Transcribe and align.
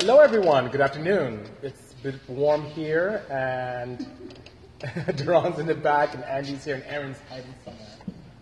Hello, 0.00 0.18
everyone. 0.18 0.70
Good 0.70 0.80
afternoon. 0.80 1.44
It's 1.62 1.92
a 1.92 2.02
bit 2.02 2.28
warm 2.28 2.64
here, 2.64 3.22
and 3.30 4.04
Duran's 5.16 5.60
in 5.60 5.68
the 5.68 5.74
back, 5.76 6.16
and 6.16 6.24
Andy's 6.24 6.64
here, 6.64 6.74
and 6.74 6.84
Erin's 6.88 7.18
hiding 7.30 7.54
somewhere. 7.64 7.86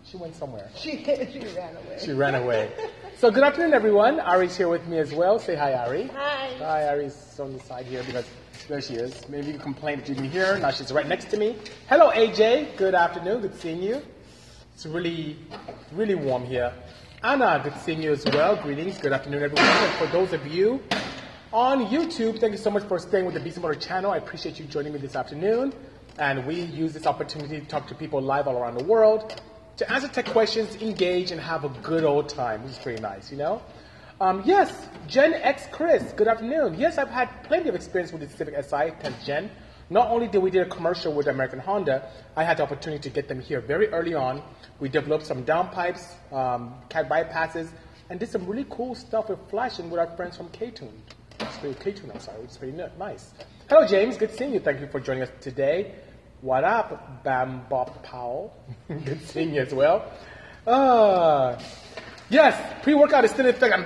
She 0.03 0.17
went 0.17 0.35
somewhere. 0.35 0.67
She, 0.75 1.03
she 1.03 1.39
ran 1.55 1.75
away. 1.75 1.97
She 2.03 2.11
ran 2.11 2.33
away. 2.33 2.71
So, 3.19 3.29
good 3.29 3.43
afternoon, 3.43 3.75
everyone. 3.75 4.19
Ari's 4.19 4.57
here 4.57 4.67
with 4.67 4.87
me 4.87 4.97
as 4.97 5.13
well. 5.13 5.37
Say 5.37 5.55
hi, 5.55 5.75
Ari. 5.75 6.07
Hi. 6.07 6.55
Hi, 6.57 6.87
Ari's 6.87 7.39
on 7.39 7.53
the 7.53 7.59
side 7.59 7.85
here 7.85 8.01
because 8.03 8.25
there 8.67 8.81
she 8.81 8.95
is. 8.95 9.29
Maybe 9.29 9.45
you 9.45 9.53
can 9.53 9.61
complain 9.61 9.99
that 9.99 10.09
you 10.09 10.15
didn't 10.15 10.31
hear 10.31 10.55
her. 10.55 10.59
Now 10.59 10.71
she's 10.71 10.91
right 10.91 11.07
next 11.07 11.29
to 11.29 11.37
me. 11.37 11.55
Hello, 11.87 12.09
AJ. 12.09 12.77
Good 12.77 12.95
afternoon. 12.95 13.41
Good 13.41 13.61
seeing 13.61 13.83
you. 13.83 14.01
It's 14.73 14.87
really, 14.87 15.37
really 15.91 16.15
warm 16.15 16.45
here. 16.45 16.73
Anna, 17.21 17.61
good 17.63 17.77
seeing 17.77 18.01
you 18.01 18.11
as 18.11 18.25
well. 18.25 18.55
Greetings. 18.55 18.97
Good 18.97 19.13
afternoon, 19.13 19.43
everyone. 19.43 19.67
And 19.67 19.93
for 19.99 20.07
those 20.07 20.33
of 20.33 20.47
you 20.47 20.81
on 21.53 21.85
YouTube, 21.85 22.39
thank 22.39 22.51
you 22.51 22.57
so 22.57 22.71
much 22.71 22.83
for 22.85 22.97
staying 22.97 23.25
with 23.25 23.35
the 23.35 23.39
Bisimoto 23.39 23.79
channel. 23.79 24.09
I 24.09 24.17
appreciate 24.17 24.57
you 24.57 24.65
joining 24.65 24.91
me 24.91 24.97
this 24.97 25.15
afternoon. 25.15 25.71
And 26.17 26.47
we 26.47 26.59
use 26.59 26.93
this 26.93 27.05
opportunity 27.05 27.59
to 27.59 27.65
talk 27.67 27.87
to 27.89 27.95
people 27.95 28.19
live 28.21 28.47
all 28.47 28.57
around 28.57 28.75
the 28.75 28.83
world, 28.83 29.39
to 29.77 29.91
answer 29.91 30.07
tech 30.07 30.25
questions, 30.25 30.75
engage, 30.81 31.29
and 31.29 31.39
have 31.39 31.63
a 31.63 31.69
good 31.69 32.05
old 32.05 32.27
time, 32.27 32.63
which 32.63 32.71
is 32.71 32.79
pretty 32.79 33.01
nice, 33.01 33.31
you 33.31 33.37
know? 33.37 33.61
Um, 34.19 34.41
yes, 34.45 34.87
Gen 35.07 35.35
X 35.35 35.67
Chris, 35.71 36.11
good 36.13 36.27
afternoon. 36.27 36.73
Yes, 36.79 36.97
I've 36.97 37.09
had 37.09 37.29
plenty 37.43 37.69
of 37.69 37.75
experience 37.75 38.11
with 38.11 38.21
the 38.21 38.35
Civic 38.35 38.55
Si 38.55 38.75
10th 38.75 39.23
Gen. 39.23 39.51
Not 39.91 40.09
only 40.09 40.27
did 40.27 40.41
we 40.41 40.49
do 40.49 40.61
a 40.61 40.65
commercial 40.65 41.13
with 41.13 41.27
American 41.27 41.59
Honda, 41.59 42.09
I 42.35 42.45
had 42.45 42.57
the 42.57 42.63
opportunity 42.63 43.03
to 43.03 43.09
get 43.11 43.27
them 43.27 43.39
here 43.39 43.61
very 43.61 43.89
early 43.89 44.15
on. 44.15 44.41
We 44.79 44.89
developed 44.89 45.27
some 45.27 45.45
downpipes, 45.45 46.13
um, 46.33 46.73
cat 46.89 47.07
bypasses, 47.09 47.69
and 48.09 48.19
did 48.19 48.29
some 48.29 48.47
really 48.47 48.65
cool 48.71 48.95
stuff 48.95 49.29
with 49.29 49.39
flashing 49.49 49.91
with 49.91 49.99
our 49.99 50.15
friends 50.15 50.37
from 50.37 50.49
K-Tune. 50.49 51.03
Pretty 51.63 51.79
K-Tune, 51.81 52.11
I'm 52.13 52.19
sorry, 52.19 52.41
it's 52.43 52.57
pretty 52.57 52.77
nice. 52.99 53.31
Hello, 53.69 53.87
James. 53.87 54.17
Good 54.17 54.35
seeing 54.35 54.53
you. 54.53 54.59
Thank 54.59 54.81
you 54.81 54.87
for 54.87 54.99
joining 54.99 55.23
us 55.23 55.31
today. 55.39 55.95
What 56.41 56.65
up, 56.65 57.23
Bam 57.23 57.67
Bob 57.69 58.03
Powell? 58.03 58.53
Good 58.89 59.21
seeing 59.27 59.53
you 59.53 59.61
as 59.61 59.73
well. 59.73 60.11
Uh, 60.67 61.57
yes, 62.29 62.83
pre-workout 62.83 63.23
is 63.23 63.31
still 63.31 63.45
in 63.45 63.55
effect. 63.55 63.73
I'm, 63.73 63.85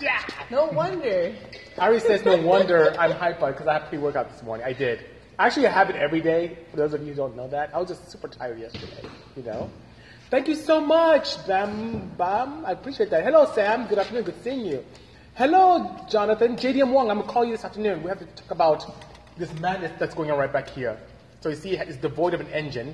yeah. 0.00 0.22
No 0.50 0.68
wonder. 0.68 1.34
Ari 1.76 2.00
says, 2.00 2.24
no 2.24 2.38
wonder 2.38 2.98
I'm 2.98 3.10
hyper 3.10 3.52
because 3.52 3.66
I 3.66 3.74
had 3.74 3.90
pre-workout 3.90 4.32
this 4.32 4.42
morning. 4.42 4.64
I 4.64 4.72
did. 4.72 5.04
Actually, 5.38 5.66
I 5.66 5.72
have 5.72 5.90
it 5.90 5.96
every 5.96 6.22
day. 6.22 6.56
For 6.70 6.78
those 6.78 6.94
of 6.94 7.02
you 7.02 7.08
who 7.08 7.14
don't 7.14 7.36
know 7.36 7.48
that, 7.48 7.74
I 7.74 7.78
was 7.78 7.88
just 7.88 8.10
super 8.10 8.28
tired 8.28 8.58
yesterday. 8.58 9.06
You 9.36 9.42
know. 9.42 9.70
Thank 10.30 10.48
you 10.48 10.54
so 10.54 10.80
much, 10.80 11.46
Bam 11.46 12.10
Bam. 12.16 12.64
I 12.64 12.72
appreciate 12.72 13.10
that. 13.10 13.22
Hello, 13.22 13.52
Sam. 13.54 13.86
Good 13.86 13.98
afternoon. 13.98 14.24
Good 14.24 14.42
seeing 14.42 14.64
you. 14.64 14.82
Hello, 15.38 15.94
Jonathan. 16.08 16.56
JDM 16.56 16.90
Wong. 16.90 17.12
I'm 17.12 17.20
gonna 17.20 17.32
call 17.32 17.44
you 17.44 17.52
this 17.52 17.64
afternoon. 17.64 18.02
We 18.02 18.08
have 18.08 18.18
to 18.18 18.26
talk 18.26 18.50
about 18.50 18.92
this 19.36 19.54
madness 19.60 19.92
that's 19.96 20.12
going 20.12 20.32
on 20.32 20.36
right 20.36 20.52
back 20.52 20.68
here. 20.68 20.98
So 21.38 21.50
you 21.50 21.54
see, 21.54 21.76
it's 21.76 21.96
devoid 21.96 22.34
of 22.34 22.40
an 22.40 22.48
engine, 22.48 22.92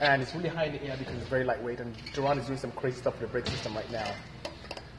and 0.00 0.20
it's 0.20 0.34
really 0.34 0.48
high 0.48 0.64
in 0.64 0.72
the 0.72 0.82
air 0.82 0.96
because 0.96 1.14
it's 1.14 1.28
very 1.28 1.44
lightweight. 1.44 1.78
And 1.78 1.94
Duran 2.12 2.40
is 2.40 2.46
doing 2.46 2.58
some 2.58 2.72
crazy 2.72 2.96
stuff 2.96 3.20
with 3.20 3.20
the 3.20 3.26
brake 3.28 3.46
system 3.46 3.76
right 3.76 3.88
now. 3.92 4.10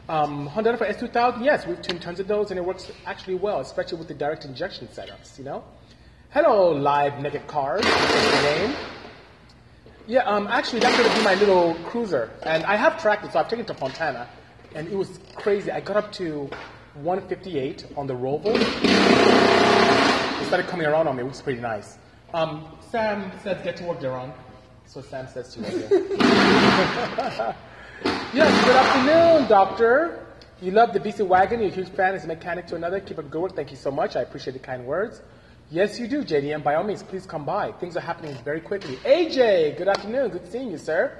Um, 0.08 0.48
Honda 0.48 0.78
for 0.78 0.86
S2000, 0.86 1.44
yes, 1.44 1.68
we've 1.68 1.82
tuned 1.82 2.02
tons 2.02 2.22
of 2.22 2.30
those, 2.30 2.52
and 2.52 2.58
it 2.58 2.64
works 2.64 2.90
actually 3.06 3.36
well, 3.36 3.60
especially 3.60 3.98
with 3.98 4.08
the 4.08 4.14
direct 4.14 4.46
injection 4.46 4.88
setups. 4.88 5.38
You 5.38 5.44
know. 5.44 5.66
Hello, 6.30 6.72
live 6.72 7.22
naked 7.22 7.46
cars. 7.46 7.84
Name? 7.84 8.74
Yeah, 10.08 10.22
um, 10.22 10.48
actually, 10.48 10.80
that's 10.80 10.96
going 10.98 11.10
to 11.10 11.18
be 11.18 11.26
my 11.26 11.36
little 11.36 11.76
cruiser. 11.90 12.32
And 12.44 12.64
I 12.64 12.78
have 12.78 13.02
tracked 13.02 13.26
it, 13.26 13.34
so 13.34 13.40
I've 13.40 13.50
taken 13.50 13.66
it 13.66 13.68
to 13.68 13.74
Fontana. 13.74 14.30
And 14.74 14.88
it 14.88 14.96
was 14.96 15.20
crazy. 15.36 15.72
I 15.72 15.82
got 15.82 15.98
up 15.98 16.14
to 16.14 16.50
158 16.96 17.88
on 17.98 18.08
the 18.08 18.14
Roval. 18.14 18.56
It 18.56 20.48
started 20.48 20.68
coming 20.68 20.88
around 20.88 21.08
on 21.08 21.18
me, 21.18 21.24
which 21.24 21.34
is 21.34 21.42
pretty 21.42 21.60
nice. 21.60 21.98
Um, 22.34 22.78
Sam 22.90 23.32
says, 23.44 23.62
get 23.64 23.76
to 23.78 23.84
work, 23.84 24.00
Deron. 24.00 24.34
So 24.86 25.02
Sam 25.02 25.28
says 25.28 25.54
to 25.56 25.60
you 25.60 25.66
yes, 28.34 28.66
good 28.66 28.76
afternoon, 28.76 29.50
doctor. 29.50 30.26
You 30.62 30.72
love 30.72 30.94
the 30.94 31.02
BC 31.02 31.28
wagon. 31.28 31.60
You're 31.60 31.70
a 31.70 31.74
huge 31.74 31.90
fan 31.90 32.16
as 32.16 32.24
a 32.24 32.28
mechanic 32.28 32.68
to 32.68 32.76
another. 32.76 33.02
Keep 33.02 33.20
up 33.20 33.30
good 33.30 33.42
work. 33.42 33.56
Thank 33.56 33.72
you 33.72 33.78
so 33.78 33.92
much. 33.92 34.16
I 34.16 34.22
appreciate 34.22 34.54
the 34.54 34.60
kind 34.60 34.86
words. 34.86 35.22
Yes, 35.72 36.00
you 36.00 36.08
do, 36.08 36.24
JDM. 36.24 36.64
By 36.64 36.76
all 36.76 36.84
means, 36.84 37.04
please 37.04 37.26
come 37.26 37.44
by. 37.44 37.74
Things 37.74 37.98
are 37.98 38.02
happening 38.02 38.38
very 38.46 38.62
quickly. 38.62 38.96
AJ, 38.98 39.78
good 39.78 39.90
afternoon. 39.90 40.30
Good 40.30 40.50
seeing 40.50 40.72
you, 40.72 40.78
sir. 40.78 41.20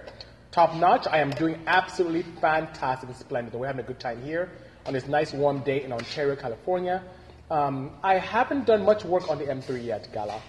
Top 0.52 0.76
notch. 0.76 1.06
I 1.08 1.18
am 1.18 1.32
doing 1.32 1.60
absolutely 1.68 2.24
fantastic 2.40 3.10
and 3.10 3.18
splendid. 3.18 3.54
We're 3.56 3.68
having 3.68 3.84
a 3.84 3.88
good 3.88 4.00
time 4.00 4.22
here 4.24 4.50
on 4.86 4.94
this 4.94 5.08
nice 5.08 5.34
warm 5.34 5.60
day 5.60 5.84
in 5.84 5.92
Ontario, 5.92 6.36
California. 6.36 7.04
Um, 7.50 7.92
I 8.04 8.18
haven't 8.18 8.66
done 8.66 8.84
much 8.86 9.04
work 9.04 9.30
on 9.30 9.38
the 9.38 9.46
M3 9.46 9.84
yet, 9.84 10.08
Gala. 10.14 10.42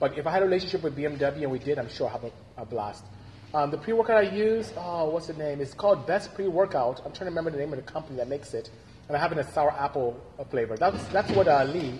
But 0.00 0.18
if 0.18 0.26
I 0.26 0.30
had 0.30 0.42
a 0.42 0.44
relationship 0.44 0.82
with 0.82 0.96
BMW, 0.96 1.42
and 1.42 1.50
we 1.50 1.58
did, 1.58 1.78
I'm 1.78 1.88
sure 1.88 2.06
I'll 2.08 2.12
have 2.12 2.24
a, 2.24 2.62
a 2.62 2.64
blast. 2.64 3.04
Um, 3.52 3.70
the 3.70 3.78
pre-workout 3.78 4.24
I 4.24 4.34
use, 4.34 4.72
oh, 4.76 5.10
what's 5.10 5.28
the 5.28 5.34
name? 5.34 5.60
It's 5.60 5.74
called 5.74 6.06
Best 6.06 6.34
Pre-Workout. 6.34 6.98
I'm 7.04 7.12
trying 7.12 7.26
to 7.26 7.36
remember 7.36 7.50
the 7.50 7.58
name 7.58 7.72
of 7.72 7.76
the 7.76 7.90
company 7.90 8.16
that 8.16 8.28
makes 8.28 8.52
it. 8.52 8.70
And 9.06 9.16
I 9.16 9.20
have 9.20 9.30
it 9.30 9.38
in 9.38 9.46
a 9.46 9.52
sour 9.52 9.70
apple 9.70 10.20
flavor. 10.50 10.76
That's, 10.76 11.04
that's 11.08 11.30
what 11.30 11.46
uh, 11.46 11.62
Lee 11.64 11.98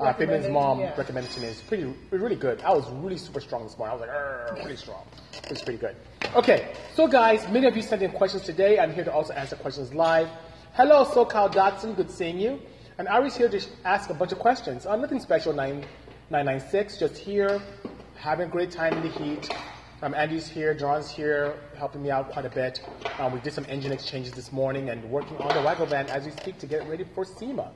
uh, 0.00 0.12
Fabian's 0.14 0.48
mom 0.48 0.80
yeah. 0.80 0.94
recommended 0.96 1.30
to 1.32 1.40
me. 1.40 1.48
It's 1.48 1.60
pretty, 1.60 1.92
really 2.10 2.36
good. 2.36 2.62
I 2.62 2.72
was 2.72 2.88
really 2.90 3.18
super 3.18 3.40
strong 3.40 3.64
this 3.64 3.76
morning. 3.76 3.98
I 3.98 4.00
was 4.00 4.50
like, 4.50 4.62
pretty 4.62 4.76
strong. 4.76 5.04
It's 5.50 5.62
pretty 5.62 5.78
good. 5.78 5.96
Okay, 6.34 6.72
so 6.94 7.06
guys, 7.06 7.46
many 7.50 7.66
of 7.66 7.76
you 7.76 7.82
sent 7.82 8.02
in 8.02 8.10
questions 8.10 8.42
today. 8.42 8.78
I'm 8.78 8.92
here 8.92 9.04
to 9.04 9.12
also 9.12 9.34
answer 9.34 9.56
questions 9.56 9.92
live. 9.94 10.28
Hello, 10.76 11.04
SoCal 11.04 11.54
Dotson. 11.54 11.94
Good 11.94 12.10
seeing 12.10 12.36
you. 12.36 12.60
And 12.98 13.06
Ari's 13.06 13.36
here 13.36 13.48
to 13.48 13.60
ask 13.84 14.10
a 14.10 14.14
bunch 14.14 14.32
of 14.32 14.40
questions. 14.40 14.86
Uh, 14.86 14.96
nothing 14.96 15.20
special, 15.20 15.52
9, 15.52 15.86
996. 16.30 16.98
Just 16.98 17.16
here, 17.16 17.62
having 18.16 18.48
a 18.48 18.50
great 18.50 18.72
time 18.72 18.92
in 18.94 19.02
the 19.02 19.08
heat. 19.08 19.48
Um, 20.02 20.14
Andy's 20.14 20.48
here, 20.48 20.74
John's 20.74 21.08
here, 21.08 21.54
helping 21.78 22.02
me 22.02 22.10
out 22.10 22.32
quite 22.32 22.44
a 22.44 22.50
bit. 22.50 22.84
Um, 23.20 23.32
we 23.32 23.38
did 23.38 23.52
some 23.52 23.64
engine 23.68 23.92
exchanges 23.92 24.32
this 24.32 24.50
morning 24.50 24.90
and 24.90 25.08
working 25.12 25.36
on 25.36 25.54
the 25.54 25.62
Wago 25.62 25.86
van 25.86 26.08
as 26.08 26.24
we 26.24 26.32
speak 26.32 26.58
to 26.58 26.66
get 26.66 26.88
ready 26.88 27.04
for 27.14 27.24
SEMA. 27.24 27.70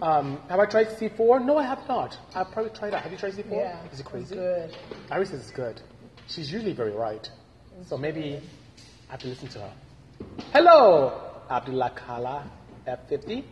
Um, 0.00 0.40
have 0.48 0.60
I 0.60 0.66
tried 0.66 0.86
C4? 0.86 1.44
No, 1.44 1.58
I 1.58 1.64
have 1.64 1.82
not. 1.88 2.16
I've 2.36 2.52
probably 2.52 2.70
tried 2.70 2.92
that. 2.92 3.02
Have 3.02 3.10
you 3.10 3.18
tried 3.18 3.32
C4? 3.32 3.50
Yeah. 3.50 3.76
Is 3.92 3.98
it 3.98 4.06
crazy? 4.06 4.36
Good. 4.36 4.76
Iris 5.10 5.30
says 5.30 5.40
it's 5.40 5.50
good. 5.50 5.80
She's 6.28 6.52
usually 6.52 6.74
very 6.74 6.92
right. 6.92 7.28
So 7.86 7.98
maybe 7.98 8.40
I 9.08 9.10
have 9.10 9.20
to 9.22 9.26
listen 9.26 9.48
to 9.48 9.58
her. 9.58 9.72
Hello, 10.52 11.29
Abdullah 11.50 11.90
Kala 11.90 12.44
F50. 12.86 13.44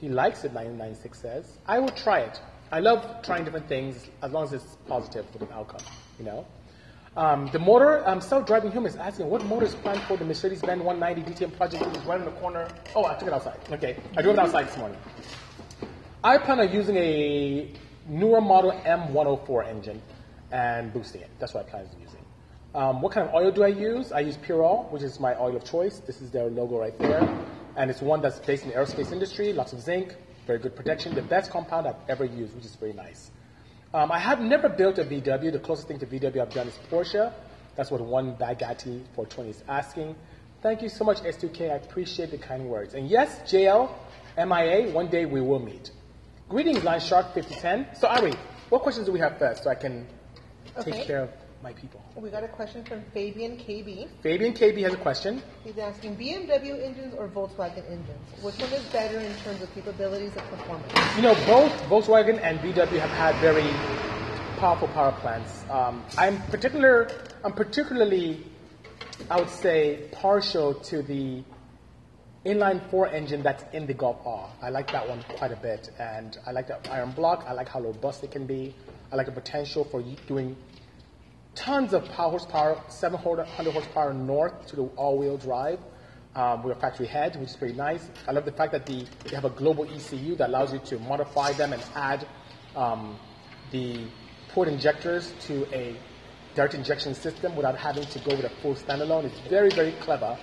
He 0.00 0.08
likes 0.08 0.44
it, 0.44 0.52
996 0.52 1.18
says. 1.18 1.58
I 1.66 1.78
will 1.78 1.88
try 1.90 2.20
it. 2.20 2.40
I 2.72 2.80
love 2.80 3.22
trying 3.22 3.44
different 3.44 3.68
things 3.68 4.08
as 4.22 4.32
long 4.32 4.44
as 4.44 4.52
it's 4.54 4.76
positive 4.88 5.26
for 5.30 5.38
the 5.38 5.52
outcome, 5.52 5.82
you 6.18 6.24
know? 6.24 6.46
Um, 7.16 7.50
the 7.52 7.58
motor, 7.58 8.06
um, 8.08 8.22
self-driving 8.22 8.72
human 8.72 8.90
is 8.90 8.96
asking, 8.96 9.28
what 9.28 9.44
motor 9.44 9.66
is 9.66 9.74
planned 9.74 10.00
for 10.02 10.16
the 10.16 10.24
Mercedes-Benz 10.24 10.82
190 10.82 11.30
DTM 11.30 11.56
project 11.56 11.86
which 11.86 11.96
is 11.98 12.04
right 12.04 12.18
in 12.18 12.24
the 12.24 12.32
corner? 12.32 12.66
Oh, 12.96 13.04
I 13.04 13.14
took 13.14 13.28
it 13.28 13.34
outside. 13.34 13.58
Okay, 13.70 13.96
I 14.16 14.22
drove 14.22 14.36
it 14.36 14.40
outside 14.40 14.68
this 14.68 14.78
morning. 14.78 14.96
I 16.24 16.38
plan 16.38 16.60
on 16.60 16.72
using 16.72 16.96
a 16.96 17.70
newer 18.08 18.40
model 18.40 18.72
M104 18.72 19.66
engine 19.68 20.00
and 20.50 20.92
boosting 20.92 21.20
it. 21.20 21.30
That's 21.38 21.52
what 21.52 21.66
I 21.66 21.70
plan 21.70 21.82
on 21.94 22.00
using. 22.00 22.21
Um, 22.74 23.02
what 23.02 23.12
kind 23.12 23.28
of 23.28 23.34
oil 23.34 23.50
do 23.50 23.62
I 23.64 23.68
use? 23.68 24.12
I 24.12 24.20
use 24.20 24.36
Purol, 24.38 24.88
which 24.90 25.02
is 25.02 25.20
my 25.20 25.34
oil 25.38 25.54
of 25.56 25.64
choice. 25.64 25.98
This 25.98 26.22
is 26.22 26.30
their 26.30 26.46
logo 26.48 26.78
right 26.78 26.98
there. 26.98 27.20
And 27.76 27.90
it's 27.90 28.00
one 28.00 28.22
that's 28.22 28.38
based 28.38 28.64
in 28.64 28.70
the 28.70 28.76
aerospace 28.76 29.12
industry, 29.12 29.52
lots 29.52 29.72
of 29.72 29.80
zinc, 29.80 30.14
very 30.46 30.58
good 30.58 30.74
protection, 30.74 31.14
the 31.14 31.22
best 31.22 31.50
compound 31.50 31.86
I've 31.86 31.96
ever 32.08 32.24
used, 32.24 32.54
which 32.54 32.64
is 32.64 32.74
very 32.76 32.92
nice. 32.94 33.30
Um, 33.92 34.10
I 34.10 34.18
have 34.18 34.40
never 34.40 34.70
built 34.70 34.98
a 34.98 35.04
VW. 35.04 35.52
The 35.52 35.58
closest 35.58 35.86
thing 35.88 35.98
to 35.98 36.06
VW 36.06 36.40
I've 36.40 36.52
done 36.54 36.66
is 36.68 36.78
Porsche. 36.90 37.30
That's 37.76 37.90
what 37.90 38.00
one 38.00 38.36
Bugatti 38.36 39.02
420 39.14 39.50
is 39.50 39.62
asking. 39.68 40.14
Thank 40.62 40.80
you 40.80 40.88
so 40.88 41.04
much, 41.04 41.18
S2K. 41.22 41.72
I 41.72 41.76
appreciate 41.76 42.30
the 42.30 42.38
kind 42.38 42.66
words. 42.68 42.94
And 42.94 43.08
yes, 43.08 43.40
JL, 43.52 43.90
MIA, 44.38 44.92
one 44.92 45.08
day 45.08 45.26
we 45.26 45.42
will 45.42 45.58
meet. 45.58 45.90
Greetings, 46.48 46.82
Line 46.84 47.00
Shark 47.00 47.34
5010. 47.34 47.96
So, 48.00 48.08
Ari, 48.08 48.32
what 48.70 48.82
questions 48.82 49.06
do 49.06 49.12
we 49.12 49.18
have 49.20 49.38
first 49.38 49.64
so 49.64 49.70
I 49.70 49.74
can 49.74 50.06
take 50.80 50.94
Okay. 50.94 51.04
care 51.04 51.22
of 51.24 51.30
my 51.62 51.72
people? 51.72 52.02
We 52.16 52.30
got 52.30 52.44
a 52.44 52.48
question 52.48 52.84
from 52.84 53.02
Fabian 53.14 53.56
KB. 53.56 54.08
Fabian 54.22 54.52
KB 54.52 54.82
has 54.82 54.92
a 54.92 54.96
question. 54.96 55.42
He's 55.64 55.78
asking 55.78 56.16
BMW 56.16 56.82
engines 56.82 57.14
or 57.16 57.28
Volkswagen 57.28 57.84
engines? 57.86 58.42
Which 58.42 58.56
one 58.56 58.72
is 58.72 58.84
better 58.86 59.18
in 59.18 59.34
terms 59.36 59.62
of 59.62 59.72
capabilities 59.74 60.32
and 60.36 60.46
performance? 60.48 60.92
You 61.16 61.22
know, 61.22 61.34
both 61.46 61.72
Volkswagen 61.88 62.40
and 62.42 62.58
VW 62.60 62.98
have 62.98 63.10
had 63.10 63.36
very 63.36 63.68
powerful 64.58 64.88
power 64.88 65.12
plants. 65.12 65.64
Um, 65.70 66.04
I'm 66.18 66.40
particular. 66.42 67.08
I'm 67.44 67.52
particularly, 67.52 68.44
I 69.30 69.38
would 69.38 69.50
say, 69.50 70.08
partial 70.12 70.74
to 70.74 71.02
the 71.02 71.42
inline 72.44 72.80
four 72.90 73.08
engine 73.08 73.42
that's 73.42 73.64
in 73.72 73.86
the 73.86 73.94
Golf 73.94 74.18
R. 74.24 74.48
I 74.60 74.70
like 74.70 74.90
that 74.92 75.08
one 75.08 75.22
quite 75.36 75.52
a 75.52 75.56
bit, 75.56 75.90
and 75.98 76.38
I 76.46 76.52
like 76.52 76.66
the 76.66 76.78
iron 76.92 77.12
block. 77.12 77.44
I 77.48 77.52
like 77.52 77.68
how 77.68 77.80
robust 77.80 78.24
it 78.24 78.30
can 78.30 78.46
be. 78.46 78.74
I 79.12 79.16
like 79.16 79.26
the 79.26 79.32
potential 79.32 79.84
for 79.84 80.02
doing 80.26 80.56
tons 81.54 81.92
of 81.92 82.04
power 82.10 82.30
horsepower, 82.30 82.82
700 82.88 83.46
horsepower 83.72 84.12
north 84.12 84.66
to 84.68 84.76
the 84.76 84.82
all-wheel 84.96 85.36
drive. 85.36 85.78
Um, 86.34 86.62
we're 86.62 86.74
factory 86.74 87.06
head, 87.06 87.36
which 87.36 87.50
is 87.50 87.56
pretty 87.56 87.74
nice. 87.74 88.08
I 88.26 88.32
love 88.32 88.46
the 88.46 88.52
fact 88.52 88.72
that 88.72 88.86
the, 88.86 89.06
they 89.24 89.34
have 89.34 89.44
a 89.44 89.50
global 89.50 89.84
ECU 89.84 90.34
that 90.36 90.48
allows 90.48 90.72
you 90.72 90.78
to 90.78 90.98
modify 90.98 91.52
them 91.52 91.74
and 91.74 91.82
add 91.94 92.26
um, 92.74 93.18
the 93.70 94.06
port 94.48 94.68
injectors 94.68 95.32
to 95.42 95.66
a 95.74 95.96
direct 96.54 96.74
injection 96.74 97.14
system 97.14 97.54
without 97.54 97.76
having 97.76 98.04
to 98.04 98.18
go 98.20 98.34
with 98.34 98.44
a 98.44 98.50
full 98.62 98.74
standalone. 98.74 99.24
It's 99.24 99.40
very, 99.40 99.70
very 99.70 99.92
clever 99.92 100.38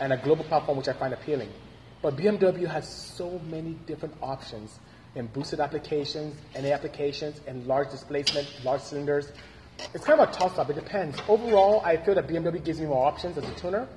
and 0.00 0.12
a 0.12 0.16
global 0.16 0.44
platform 0.44 0.78
which 0.78 0.88
I 0.88 0.94
find 0.94 1.14
appealing. 1.14 1.50
But 2.02 2.16
BMW 2.16 2.66
has 2.66 2.88
so 2.88 3.38
many 3.50 3.74
different 3.86 4.14
options 4.22 4.80
in 5.14 5.26
boosted 5.26 5.60
applications, 5.60 6.34
NA 6.54 6.68
applications, 6.68 7.40
and 7.46 7.66
large 7.66 7.90
displacement, 7.90 8.48
large 8.64 8.80
cylinders. 8.80 9.32
It's 9.94 10.04
kind 10.04 10.20
of 10.20 10.28
a 10.28 10.32
toss-up. 10.32 10.70
It 10.70 10.74
depends. 10.74 11.18
Overall, 11.28 11.82
I 11.84 11.96
feel 11.96 12.14
that 12.14 12.26
BMW 12.26 12.62
gives 12.64 12.80
me 12.80 12.86
more 12.86 13.06
options 13.06 13.36
as 13.38 13.44
a 13.48 13.54
tuner, 13.54 13.88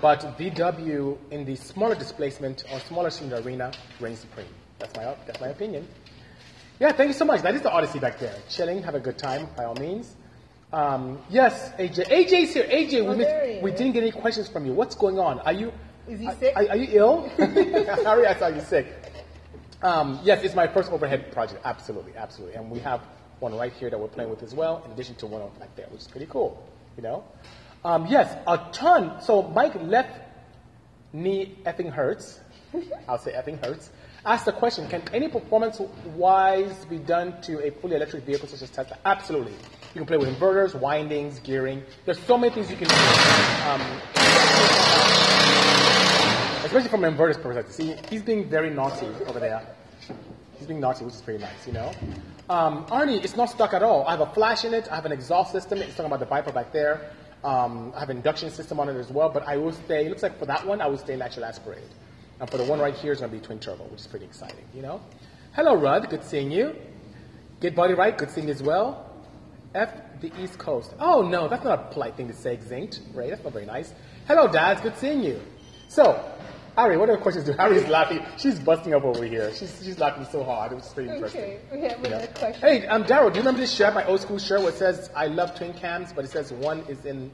but 0.00 0.20
VW 0.38 1.16
in 1.30 1.44
the 1.44 1.56
smaller 1.56 1.94
displacement 1.94 2.64
or 2.72 2.80
smaller 2.80 3.10
cylinder 3.10 3.38
arena 3.38 3.72
reigns 3.98 4.20
supreme. 4.20 4.46
That's 4.78 4.94
my, 4.96 5.14
that's 5.26 5.40
my 5.40 5.48
opinion. 5.48 5.86
Yeah, 6.78 6.92
thank 6.92 7.08
you 7.08 7.14
so 7.14 7.24
much. 7.24 7.42
That 7.42 7.54
is 7.54 7.62
the 7.62 7.70
Odyssey 7.70 7.98
back 7.98 8.18
there. 8.18 8.34
Chilling, 8.48 8.82
have 8.82 8.94
a 8.94 9.00
good 9.00 9.18
time, 9.18 9.48
by 9.56 9.64
all 9.64 9.74
means. 9.74 10.14
Um, 10.72 11.18
yes, 11.28 11.72
AJ. 11.78 12.06
AJ's 12.06 12.54
here. 12.54 12.64
AJ, 12.64 13.04
Oh, 13.04 13.10
we, 13.10 13.16
missed, 13.16 13.62
we 13.62 13.70
didn't 13.72 13.92
get 13.92 14.02
any 14.02 14.12
questions 14.12 14.48
from 14.48 14.64
you. 14.64 14.72
What's 14.72 14.94
going 14.94 15.18
on? 15.18 15.40
Are 15.40 15.52
you? 15.52 15.72
Is 16.08 16.20
he 16.20 16.28
are- 16.28 16.34
sick? 16.36 16.56
Are, 16.56 16.68
are 16.68 16.76
you 16.76 16.88
ill? 16.92 17.28
Harry, 17.36 18.26
I 18.26 18.34
saw 18.38 18.46
you 18.46 18.60
sick. 18.60 18.86
Um, 19.82 20.20
yes, 20.22 20.42
it's 20.44 20.54
my 20.54 20.68
first 20.68 20.90
overhead 20.92 21.32
project. 21.32 21.60
Absolutely, 21.64 22.16
absolutely. 22.16 22.56
And 22.56 22.70
we 22.70 22.78
have 22.80 23.00
one 23.40 23.54
right 23.56 23.72
here 23.72 23.90
that 23.90 23.98
we're 23.98 24.08
playing 24.08 24.30
with 24.30 24.42
as 24.42 24.54
well, 24.54 24.82
in 24.84 24.92
addition 24.92 25.14
to 25.16 25.26
one 25.26 25.42
over 25.42 25.58
back 25.58 25.74
there, 25.76 25.86
which 25.90 26.02
is 26.02 26.08
pretty 26.08 26.26
cool. 26.26 26.62
You 26.96 27.02
know. 27.02 27.24
Um, 27.84 28.06
yes, 28.06 28.36
a 28.46 28.58
ton. 28.72 29.20
So 29.22 29.42
Mike 29.42 29.74
left 29.82 30.20
knee 31.12 31.58
effing 31.64 31.90
hurts. 31.90 32.40
I'll 33.08 33.18
say 33.18 33.32
effing 33.32 33.64
hurts. 33.64 33.90
Ask 34.24 34.44
the 34.44 34.52
question: 34.52 34.86
Can 34.88 35.02
any 35.14 35.28
performance-wise 35.28 36.84
be 36.84 36.98
done 36.98 37.40
to 37.42 37.66
a 37.66 37.70
fully 37.70 37.96
electric 37.96 38.24
vehicle 38.24 38.48
such 38.48 38.62
as 38.62 38.70
Tesla? 38.70 38.98
Absolutely. 39.04 39.52
You 39.52 40.00
can 40.00 40.06
play 40.06 40.18
with 40.18 40.28
inverters, 40.28 40.78
windings, 40.78 41.40
gearing. 41.40 41.82
There's 42.04 42.20
so 42.20 42.36
many 42.36 42.54
things 42.54 42.70
you 42.70 42.76
can 42.76 42.86
do. 42.86 42.94
Um, 42.94 43.80
especially 46.64 46.90
from 46.90 47.04
an 47.04 47.16
inverter's 47.16 47.38
perspective. 47.38 47.74
See, 47.74 47.96
he's 48.10 48.22
being 48.22 48.48
very 48.48 48.70
naughty 48.70 49.08
over 49.26 49.40
there. 49.40 49.66
He's 50.58 50.68
being 50.68 50.80
naughty, 50.80 51.04
which 51.04 51.14
is 51.14 51.22
pretty 51.22 51.40
nice, 51.42 51.66
you 51.66 51.72
know. 51.72 51.90
Um, 52.50 52.84
Arnie, 52.86 53.22
it's 53.22 53.36
not 53.36 53.48
stuck 53.48 53.72
at 53.74 53.82
all. 53.84 54.04
I 54.08 54.10
have 54.10 54.22
a 54.22 54.26
flash 54.26 54.64
in 54.64 54.74
it. 54.74 54.88
I 54.90 54.96
have 54.96 55.06
an 55.06 55.12
exhaust 55.12 55.52
system. 55.52 55.78
It's 55.78 55.92
talking 55.92 56.06
about 56.06 56.18
the 56.18 56.26
Viper 56.26 56.50
back 56.50 56.72
there. 56.72 57.12
Um, 57.44 57.92
I 57.94 58.00
have 58.00 58.10
an 58.10 58.16
induction 58.16 58.50
system 58.50 58.80
on 58.80 58.88
it 58.88 58.96
as 58.96 59.08
well. 59.08 59.28
But 59.28 59.46
I 59.46 59.56
will 59.56 59.70
stay. 59.70 60.06
It 60.06 60.08
looks 60.08 60.24
like 60.24 60.36
for 60.36 60.46
that 60.46 60.66
one, 60.66 60.80
I 60.80 60.88
will 60.88 60.98
stay 60.98 61.14
natural 61.14 61.44
aspirated. 61.44 61.88
And 62.40 62.50
for 62.50 62.56
the 62.56 62.64
one 62.64 62.80
right 62.80 62.92
here, 62.92 63.12
it's 63.12 63.20
going 63.20 63.30
to 63.30 63.38
be 63.38 63.44
twin 63.44 63.60
turbo, 63.60 63.84
which 63.84 64.00
is 64.00 64.08
pretty 64.08 64.24
exciting, 64.24 64.64
you 64.74 64.82
know. 64.82 65.00
Hello, 65.52 65.76
Rudd. 65.76 66.10
Good 66.10 66.24
seeing 66.24 66.50
you. 66.50 66.74
Get 67.60 67.76
body 67.76 67.94
right. 67.94 68.18
Good 68.18 68.32
seeing 68.32 68.48
you 68.48 68.54
as 68.54 68.64
well. 68.64 69.14
F 69.72 69.92
the 70.20 70.32
East 70.42 70.58
Coast. 70.58 70.92
Oh 70.98 71.22
no, 71.22 71.46
that's 71.46 71.62
not 71.62 71.78
a 71.78 71.92
polite 71.92 72.16
thing 72.16 72.26
to 72.26 72.34
say, 72.34 72.58
Zinct. 72.66 73.00
Right? 73.14 73.30
That's 73.30 73.44
not 73.44 73.52
very 73.52 73.66
nice. 73.66 73.94
Hello, 74.26 74.48
Dads. 74.48 74.80
Good 74.80 74.96
seeing 74.96 75.22
you. 75.22 75.40
So, 75.86 76.20
Ari, 76.76 76.96
what 76.96 77.10
other 77.10 77.18
questions 77.20 77.46
do 77.46 77.54
Ari's 77.58 77.86
laughing? 77.98 78.24
She's 78.36 78.58
busting 78.58 78.94
up 78.94 79.04
over 79.04 79.24
here. 79.24 79.52
She's, 79.54 79.80
she's 79.84 79.98
laughing 79.98 80.26
so 80.30 80.44
hard. 80.44 80.72
It 80.72 80.76
was 80.76 80.88
pretty 80.92 81.10
interesting. 81.10 81.42
Okay, 81.42 81.60
we 81.72 81.80
have 81.82 81.98
You 81.98 82.10
know? 82.10 82.16
another 82.16 82.32
question. 82.34 82.60
Hey, 82.60 82.86
um, 82.86 83.04
Daryl, 83.04 83.30
do 83.30 83.34
you 83.38 83.40
remember 83.40 83.60
this 83.60 83.72
shirt, 83.74 83.94
my 83.94 84.04
old 84.06 84.20
school 84.20 84.38
shirt, 84.38 84.60
where 84.60 84.70
it 84.70 84.76
says 84.76 85.10
"I 85.14 85.26
love 85.26 85.54
twin 85.56 85.72
cams," 85.74 86.12
but 86.12 86.24
it 86.24 86.28
says 86.30 86.52
one 86.52 86.80
is 86.88 87.04
in 87.04 87.30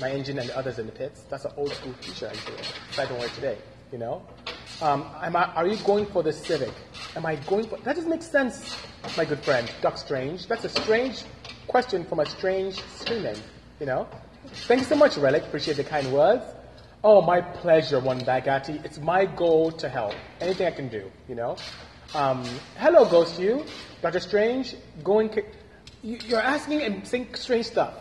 my 0.00 0.10
engine 0.10 0.38
and 0.38 0.48
the 0.48 0.56
other's 0.56 0.78
in 0.78 0.86
the 0.86 0.92
pits? 0.92 1.22
That's 1.30 1.44
an 1.44 1.52
old 1.56 1.72
school 1.72 1.94
T-shirt 2.00 2.30
I 2.30 2.32
used 2.34 2.46
to 2.46 2.52
wear. 2.52 2.62
So 2.92 3.02
I 3.02 3.06
don't 3.06 3.18
wear 3.18 3.26
it 3.28 3.34
today. 3.34 3.58
You 3.92 3.98
know? 3.98 4.22
Um, 4.82 5.06
am 5.22 5.36
I, 5.36 5.44
are 5.54 5.66
you 5.66 5.76
going 5.84 6.06
for 6.06 6.22
the 6.22 6.32
Civic? 6.32 6.72
Am 7.16 7.24
I 7.24 7.36
going 7.36 7.66
for? 7.68 7.76
That 7.78 7.94
doesn't 7.94 8.10
make 8.10 8.22
sense, 8.22 8.76
my 9.16 9.24
good 9.24 9.38
friend, 9.40 9.70
Duck 9.82 9.96
Strange. 9.98 10.46
That's 10.48 10.64
a 10.64 10.68
strange 10.68 11.22
question 11.68 12.04
from 12.04 12.18
a 12.20 12.26
strange 12.26 12.82
screen 12.96 13.22
name. 13.22 13.36
You 13.80 13.86
know? 13.86 14.08
Thank 14.66 14.80
you 14.80 14.86
so 14.86 14.96
much, 14.96 15.16
Relic. 15.16 15.44
Appreciate 15.44 15.76
the 15.76 15.84
kind 15.84 16.12
words. 16.12 16.44
Oh, 17.06 17.20
my 17.20 17.42
pleasure, 17.42 18.00
one 18.00 18.18
Bugatti. 18.22 18.82
It's 18.82 18.98
my 18.98 19.26
goal 19.26 19.70
to 19.72 19.90
help. 19.90 20.14
Anything 20.40 20.66
I 20.66 20.70
can 20.70 20.88
do, 20.88 21.12
you 21.28 21.34
know? 21.34 21.56
Um, 22.14 22.42
hello, 22.78 23.04
Ghost 23.04 23.38
You. 23.38 23.66
Dr. 24.00 24.20
Strange, 24.20 24.74
going. 25.02 25.28
You're 26.02 26.40
asking 26.40 26.80
and 26.80 27.06
saying 27.06 27.34
strange 27.34 27.66
stuff. 27.66 27.92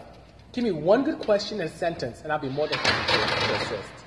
Give 0.54 0.64
me 0.64 0.72
one 0.72 1.04
good 1.04 1.20
question 1.20 1.60
and 1.60 1.70
a 1.70 1.74
sentence, 1.74 2.22
and 2.22 2.32
I'll 2.32 2.40
be 2.40 2.48
more 2.48 2.70
than 2.70 2.78
happy 2.78 3.46
to, 3.46 3.56
assist. 3.56 4.06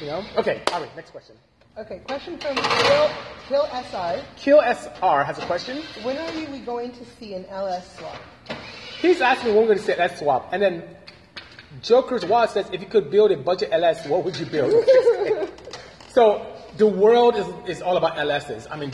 You 0.00 0.06
know? 0.06 0.24
Okay, 0.36 0.62
all 0.72 0.80
right, 0.80 0.94
next 0.94 1.10
question. 1.10 1.34
Okay, 1.76 2.00
question 2.06 2.38
from 2.38 2.54
Kill, 2.54 3.10
Kill 3.48 3.66
SI. 3.66 4.22
Kill 4.36 4.60
SR 4.60 5.24
has 5.24 5.38
a 5.38 5.46
question. 5.46 5.82
When 6.04 6.16
are 6.18 6.50
we 6.52 6.60
going 6.60 6.92
to 6.92 7.04
see 7.18 7.34
an 7.34 7.46
LS 7.46 7.98
swap? 7.98 8.16
He's 9.00 9.20
asking 9.20 9.48
when 9.48 9.62
we're 9.62 9.74
going 9.74 9.78
to 9.78 9.84
say 9.84 9.96
let's 9.98 10.20
swap. 10.20 10.50
And 10.52 10.62
then 10.62 10.84
Joker's 11.82 12.24
Wild 12.24 12.50
says, 12.50 12.68
if 12.72 12.80
you 12.80 12.86
could 12.86 13.10
build 13.10 13.30
a 13.32 13.36
budget 13.36 13.70
LS, 13.72 14.06
what 14.06 14.24
would 14.24 14.36
you 14.38 14.46
build? 14.46 14.72
so 16.08 16.46
the 16.76 16.86
world 16.86 17.36
is, 17.36 17.46
is 17.66 17.82
all 17.82 17.96
about 17.96 18.16
LSs. 18.16 18.66
I 18.70 18.76
mean, 18.76 18.92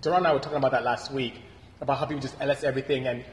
Duran 0.00 0.18
and 0.18 0.26
I 0.26 0.32
were 0.32 0.38
talking 0.38 0.58
about 0.58 0.72
that 0.72 0.84
last 0.84 1.12
week, 1.12 1.34
about 1.80 1.98
how 1.98 2.06
people 2.06 2.22
just 2.22 2.36
LS 2.40 2.64
everything. 2.64 3.06
And 3.06 3.24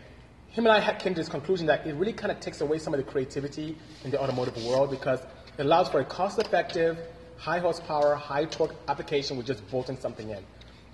him 0.50 0.66
and 0.66 0.69
I 0.69 0.94
came 0.95 1.13
to 1.16 1.19
this 1.19 1.30
conclusion 1.30 1.68
that 1.68 1.86
it 1.88 1.95
really 1.95 2.13
kind 2.13 2.31
of 2.31 2.40
takes 2.40 2.62
away 2.62 2.78
some 2.78 2.94
of 2.94 3.04
the 3.04 3.12
creativity 3.12 3.78
in 4.04 4.12
the 4.12 4.22
automotive 4.22 4.63
world 4.66 4.92
because 4.92 5.19
it 5.57 5.66
allows 5.66 5.89
for 5.89 6.00
a 6.00 6.06
cost-effective, 6.06 6.98
high 7.38 7.60
horsepower, 7.60 8.16
high 8.16 8.46
torque 8.46 8.75
application 8.88 9.38
with 9.38 9.46
just 9.46 9.68
bolting 9.69 10.00
something 10.00 10.30
in. 10.30 10.44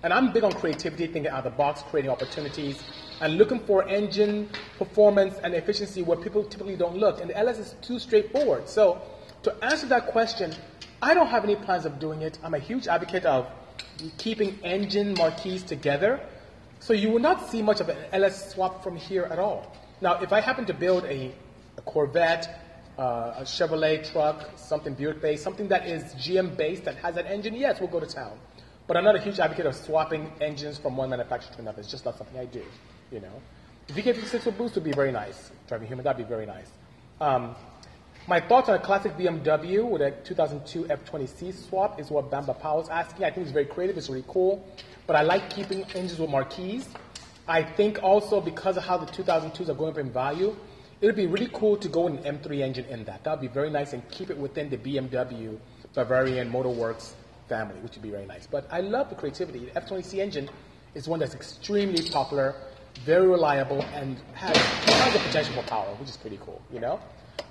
And 0.02 0.14
I'm 0.14 0.32
big 0.32 0.44
on 0.44 0.54
creativity, 0.54 1.08
thinking 1.08 1.28
out 1.28 1.46
of 1.46 1.52
the 1.52 1.58
box, 1.58 1.82
creating 1.90 2.10
opportunities, 2.10 2.82
and 3.20 3.38
looking 3.38 3.60
for 3.60 3.88
engine 3.88 4.50
performance 4.78 5.38
and 5.44 5.54
efficiency 5.54 6.04
where 6.04 6.18
people 6.18 6.44
typically 6.46 6.78
don't 6.78 6.98
look. 6.98 7.20
And 7.20 7.30
the 7.30 7.38
LS 7.38 7.60
is 7.60 7.76
too 7.82 8.00
straightforward. 8.00 8.70
So, 8.70 9.02
to 9.44 9.54
answer 9.64 9.88
that 9.88 10.08
question, 10.08 10.54
I 11.02 11.14
don't 11.14 11.28
have 11.28 11.44
any 11.44 11.56
plans 11.56 11.86
of 11.86 12.00
doing 12.00 12.22
it. 12.22 12.40
I'm 12.44 12.54
a 12.54 12.60
huge 12.60 12.88
advocate 12.88 13.26
of 13.26 13.48
keeping 14.18 14.58
engine 14.64 15.16
marquees 15.16 15.64
together. 15.64 16.22
So, 16.80 16.94
you 16.94 17.10
will 17.10 17.20
not 17.20 17.50
see 17.50 17.62
much 17.62 17.82
of 17.82 17.90
an 17.90 17.98
LS 18.14 18.54
swap 18.54 18.82
from 18.82 18.96
here 18.96 19.24
at 19.24 19.38
all. 19.38 19.76
Now, 20.00 20.22
if 20.22 20.32
I 20.32 20.40
happen 20.40 20.66
to 20.68 20.74
build 20.74 21.04
a, 21.04 21.34
a 21.78 21.82
Corvette, 21.82 22.48
uh, 22.98 23.34
a 23.38 23.42
Chevrolet 23.44 24.10
truck, 24.10 24.50
something 24.56 24.94
Buick 24.94 25.22
based, 25.22 25.44
something 25.44 25.68
that 25.68 25.88
is 25.88 26.04
GM 26.16 26.56
based 26.56 26.86
that 26.86 26.96
has 26.98 27.16
that 27.16 27.26
engine, 27.26 27.54
yes, 27.54 27.82
we'll 27.82 27.90
go 27.90 28.00
to 28.00 28.06
town. 28.06 28.40
But 28.90 28.98
I'm 28.98 29.04
not 29.04 29.16
a 29.16 29.20
huge 29.20 29.40
advocate 29.40 29.68
of 29.68 29.76
swapping 29.76 30.32
engines 30.42 30.80
from 30.80 30.98
one 30.98 31.12
manufacturer 31.12 31.54
to 31.54 31.62
another. 31.62 31.80
It's 31.80 31.92
just 31.92 32.06
not 32.06 32.18
something 32.18 32.40
I 32.40 32.46
do, 32.46 32.64
you 33.12 33.20
know. 33.20 33.40
The 33.86 33.94
VK56 33.94 34.48
with 34.48 34.58
boost 34.58 34.74
would 34.74 34.84
be 34.84 34.94
very 34.94 35.12
nice. 35.12 35.52
Driving 35.68 35.88
human, 35.88 36.04
that'd 36.04 36.18
be 36.18 36.28
very 36.28 36.48
nice. 36.48 36.72
Um, 37.22 37.56
my 38.26 38.40
thoughts 38.40 38.68
on 38.68 38.74
a 38.74 38.80
classic 38.80 39.16
BMW 39.16 39.88
with 39.88 40.02
a 40.02 40.10
2002 40.24 40.86
F20C 40.86 41.54
swap 41.54 42.00
is 42.00 42.10
what 42.10 42.32
Bamba 42.32 42.60
Powell's 42.60 42.90
asking. 42.90 43.26
I 43.26 43.30
think 43.30 43.44
it's 43.44 43.52
very 43.52 43.68
creative. 43.68 43.96
It's 43.96 44.10
really 44.10 44.26
cool. 44.28 44.68
But 45.06 45.16
I 45.18 45.22
like 45.22 45.52
keeping 45.52 45.84
engines 45.94 46.18
with 46.18 46.32
marquees. 46.32 46.90
I 47.48 47.62
think 47.62 48.02
also 48.02 48.42
because 48.42 48.76
of 48.76 48.86
how 48.86 48.98
the 48.98 49.06
2002s 49.06 49.70
are 49.70 49.76
going 49.76 49.92
up 49.92 50.00
in 50.00 50.10
value, 50.12 50.56
it 51.00 51.06
would 51.06 51.16
be 51.16 51.28
really 51.28 51.50
cool 51.54 51.78
to 51.78 51.88
go 51.88 52.10
with 52.10 52.26
an 52.26 52.40
M3 52.40 52.62
engine 52.62 52.86
in 52.86 53.04
that. 53.04 53.24
That 53.24 53.34
would 53.40 53.48
be 53.48 53.54
very 53.54 53.70
nice 53.70 53.94
and 53.94 54.02
keep 54.10 54.32
it 54.32 54.38
within 54.40 54.72
the 54.72 54.78
BMW 54.78 55.60
Bavarian 55.94 56.52
Motorworks 56.52 57.14
family, 57.50 57.80
which 57.82 57.96
would 57.96 58.04
be 58.04 58.12
very 58.12 58.26
nice. 58.26 58.48
But 58.48 58.68
I 58.72 58.80
love 58.82 59.10
the 59.10 59.16
creativity. 59.16 59.66
The 59.66 59.82
F20C 59.82 60.20
engine 60.20 60.50
is 60.96 61.08
one 61.08 61.20
that's 61.20 61.36
extremely 61.36 62.10
popular, 62.10 62.56
very 63.04 63.28
reliable, 63.28 63.82
and 63.94 64.18
has 64.34 64.56
tons 64.86 65.16
of 65.16 65.22
potential 65.24 65.56
for 65.56 65.64
power, 65.68 65.94
which 65.96 66.10
is 66.10 66.18
pretty 66.18 66.40
cool, 66.46 66.62
you 66.72 66.80
know? 66.80 67.00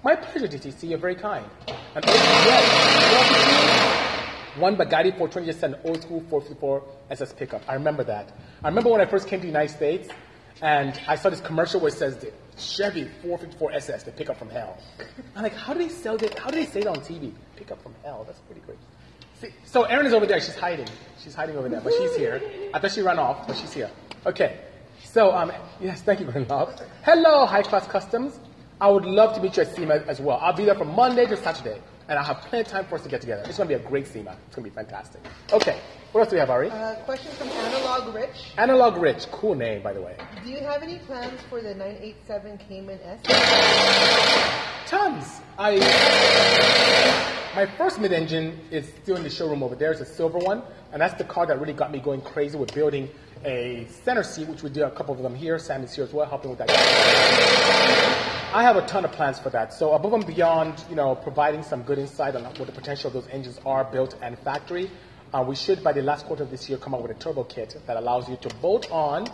My 0.04 0.14
pleasure, 0.14 0.46
DTC. 0.46 0.88
You're 0.90 0.98
very 0.98 1.16
kind. 1.16 1.44
And 1.94 2.04
one 4.56 4.76
Bugatti 4.76 5.10
420 5.16 5.46
just 5.46 5.62
an 5.62 5.76
old 5.84 6.02
school 6.02 6.20
454 6.30 6.82
SS 7.10 7.32
pickup. 7.32 7.62
I 7.68 7.74
remember 7.74 8.04
that. 8.04 8.32
I 8.62 8.68
remember 8.68 8.90
when 8.90 9.00
I 9.00 9.06
first 9.06 9.28
came 9.28 9.40
to 9.40 9.42
the 9.42 9.52
United 9.52 9.74
States, 9.74 10.08
and 10.62 11.00
I 11.06 11.16
saw 11.16 11.30
this 11.30 11.40
commercial 11.40 11.80
where 11.80 11.88
it 11.88 11.96
says 11.96 12.16
the 12.16 12.32
Chevy 12.56 13.04
454 13.22 13.72
SS, 13.72 14.02
the 14.02 14.12
pickup 14.12 14.36
from 14.36 14.50
hell. 14.50 14.76
I'm 15.36 15.42
like, 15.42 15.54
how 15.54 15.72
do 15.72 15.78
they 15.78 15.88
sell 15.88 16.16
that? 16.18 16.38
How 16.38 16.50
do 16.50 16.56
they 16.56 16.66
say 16.66 16.80
it 16.80 16.86
on 16.86 16.96
TV? 16.96 17.32
Pickup 17.56 17.80
from 17.82 17.94
hell. 18.04 18.24
That's 18.26 18.40
pretty 18.40 18.60
great. 18.62 18.78
See, 19.40 19.52
so 19.64 19.84
Erin 19.84 20.06
is 20.06 20.12
over 20.12 20.26
there. 20.26 20.40
She's 20.40 20.56
hiding. 20.56 20.88
She's 21.22 21.34
hiding 21.34 21.56
over 21.56 21.68
there, 21.68 21.80
but 21.80 21.92
she's 21.92 22.16
here. 22.16 22.42
I 22.74 22.78
thought 22.80 22.90
she 22.92 23.02
ran 23.02 23.18
off, 23.18 23.46
but 23.46 23.56
she's 23.56 23.72
here. 23.72 23.90
Okay. 24.26 24.58
So, 25.04 25.32
um, 25.32 25.52
yes, 25.80 26.02
thank 26.02 26.20
you 26.20 26.26
very 26.26 26.44
much. 26.44 26.80
Hello, 27.04 27.46
High 27.46 27.62
Class 27.62 27.86
Customs. 27.86 28.38
I 28.80 28.88
would 28.88 29.04
love 29.04 29.34
to 29.34 29.42
meet 29.42 29.56
you 29.56 29.62
at 29.62 29.74
SEMA 29.74 30.04
as 30.06 30.20
well. 30.20 30.38
I'll 30.42 30.52
be 30.52 30.64
there 30.64 30.74
from 30.74 30.94
Monday 30.94 31.26
to 31.26 31.36
Saturday, 31.36 31.80
and 32.08 32.18
I'll 32.18 32.24
have 32.24 32.38
plenty 32.42 32.62
of 32.62 32.68
time 32.68 32.84
for 32.86 32.96
us 32.96 33.02
to 33.02 33.08
get 33.08 33.20
together. 33.20 33.42
It's 33.46 33.58
going 33.58 33.68
to 33.68 33.76
be 33.76 33.82
a 33.82 33.88
great 33.88 34.06
SEMA. 34.06 34.36
It's 34.46 34.56
going 34.56 34.64
to 34.64 34.70
be 34.70 34.74
fantastic. 34.74 35.20
Okay. 35.52 35.80
What 36.12 36.22
else 36.22 36.30
do 36.30 36.36
we 36.36 36.40
have, 36.40 36.50
Ari? 36.50 36.70
Uh, 36.70 36.94
question 37.04 37.30
from 37.32 37.48
Analog 37.48 38.14
Rich. 38.14 38.52
Analog 38.56 38.96
Rich. 38.96 39.30
Cool 39.30 39.54
name, 39.54 39.82
by 39.82 39.92
the 39.92 40.00
way. 40.02 40.16
Do 40.42 40.50
you 40.50 40.60
have 40.60 40.82
any 40.82 40.98
plans 41.00 41.40
for 41.48 41.60
the 41.60 41.74
987 41.74 42.58
Cayman 42.58 42.98
S? 43.04 43.20
Tons. 44.86 45.40
I 45.58 45.78
my 47.58 47.66
first 47.66 47.98
mid-engine 47.98 48.56
is 48.70 48.86
still 49.02 49.16
in 49.16 49.24
the 49.24 49.28
showroom 49.28 49.64
over 49.64 49.74
there. 49.74 49.90
It's 49.90 50.00
a 50.00 50.06
silver 50.06 50.38
one, 50.38 50.62
and 50.92 51.02
that's 51.02 51.14
the 51.14 51.24
car 51.24 51.44
that 51.44 51.60
really 51.60 51.72
got 51.72 51.90
me 51.90 51.98
going 51.98 52.20
crazy 52.20 52.56
with 52.56 52.72
building 52.72 53.08
a 53.44 53.84
center 54.04 54.22
seat, 54.22 54.46
which 54.46 54.62
we 54.62 54.70
did 54.70 54.84
a 54.84 54.92
couple 54.92 55.12
of 55.12 55.24
them 55.24 55.34
here. 55.34 55.58
Sam 55.58 55.82
is 55.82 55.92
here 55.92 56.04
as 56.04 56.12
well, 56.12 56.24
helping 56.24 56.50
with 56.50 56.60
that. 56.60 56.70
I 58.54 58.62
have 58.62 58.76
a 58.76 58.86
ton 58.86 59.04
of 59.04 59.10
plans 59.10 59.40
for 59.40 59.50
that. 59.50 59.74
So 59.74 59.94
above 59.94 60.12
and 60.12 60.24
beyond, 60.24 60.84
you 60.88 60.94
know, 60.94 61.16
providing 61.16 61.64
some 61.64 61.82
good 61.82 61.98
insight 61.98 62.36
on 62.36 62.44
what 62.44 62.66
the 62.66 62.70
potential 62.70 63.08
of 63.08 63.14
those 63.14 63.26
engines 63.32 63.58
are 63.66 63.82
built 63.82 64.14
and 64.22 64.38
factory, 64.38 64.88
uh, 65.34 65.44
we 65.44 65.56
should 65.56 65.82
by 65.82 65.92
the 65.92 66.02
last 66.02 66.26
quarter 66.26 66.44
of 66.44 66.52
this 66.52 66.68
year 66.68 66.78
come 66.78 66.94
out 66.94 67.02
with 67.02 67.10
a 67.10 67.14
turbo 67.14 67.42
kit 67.42 67.76
that 67.88 67.96
allows 67.96 68.28
you 68.28 68.36
to 68.36 68.48
bolt 68.62 68.88
on 68.92 69.26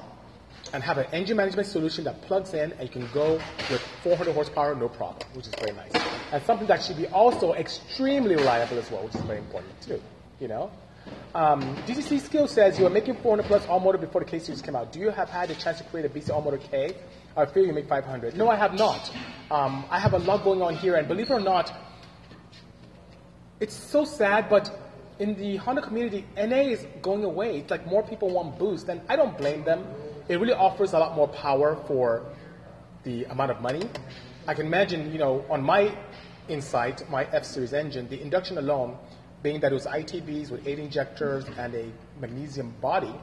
and 0.73 0.83
have 0.83 0.99
an 0.99 1.07
engine 1.13 1.37
management 1.37 1.69
solution 1.69 2.05
that 2.05 2.21
plugs 2.23 2.55
in 2.55 2.73
and 2.73 2.83
you 2.83 2.89
can 2.89 3.09
go 3.13 3.35
with 3.71 3.81
400 4.03 4.33
horsepower 4.33 4.75
no 4.75 4.89
problem, 4.89 5.27
which 5.35 5.47
is 5.47 5.55
very 5.57 5.73
nice. 5.73 5.93
And 6.33 6.43
something 6.45 6.67
that 6.67 6.83
should 6.83 6.97
be 6.97 7.07
also 7.09 7.53
extremely 7.55 8.37
reliable 8.37 8.79
as 8.79 8.91
well, 8.91 9.05
which 9.05 9.15
is 9.15 9.21
very 9.23 9.39
important 9.39 9.81
too. 9.81 10.01
You 10.41 10.49
know. 10.49 10.71
Um, 11.35 11.77
DCC 11.87 12.21
Skill 12.21 12.49
says 12.49 12.79
you 12.79 12.87
are 12.87 12.91
making 12.91 13.17
400 13.17 13.47
plus 13.47 13.67
all 13.67 13.81
motor 13.81 13.99
before 13.99 14.23
the 14.23 14.27
K 14.27 14.39
series 14.39 14.63
came 14.63 14.75
out. 14.75 14.93
Do 14.93 15.01
you 15.01 15.11
have 15.11 15.29
had 15.29 15.51
a 15.51 15.55
chance 15.55 15.79
to 15.79 15.85
create 15.85 16.07
a 16.07 16.09
BC 16.09 16.31
all 16.31 16.41
motor 16.41 16.59
K? 16.59 16.97
I 17.37 17.47
feel 17.47 17.67
you 17.67 17.73
make 17.73 17.89
500. 17.89 18.37
No, 18.37 18.49
I 18.49 18.57
have 18.57 18.75
not. 18.75 19.11
Um, 19.51 19.85
I 19.91 19.99
have 19.99 20.15
a 20.15 20.19
lot 20.19 20.45
going 20.45 20.63
on 20.63 20.77
here, 20.77 20.95
and 20.95 21.09
believe 21.09 21.31
it 21.31 21.35
or 21.35 21.41
not, 21.41 21.73
it's 23.61 23.75
so 23.75 24.05
sad, 24.05 24.49
but 24.49 24.71
in 25.19 25.35
the 25.37 25.57
Honda 25.57 25.83
community, 25.83 26.25
NA 26.37 26.71
is 26.71 26.87
going 27.03 27.25
away. 27.25 27.59
It's 27.59 27.71
like 27.71 27.87
more 27.87 28.03
people 28.03 28.31
want 28.31 28.59
boost, 28.59 28.89
and 28.89 29.01
I 29.09 29.17
don't 29.17 29.37
blame 29.37 29.65
them. 29.65 29.85
It 30.29 30.41
really 30.41 30.55
offers 30.55 30.93
a 30.95 30.99
lot 30.99 31.15
more 31.15 31.29
power 31.29 31.77
for 31.87 32.25
the 33.03 33.25
amount 33.25 33.51
of 33.51 33.61
money. 33.61 33.83
I 34.47 34.55
can 34.55 34.67
imagine, 34.67 35.13
you 35.13 35.19
know, 35.19 35.45
on 35.51 35.63
my 35.63 35.95
Insight, 36.49 37.09
my 37.09 37.25
F 37.33 37.45
series 37.45 37.73
engine, 37.73 38.07
the 38.09 38.21
induction 38.21 38.59
alone, 38.59 38.99
being 39.43 39.61
that 39.61 39.73
it 39.73 39.75
was 39.75 39.87
ITBs 39.87 40.51
with 40.51 40.67
eight 40.67 40.79
injectors 40.79 41.45
and 41.59 41.75
a 41.75 41.87
magnesium 42.21 42.75
body, 42.81 43.15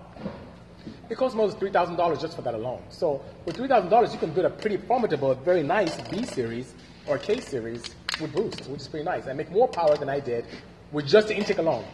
it 1.10 1.22
almost 1.22 1.60
three 1.60 1.72
thousand 1.72 1.98
dollars 1.98 2.20
just 2.20 2.36
for 2.36 2.42
that 2.42 2.54
alone. 2.54 2.82
So 2.90 3.24
with 3.46 3.56
three 3.56 3.68
thousand 3.68 3.90
dollars, 3.90 4.14
you 4.14 4.20
can 4.20 4.32
build 4.32 4.46
a 4.46 4.50
pretty 4.50 4.78
formidable, 4.78 5.34
very 5.36 5.62
nice 5.62 6.00
B 6.10 6.24
series 6.26 6.74
or 7.08 7.18
K 7.18 7.40
series 7.40 7.84
with 8.20 8.34
boost, 8.34 8.68
which 8.70 8.82
is 8.82 8.88
pretty 8.88 9.06
nice, 9.06 9.26
and 9.26 9.38
make 9.38 9.52
more 9.52 9.68
power 9.68 9.98
than 9.98 10.10
I 10.10 10.20
did 10.20 10.46
with 10.92 11.08
just 11.08 11.28
the 11.28 11.36
intake 11.36 11.58
alone. 11.58 11.86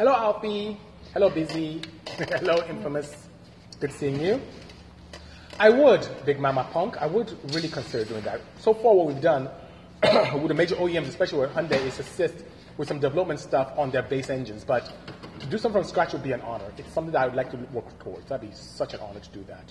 Hello, 0.00 0.14
Alfie. 0.14 0.78
Hello, 1.12 1.28
Busy. 1.28 1.82
Hello, 2.06 2.56
Infamous. 2.70 3.28
Good 3.80 3.92
seeing 3.92 4.18
you. 4.18 4.40
I 5.58 5.68
would, 5.68 6.08
Big 6.24 6.40
Mama 6.40 6.66
Punk, 6.72 6.96
I 6.96 7.06
would 7.06 7.30
really 7.52 7.68
consider 7.68 8.06
doing 8.06 8.24
that. 8.24 8.40
So 8.60 8.72
far, 8.72 8.94
what 8.94 9.08
we've 9.08 9.20
done 9.20 9.50
with 10.02 10.48
the 10.48 10.54
major 10.54 10.74
OEMs, 10.76 11.08
especially 11.08 11.40
with 11.40 11.50
Hyundai, 11.50 11.84
is 11.84 11.98
assist 11.98 12.36
with 12.78 12.88
some 12.88 12.98
development 12.98 13.40
stuff 13.40 13.74
on 13.76 13.90
their 13.90 14.00
base 14.00 14.30
engines. 14.30 14.64
But 14.64 14.90
to 15.38 15.46
do 15.46 15.58
something 15.58 15.82
from 15.82 15.90
scratch 15.90 16.14
would 16.14 16.22
be 16.22 16.32
an 16.32 16.40
honor. 16.40 16.72
It's 16.78 16.90
something 16.94 17.12
that 17.12 17.20
I 17.20 17.26
would 17.26 17.36
like 17.36 17.50
to 17.50 17.58
work 17.70 18.02
towards. 18.02 18.24
That'd 18.24 18.48
be 18.48 18.56
such 18.56 18.94
an 18.94 19.00
honor 19.00 19.20
to 19.20 19.28
do 19.28 19.44
that. 19.48 19.70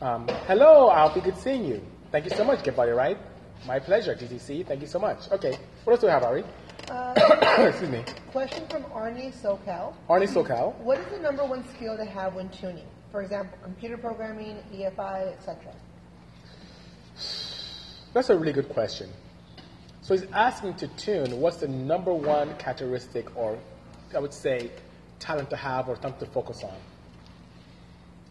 Um, 0.00 0.28
hello, 0.46 0.92
Alfie. 0.92 1.22
Good 1.22 1.38
seeing 1.38 1.64
you. 1.64 1.84
Thank 2.12 2.26
you 2.26 2.36
so 2.36 2.44
much, 2.44 2.62
Get 2.62 2.76
Body 2.76 2.92
Right. 2.92 3.18
My 3.66 3.80
pleasure, 3.80 4.14
DTC. 4.14 4.64
Thank 4.64 4.82
you 4.82 4.86
so 4.86 5.00
much. 5.00 5.28
Okay, 5.32 5.58
what 5.82 5.94
else 5.94 6.00
do 6.02 6.06
we 6.06 6.12
have, 6.12 6.22
Ari? 6.22 6.44
Uh, 6.90 7.14
Excuse 7.68 7.90
me. 7.90 8.04
Question 8.30 8.66
from 8.68 8.84
Arnie 8.84 9.32
SoCal. 9.32 9.94
Arnie 10.08 10.28
SoCal. 10.28 10.74
What 10.76 10.98
is 10.98 11.06
the 11.06 11.18
number 11.18 11.44
one 11.44 11.64
skill 11.74 11.96
to 11.96 12.04
have 12.04 12.34
when 12.34 12.48
tuning? 12.50 12.86
For 13.10 13.22
example, 13.22 13.58
computer 13.62 13.96
programming, 13.96 14.58
EFI, 14.72 15.32
etc. 15.32 15.72
That's 18.12 18.30
a 18.30 18.36
really 18.36 18.52
good 18.52 18.68
question. 18.68 19.10
So 20.02 20.14
he's 20.14 20.26
asking 20.32 20.74
to 20.74 20.88
tune 20.88 21.40
what's 21.40 21.56
the 21.56 21.68
number 21.68 22.12
one 22.12 22.56
characteristic 22.58 23.36
or 23.36 23.58
I 24.14 24.20
would 24.20 24.32
say 24.32 24.70
talent 25.18 25.50
to 25.50 25.56
have 25.56 25.88
or 25.88 25.96
something 26.00 26.26
to 26.26 26.32
focus 26.32 26.62
on. 26.62 26.76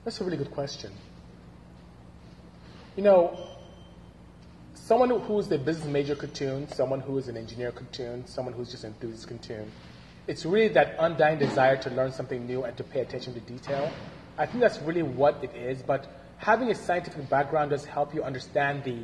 That's 0.06 0.22
a 0.22 0.24
really 0.24 0.38
good 0.38 0.52
question. 0.52 0.92
You 2.96 3.04
know, 3.04 3.38
someone 4.86 5.10
who's 5.22 5.52
a 5.52 5.58
business 5.58 5.88
major 5.88 6.16
could 6.16 6.36
tune, 6.36 6.68
someone 6.68 7.00
who 7.00 7.18
is 7.18 7.28
an 7.28 7.36
engineer 7.36 7.72
could 7.72 7.92
tune, 7.92 8.24
someone 8.28 8.54
who's 8.54 8.70
just 8.70 8.84
an 8.84 8.94
enthusiast 8.94 9.28
can 9.28 9.40
tune. 9.40 9.72
It's 10.28 10.46
really 10.46 10.68
that 10.70 10.96
undying 11.00 11.40
desire 11.40 11.76
to 11.78 11.90
learn 11.90 12.12
something 12.12 12.46
new 12.46 12.66
and 12.66 12.78
to 12.78 12.84
pay 12.84 13.00
attention 13.00 13.34
to 13.34 13.40
detail. 13.40 13.92
I 14.38 14.46
think 14.46 14.60
that's 14.60 14.80
really 14.84 15.02
what 15.02 15.44
it 15.44 15.56
is, 15.56 15.82
but 15.82 16.06
having 16.38 16.70
a 16.70 16.76
scientific 16.76 17.28
background 17.32 17.72
does 17.72 17.84
help 17.84 18.14
you 18.14 18.22
understand 18.24 18.84
the 18.84 19.00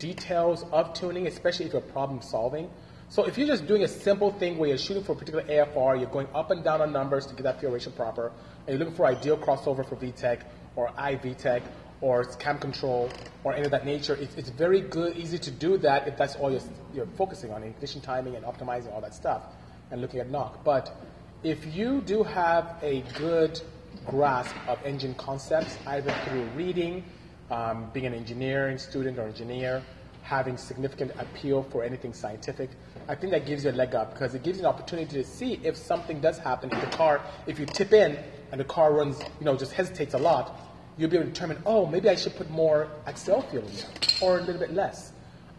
details 0.00 0.64
of 0.72 0.92
tuning, 0.94 1.28
especially 1.28 1.66
if 1.66 1.72
you're 1.72 1.82
problem 1.82 2.20
solving. 2.20 2.68
So 3.08 3.22
if 3.24 3.38
you're 3.38 3.46
just 3.46 3.68
doing 3.68 3.84
a 3.84 3.88
simple 3.88 4.32
thing 4.32 4.58
where 4.58 4.68
you're 4.68 4.78
shooting 4.78 5.04
for 5.04 5.12
a 5.12 5.14
particular 5.14 5.44
AFR, 5.44 5.96
you're 5.96 6.10
going 6.10 6.26
up 6.34 6.50
and 6.50 6.64
down 6.64 6.80
on 6.80 6.92
numbers 6.92 7.26
to 7.26 7.34
get 7.34 7.44
that 7.44 7.60
fuel 7.60 7.70
ratio 7.70 7.92
proper, 7.92 8.32
and 8.66 8.70
you're 8.70 8.78
looking 8.78 8.96
for 8.96 9.06
ideal 9.06 9.36
crossover 9.36 9.88
for 9.88 9.94
VTEC 9.94 10.40
or 10.74 10.88
iVTEC 10.88 11.62
or 12.00 12.24
cam 12.24 12.58
control 12.58 13.10
or 13.44 13.54
any 13.54 13.64
of 13.64 13.70
that 13.70 13.84
nature, 13.84 14.14
it's, 14.14 14.34
it's 14.36 14.50
very 14.50 14.80
good, 14.80 15.16
easy 15.16 15.38
to 15.38 15.50
do 15.50 15.78
that 15.78 16.08
if 16.08 16.16
that's 16.16 16.36
all 16.36 16.50
you're, 16.50 16.60
you're 16.94 17.06
focusing 17.16 17.52
on, 17.52 17.62
ignition 17.62 18.00
timing 18.00 18.36
and 18.36 18.44
optimizing 18.44 18.92
all 18.92 19.00
that 19.00 19.14
stuff 19.14 19.42
and 19.90 20.00
looking 20.00 20.20
at 20.20 20.30
knock. 20.30 20.64
But 20.64 20.94
if 21.42 21.74
you 21.74 22.00
do 22.00 22.22
have 22.22 22.76
a 22.82 23.02
good 23.18 23.60
grasp 24.06 24.54
of 24.66 24.78
engine 24.84 25.14
concepts, 25.14 25.76
either 25.86 26.14
through 26.26 26.44
reading, 26.56 27.04
um, 27.50 27.90
being 27.92 28.06
an 28.06 28.14
engineering 28.14 28.78
student 28.78 29.18
or 29.18 29.22
engineer, 29.26 29.82
having 30.22 30.56
significant 30.56 31.12
appeal 31.18 31.62
for 31.62 31.84
anything 31.84 32.14
scientific, 32.14 32.70
I 33.06 33.14
think 33.14 33.32
that 33.32 33.44
gives 33.44 33.64
you 33.64 33.70
a 33.70 33.72
leg 33.72 33.94
up 33.94 34.14
because 34.14 34.34
it 34.34 34.42
gives 34.42 34.58
you 34.58 34.64
an 34.64 34.70
opportunity 34.72 35.22
to 35.22 35.24
see 35.24 35.60
if 35.62 35.76
something 35.76 36.20
does 36.20 36.38
happen. 36.38 36.72
If 36.72 36.80
the 36.80 36.96
car, 36.96 37.20
if 37.46 37.58
you 37.58 37.66
tip 37.66 37.92
in 37.92 38.18
and 38.50 38.58
the 38.58 38.64
car 38.64 38.94
runs, 38.94 39.20
you 39.38 39.44
know, 39.44 39.56
just 39.56 39.72
hesitates 39.72 40.14
a 40.14 40.18
lot, 40.18 40.58
you'll 40.96 41.10
be 41.10 41.16
able 41.16 41.26
to 41.26 41.32
determine, 41.32 41.58
oh, 41.66 41.86
maybe 41.86 42.08
I 42.08 42.14
should 42.14 42.36
put 42.36 42.50
more 42.50 42.88
Accel 43.06 43.48
fuel 43.50 43.66
in 43.66 43.74
there 43.74 43.86
or 44.22 44.38
a 44.38 44.42
little 44.42 44.60
bit 44.60 44.72
less. 44.72 45.12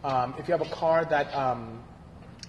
Um, 0.04 0.34
if 0.38 0.48
you 0.48 0.52
have 0.52 0.66
a 0.66 0.70
car 0.70 1.04
that 1.04 1.34
um, 1.34 1.82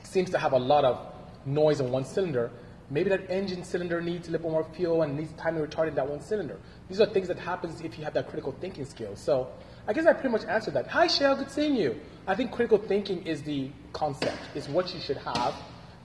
seems 0.04 0.30
to 0.32 0.38
have 0.38 0.54
a 0.54 0.60
lot 0.60 0.86
of 0.86 1.00
noise 1.46 1.80
in 1.80 1.92
one 1.92 2.06
cylinder, 2.06 2.52
maybe 2.90 3.10
that 3.10 3.30
engine 3.30 3.64
cylinder 3.64 4.02
needs 4.02 4.28
a 4.28 4.32
little 4.32 4.50
more 4.50 4.66
fuel 4.76 5.02
and 5.02 5.18
needs 5.18 5.32
time 5.34 5.56
to 5.56 5.66
retard 5.66 5.88
in 5.90 5.96
that 5.96 6.08
one 6.08 6.22
cylinder. 6.22 6.58
These 6.88 7.02
are 7.02 7.06
things 7.06 7.28
that 7.28 7.38
happens 7.38 7.82
if 7.82 7.98
you 7.98 8.04
have 8.04 8.14
that 8.14 8.28
critical 8.30 8.56
thinking 8.62 8.86
skill. 8.86 9.16
So 9.16 9.50
I 9.88 9.94
guess 9.94 10.06
I 10.06 10.14
pretty 10.14 10.30
much 10.30 10.46
answered 10.46 10.74
that. 10.76 10.88
Hi, 10.88 11.08
Shell, 11.08 11.38
good 11.38 11.52
seeing 11.52 11.76
you. 11.76 12.00
I 12.28 12.36
think 12.36 12.52
critical 12.52 12.78
thinking 12.78 13.26
is 13.26 13.42
the 13.42 13.70
concept, 13.94 14.40
is 14.56 14.70
what 14.70 14.94
you 14.94 15.00
should 15.00 15.18
have, 15.18 15.56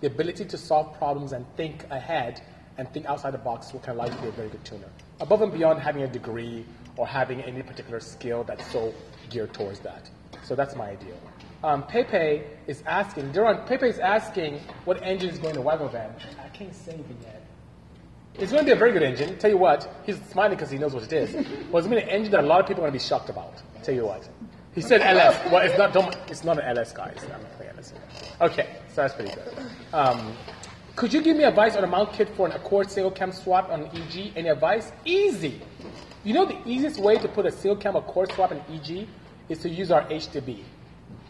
the 0.00 0.06
ability 0.08 0.44
to 0.46 0.58
solve 0.58 0.96
problems 0.98 1.32
and 1.32 1.44
think 1.56 1.84
ahead 1.90 2.40
and 2.78 2.88
think 2.92 3.06
outside 3.06 3.32
the 3.32 3.38
box 3.38 3.72
what 3.72 3.82
can 3.82 3.94
allow 3.94 4.06
you 4.06 4.20
be 4.20 4.28
a 4.28 4.32
very 4.32 4.48
good 4.48 4.64
tuner. 4.64 4.88
Above 5.22 5.42
and 5.42 5.52
beyond 5.52 5.78
having 5.78 6.02
a 6.02 6.08
degree 6.08 6.66
or 6.96 7.06
having 7.06 7.40
any 7.42 7.62
particular 7.62 8.00
skill 8.00 8.42
that's 8.42 8.66
so 8.72 8.92
geared 9.30 9.54
towards 9.54 9.78
that. 9.78 10.10
So 10.42 10.56
that's 10.56 10.74
my 10.74 10.90
ideal. 10.90 11.16
Um, 11.62 11.84
Pepe 11.86 12.42
is 12.66 12.82
asking, 12.86 13.30
Duran, 13.30 13.64
Pepe 13.64 13.86
is 13.86 14.00
asking 14.00 14.58
what 14.84 15.00
engine 15.00 15.30
is 15.30 15.38
going 15.38 15.54
to 15.54 15.60
Wagon 15.60 15.88
Van. 15.90 16.12
I 16.44 16.48
can't 16.48 16.74
say 16.74 16.94
it 16.94 17.06
yet. 17.22 17.46
It's 18.34 18.50
going 18.50 18.64
to 18.64 18.66
be 18.66 18.72
a 18.72 18.76
very 18.76 18.90
good 18.90 19.04
engine. 19.04 19.38
Tell 19.38 19.50
you 19.50 19.58
what, 19.58 19.94
he's 20.04 20.20
smiling 20.22 20.56
because 20.56 20.72
he 20.72 20.78
knows 20.78 20.92
what 20.92 21.04
it 21.04 21.12
is. 21.12 21.32
Well, 21.70 21.78
it's 21.78 21.86
going 21.86 21.90
to 21.90 21.96
be 21.96 22.02
an 22.02 22.08
engine 22.08 22.32
that 22.32 22.42
a 22.42 22.46
lot 22.46 22.60
of 22.60 22.66
people 22.66 22.82
are 22.82 22.88
going 22.88 22.98
to 22.98 23.04
be 23.04 23.08
shocked 23.08 23.30
about. 23.30 23.62
Tell 23.84 23.94
you 23.94 24.06
what. 24.06 24.28
He 24.74 24.80
said 24.80 25.02
LS. 25.02 25.52
Well, 25.52 25.62
it's 25.62 25.78
not. 25.78 26.30
It's 26.30 26.42
not 26.42 26.58
an 26.58 26.76
LS. 26.76 26.98
I'm 26.98 27.14
playing 27.56 27.72
LS. 27.76 27.92
Okay, 28.40 28.76
so 28.88 29.02
that's 29.02 29.14
pretty 29.14 29.32
good. 29.32 29.54
Um, 29.92 30.34
could 30.96 31.12
you 31.12 31.22
give 31.22 31.36
me 31.36 31.44
advice 31.44 31.76
on 31.76 31.84
a 31.84 31.86
mount 31.86 32.12
kit 32.12 32.28
for 32.36 32.46
an 32.46 32.52
Accord 32.52 32.90
single 32.90 33.10
cam 33.10 33.32
swap 33.32 33.70
on 33.70 33.86
EG? 33.96 34.32
Any 34.36 34.48
advice? 34.48 34.92
Easy. 35.04 35.60
You 36.24 36.34
know 36.34 36.44
the 36.44 36.58
easiest 36.68 37.00
way 37.00 37.16
to 37.16 37.28
put 37.28 37.46
a 37.46 37.50
single 37.50 37.76
cam 37.76 37.96
Accord 37.96 38.32
swap 38.32 38.52
in 38.52 38.60
EG 38.72 39.08
is 39.48 39.58
to 39.58 39.68
use 39.68 39.90
our 39.90 40.04
H2B. 40.04 40.62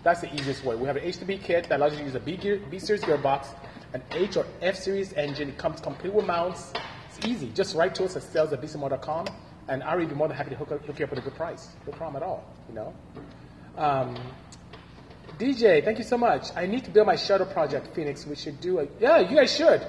That's 0.03 0.21
the 0.21 0.35
easiest 0.35 0.65
way. 0.65 0.75
We 0.75 0.87
have 0.87 0.97
an 0.97 1.05
H2B 1.05 1.43
kit 1.43 1.69
that 1.69 1.79
allows 1.79 1.93
you 1.93 1.99
to 1.99 2.05
use 2.05 2.15
a 2.15 2.21
B, 2.21 2.37
gear, 2.37 2.61
B 2.71 2.79
series 2.79 3.03
gearbox, 3.03 3.55
an 3.95 4.03
H 4.11 4.37
or 4.37 4.47
F 4.61 4.77
series 4.77 5.13
engine. 5.13 5.49
It 5.51 5.59
comes 5.59 5.81
complete 5.81 6.13
with 6.13 6.27
mounts. 6.27 6.73
It's 7.09 7.25
easy. 7.27 7.51
Just 7.55 7.77
write 7.77 7.95
to 7.97 8.05
us 8.05 8.17
at 8.17 8.25
sales 8.25 8.53
at 8.53 8.61
bisimoto.com, 8.61 9.27
and 9.69 9.83
I'll 9.85 9.99
be 9.99 10.07
more 10.07 10.27
than 10.27 10.37
happy 10.37 10.51
to 10.51 10.57
hook, 10.57 10.71
hook 10.71 10.99
you 10.99 11.05
up 11.05 11.11
with 11.11 11.21
a 11.21 11.23
good 11.23 11.37
price. 11.37 11.69
No 11.87 11.93
problem 11.93 12.23
at 12.23 12.27
all. 12.27 12.45
You 12.69 12.75
know. 12.75 12.95
Um, 13.77 14.17
DJ, 15.43 15.85
thank 15.85 15.99
you 15.99 16.05
so 16.05 16.17
much. 16.17 16.51
I 16.55 16.67
need 16.67 16.85
to 16.85 16.91
build 16.93 17.09
my 17.09 17.17
shuttle 17.17 17.49
project, 17.49 17.89
Phoenix. 17.97 18.25
We 18.25 18.37
should 18.37 18.61
do 18.61 18.79
it. 18.79 18.93
Yeah, 19.01 19.19
you 19.19 19.35
guys 19.35 19.53
should. 19.53 19.85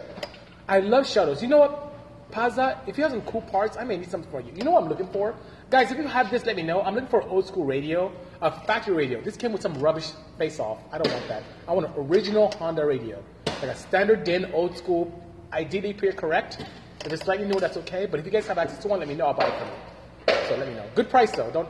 I 0.68 0.80
love 0.80 1.08
shuttles. 1.08 1.44
You 1.44 1.48
know 1.48 1.60
what, 1.60 2.32
Paza? 2.32 2.80
If 2.88 2.98
you 2.98 3.04
have 3.04 3.12
some 3.12 3.22
cool 3.22 3.44
parts, 3.44 3.78
I 3.78 3.84
may 3.84 3.98
need 3.98 4.10
something 4.10 4.32
for 4.32 4.42
you. 4.42 4.52
You 4.56 4.64
know 4.64 4.72
what 4.72 4.82
I'm 4.82 4.90
looking 4.90 5.10
for? 5.10 5.36
Guys, 5.70 5.92
if 5.92 6.00
you 6.00 6.08
have 6.08 6.32
this, 6.32 6.44
let 6.48 6.56
me 6.56 6.64
know. 6.64 6.82
I'm 6.82 6.96
looking 6.96 7.10
for 7.10 7.22
old 7.30 7.46
school 7.46 7.66
radio, 7.66 8.12
a 8.42 8.50
factory 8.66 8.96
radio. 8.96 9.22
This 9.22 9.38
came 9.38 9.52
with 9.52 9.62
some 9.62 9.76
rubbish 9.76 10.10
face 10.40 10.60
off. 10.60 10.80
I 10.92 10.98
don't 10.98 11.14
want 11.14 11.28
that. 11.28 11.44
I 11.68 11.74
want 11.74 11.86
an 11.86 11.94
original 11.98 12.50
Honda 12.58 12.84
radio. 12.84 13.24
Like 13.46 13.70
a 13.70 13.76
standard 13.76 14.24
DIN, 14.24 14.54
old 14.54 14.76
school, 14.76 15.14
ideally 15.52 15.94
period 15.94 16.18
correct. 16.18 16.66
If 17.06 17.14
it's 17.14 17.26
slightly 17.26 17.46
newer, 17.46 17.60
that's 17.60 17.78
okay. 17.78 18.08
But 18.08 18.20
if 18.20 18.26
you 18.26 18.32
guys 18.32 18.48
have 18.48 18.58
access 18.58 18.80
to 18.80 18.88
one, 18.88 18.98
let 18.98 19.08
me 19.08 19.14
know. 19.14 19.28
I'll 19.28 19.36
buy 19.36 19.46
it 19.46 19.60
from 19.60 19.68
you. 19.68 20.48
So 20.50 20.56
let 20.56 20.68
me 20.68 20.74
know. 20.74 20.86
Good 20.96 21.12
price 21.12 21.30
though. 21.30 21.52
Don't 21.52 21.70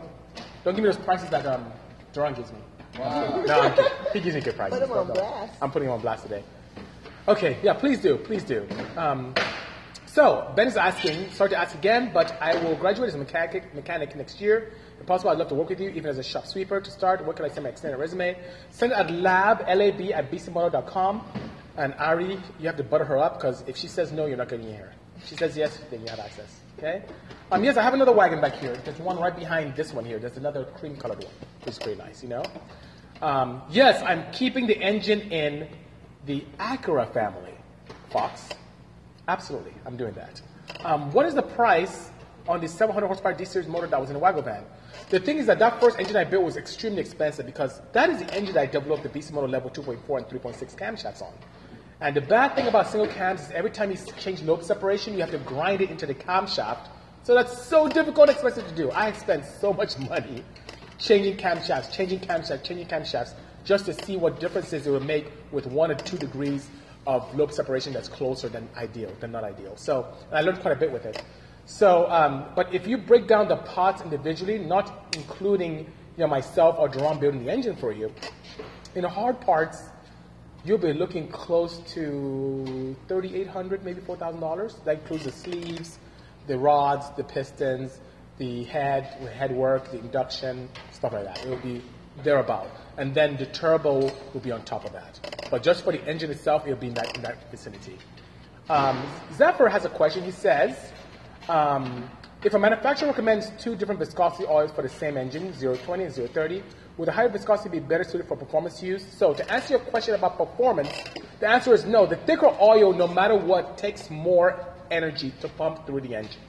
don't 0.63 0.73
give 0.73 0.85
me 0.85 0.89
those 0.89 1.03
prices 1.03 1.29
that 1.31 1.45
um, 1.45 1.65
Duran 2.13 2.33
gives 2.33 2.53
me. 2.53 2.59
No, 2.97 3.03
I'm 3.03 3.73
kidding. 3.75 3.91
He 4.13 4.19
gives 4.21 4.35
me 4.35 4.41
good 4.41 4.55
prices. 4.55 4.79
Put 4.79 4.87
him 4.89 4.97
on 4.97 5.07
blast. 5.07 5.53
I'm 5.61 5.71
putting 5.71 5.87
him 5.87 5.93
on 5.95 6.01
blast 6.01 6.23
today. 6.23 6.43
Okay, 7.27 7.57
yeah, 7.63 7.73
please 7.73 7.99
do, 8.01 8.17
please 8.17 8.43
do. 8.43 8.67
Um, 8.97 9.33
so, 10.05 10.51
Ben 10.55 10.67
is 10.67 10.77
asking, 10.77 11.31
sorry 11.31 11.51
to 11.51 11.57
ask 11.57 11.73
again, 11.73 12.11
but 12.13 12.39
I 12.39 12.55
will 12.63 12.75
graduate 12.75 13.07
as 13.07 13.15
a 13.15 13.17
mechanic, 13.17 13.73
mechanic 13.73 14.15
next 14.15 14.39
year. 14.39 14.73
If 14.99 15.07
possible, 15.07 15.31
I'd 15.31 15.39
love 15.39 15.47
to 15.49 15.55
work 15.55 15.69
with 15.69 15.79
you, 15.79 15.89
even 15.89 16.05
as 16.11 16.17
a 16.19 16.23
shop 16.23 16.45
sweeper 16.45 16.79
to 16.79 16.91
start. 16.91 17.25
Where 17.25 17.33
can 17.33 17.45
I 17.45 17.47
send 17.47 17.63
my 17.63 17.69
extended 17.69 17.97
resume? 17.97 18.37
Send 18.69 18.91
it 18.91 18.97
at 18.97 19.09
lab, 19.09 19.63
L-A-B, 19.65 20.13
at 20.13 20.29
bisimoto.com. 20.29 21.25
And 21.77 21.95
Ari, 21.95 22.39
you 22.59 22.67
have 22.67 22.77
to 22.77 22.83
butter 22.83 23.05
her 23.05 23.17
up, 23.17 23.39
because 23.39 23.63
if 23.67 23.75
she 23.75 23.87
says 23.87 24.11
no, 24.11 24.27
you're 24.27 24.37
not 24.37 24.49
getting 24.49 24.67
in 24.67 24.75
here. 24.75 24.93
If 25.17 25.27
she 25.27 25.35
says 25.35 25.57
yes, 25.57 25.79
then 25.89 26.01
you 26.01 26.07
have 26.09 26.19
access, 26.19 26.59
okay? 26.77 27.03
Um, 27.51 27.63
yes, 27.63 27.77
I 27.77 27.83
have 27.83 27.93
another 27.93 28.11
wagon 28.11 28.39
back 28.41 28.53
here. 28.55 28.75
There's 28.75 28.99
one 28.99 29.17
right 29.17 29.35
behind 29.35 29.75
this 29.75 29.93
one 29.93 30.05
here. 30.05 30.19
There's 30.19 30.37
another 30.37 30.65
cream-colored 30.65 31.23
one, 31.23 31.33
which 31.61 31.69
is 31.69 31.79
pretty 31.79 31.97
nice, 31.97 32.21
you 32.21 32.29
know? 32.29 32.43
Um, 33.23 33.61
yes, 33.69 34.03
I'm 34.03 34.29
keeping 34.33 34.67
the 34.67 34.77
engine 34.77 35.31
in 35.31 35.69
the 36.25 36.43
Acura 36.59 37.09
family, 37.13 37.53
Fox. 38.09 38.49
Absolutely, 39.29 39.71
I'm 39.85 39.95
doing 39.95 40.11
that. 40.15 40.41
Um, 40.83 41.09
what 41.13 41.25
is 41.25 41.33
the 41.33 41.41
price 41.41 42.09
on 42.49 42.59
the 42.59 42.67
700 42.67 43.07
horsepower 43.07 43.33
D 43.33 43.45
series 43.45 43.69
motor 43.69 43.87
that 43.87 43.97
was 43.97 44.09
in 44.09 44.15
the 44.15 44.19
Wago 44.19 44.41
van? 44.41 44.65
The 45.09 45.21
thing 45.21 45.37
is 45.37 45.45
that 45.45 45.57
that 45.59 45.79
first 45.79 46.01
engine 46.01 46.17
I 46.17 46.25
built 46.25 46.43
was 46.43 46.57
extremely 46.57 46.99
expensive 46.99 47.45
because 47.45 47.79
that 47.93 48.09
is 48.09 48.19
the 48.19 48.33
engine 48.35 48.55
that 48.55 48.61
I 48.61 48.65
developed 48.65 49.03
the 49.03 49.09
Bisimoto 49.09 49.49
level 49.49 49.69
2.4 49.69 50.17
and 50.17 50.27
3.6 50.27 50.75
camshafts 50.75 51.21
on. 51.21 51.31
And 52.01 52.13
the 52.17 52.21
bad 52.21 52.55
thing 52.55 52.67
about 52.67 52.89
single 52.89 53.07
cams 53.07 53.39
is 53.39 53.51
every 53.51 53.71
time 53.71 53.89
you 53.89 53.97
change 54.19 54.41
lobe 54.41 54.63
separation, 54.63 55.13
you 55.13 55.21
have 55.21 55.31
to 55.31 55.37
grind 55.37 55.79
it 55.79 55.89
into 55.89 56.05
the 56.05 56.13
camshaft. 56.13 56.89
So 57.23 57.33
that's 57.35 57.57
so 57.57 57.87
difficult 57.87 58.27
and 58.27 58.35
expensive 58.35 58.67
to 58.67 58.75
do. 58.75 58.91
I 58.91 59.13
spent 59.13 59.45
so 59.45 59.71
much 59.71 59.97
money 59.97 60.43
changing 61.03 61.35
camshafts, 61.35 61.91
changing 61.91 62.19
camshafts, 62.19 62.63
changing 62.63 62.87
camshafts, 62.87 63.33
just 63.65 63.85
to 63.85 63.93
see 64.05 64.15
what 64.15 64.39
differences 64.39 64.87
it 64.87 64.91
would 64.91 65.05
make 65.05 65.25
with 65.51 65.67
one 65.67 65.91
or 65.91 65.95
two 65.95 66.17
degrees 66.17 66.69
of 67.05 67.21
lobe 67.35 67.51
separation 67.51 67.91
that's 67.91 68.07
closer 68.07 68.47
than 68.47 68.67
ideal, 68.77 69.11
than 69.19 69.31
not 69.31 69.43
ideal. 69.43 69.75
So 69.75 70.07
I 70.31 70.41
learned 70.41 70.61
quite 70.61 70.75
a 70.77 70.79
bit 70.79 70.91
with 70.91 71.05
it. 71.05 71.21
So, 71.65 72.09
um, 72.09 72.45
but 72.55 72.73
if 72.73 72.87
you 72.87 72.97
break 72.97 73.27
down 73.27 73.47
the 73.49 73.57
parts 73.57 74.01
individually, 74.01 74.57
not 74.57 75.13
including 75.15 75.79
you 76.15 76.23
know 76.23 76.27
myself 76.27 76.77
or 76.79 76.87
Jerome 76.87 77.19
building 77.19 77.43
the 77.45 77.51
engine 77.51 77.75
for 77.75 77.91
you, 77.91 78.13
in 78.95 79.01
the 79.01 79.09
hard 79.09 79.41
parts, 79.41 79.83
you'll 80.63 80.77
be 80.77 80.93
looking 80.93 81.27
close 81.27 81.77
to 81.93 82.95
thirty-eight 83.07 83.47
hundred, 83.47 83.83
maybe 83.83 84.01
four 84.01 84.17
thousand 84.17 84.41
dollars. 84.41 84.75
That 84.85 84.99
includes 84.99 85.25
the 85.25 85.31
sleeves, 85.31 85.99
the 86.47 86.57
rods, 86.57 87.09
the 87.15 87.23
pistons, 87.23 87.99
the 88.37 88.63
head, 88.65 89.17
the 89.21 89.29
head 89.29 89.51
work, 89.51 89.91
the 89.91 89.99
induction, 89.99 90.69
stuff 90.91 91.13
like 91.13 91.25
that. 91.25 91.45
It 91.45 91.49
will 91.49 91.57
be 91.57 91.81
thereabout, 92.23 92.69
and 92.97 93.13
then 93.13 93.37
the 93.37 93.45
turbo 93.47 94.11
will 94.33 94.41
be 94.41 94.51
on 94.51 94.63
top 94.63 94.85
of 94.85 94.93
that. 94.93 95.19
But 95.49 95.63
just 95.63 95.83
for 95.83 95.91
the 95.91 96.03
engine 96.05 96.31
itself, 96.31 96.63
it'll 96.65 96.77
be 96.77 96.87
in 96.87 96.93
that, 96.95 97.15
in 97.15 97.21
that 97.23 97.49
vicinity. 97.51 97.97
Um, 98.69 99.03
Zephyr 99.33 99.67
has 99.67 99.85
a 99.85 99.89
question. 99.89 100.23
He 100.23 100.31
says, 100.31 100.93
um, 101.49 102.09
if 102.43 102.53
a 102.53 102.59
manufacturer 102.59 103.07
recommends 103.07 103.51
two 103.59 103.75
different 103.75 103.99
viscosity 103.99 104.45
oils 104.45 104.71
for 104.71 104.81
the 104.81 104.89
same 104.89 105.17
engine, 105.17 105.53
020 105.53 106.03
and 106.03 106.13
030, 106.13 106.63
would 106.97 107.07
the 107.07 107.11
higher 107.11 107.29
viscosity 107.29 107.69
be 107.69 107.79
better 107.79 108.03
suited 108.03 108.27
for 108.27 108.35
performance 108.35 108.83
use? 108.83 109.05
So 109.17 109.33
to 109.33 109.51
answer 109.51 109.75
your 109.75 109.79
question 109.79 110.13
about 110.13 110.37
performance, 110.37 110.91
the 111.39 111.47
answer 111.47 111.73
is 111.73 111.85
no. 111.85 112.05
The 112.05 112.17
thicker 112.17 112.55
oil, 112.61 112.93
no 112.93 113.07
matter 113.07 113.35
what, 113.35 113.77
takes 113.77 114.09
more 114.09 114.65
energy 114.91 115.33
to 115.41 115.47
pump 115.49 115.87
through 115.87 116.01
the 116.01 116.15
engine, 116.15 116.41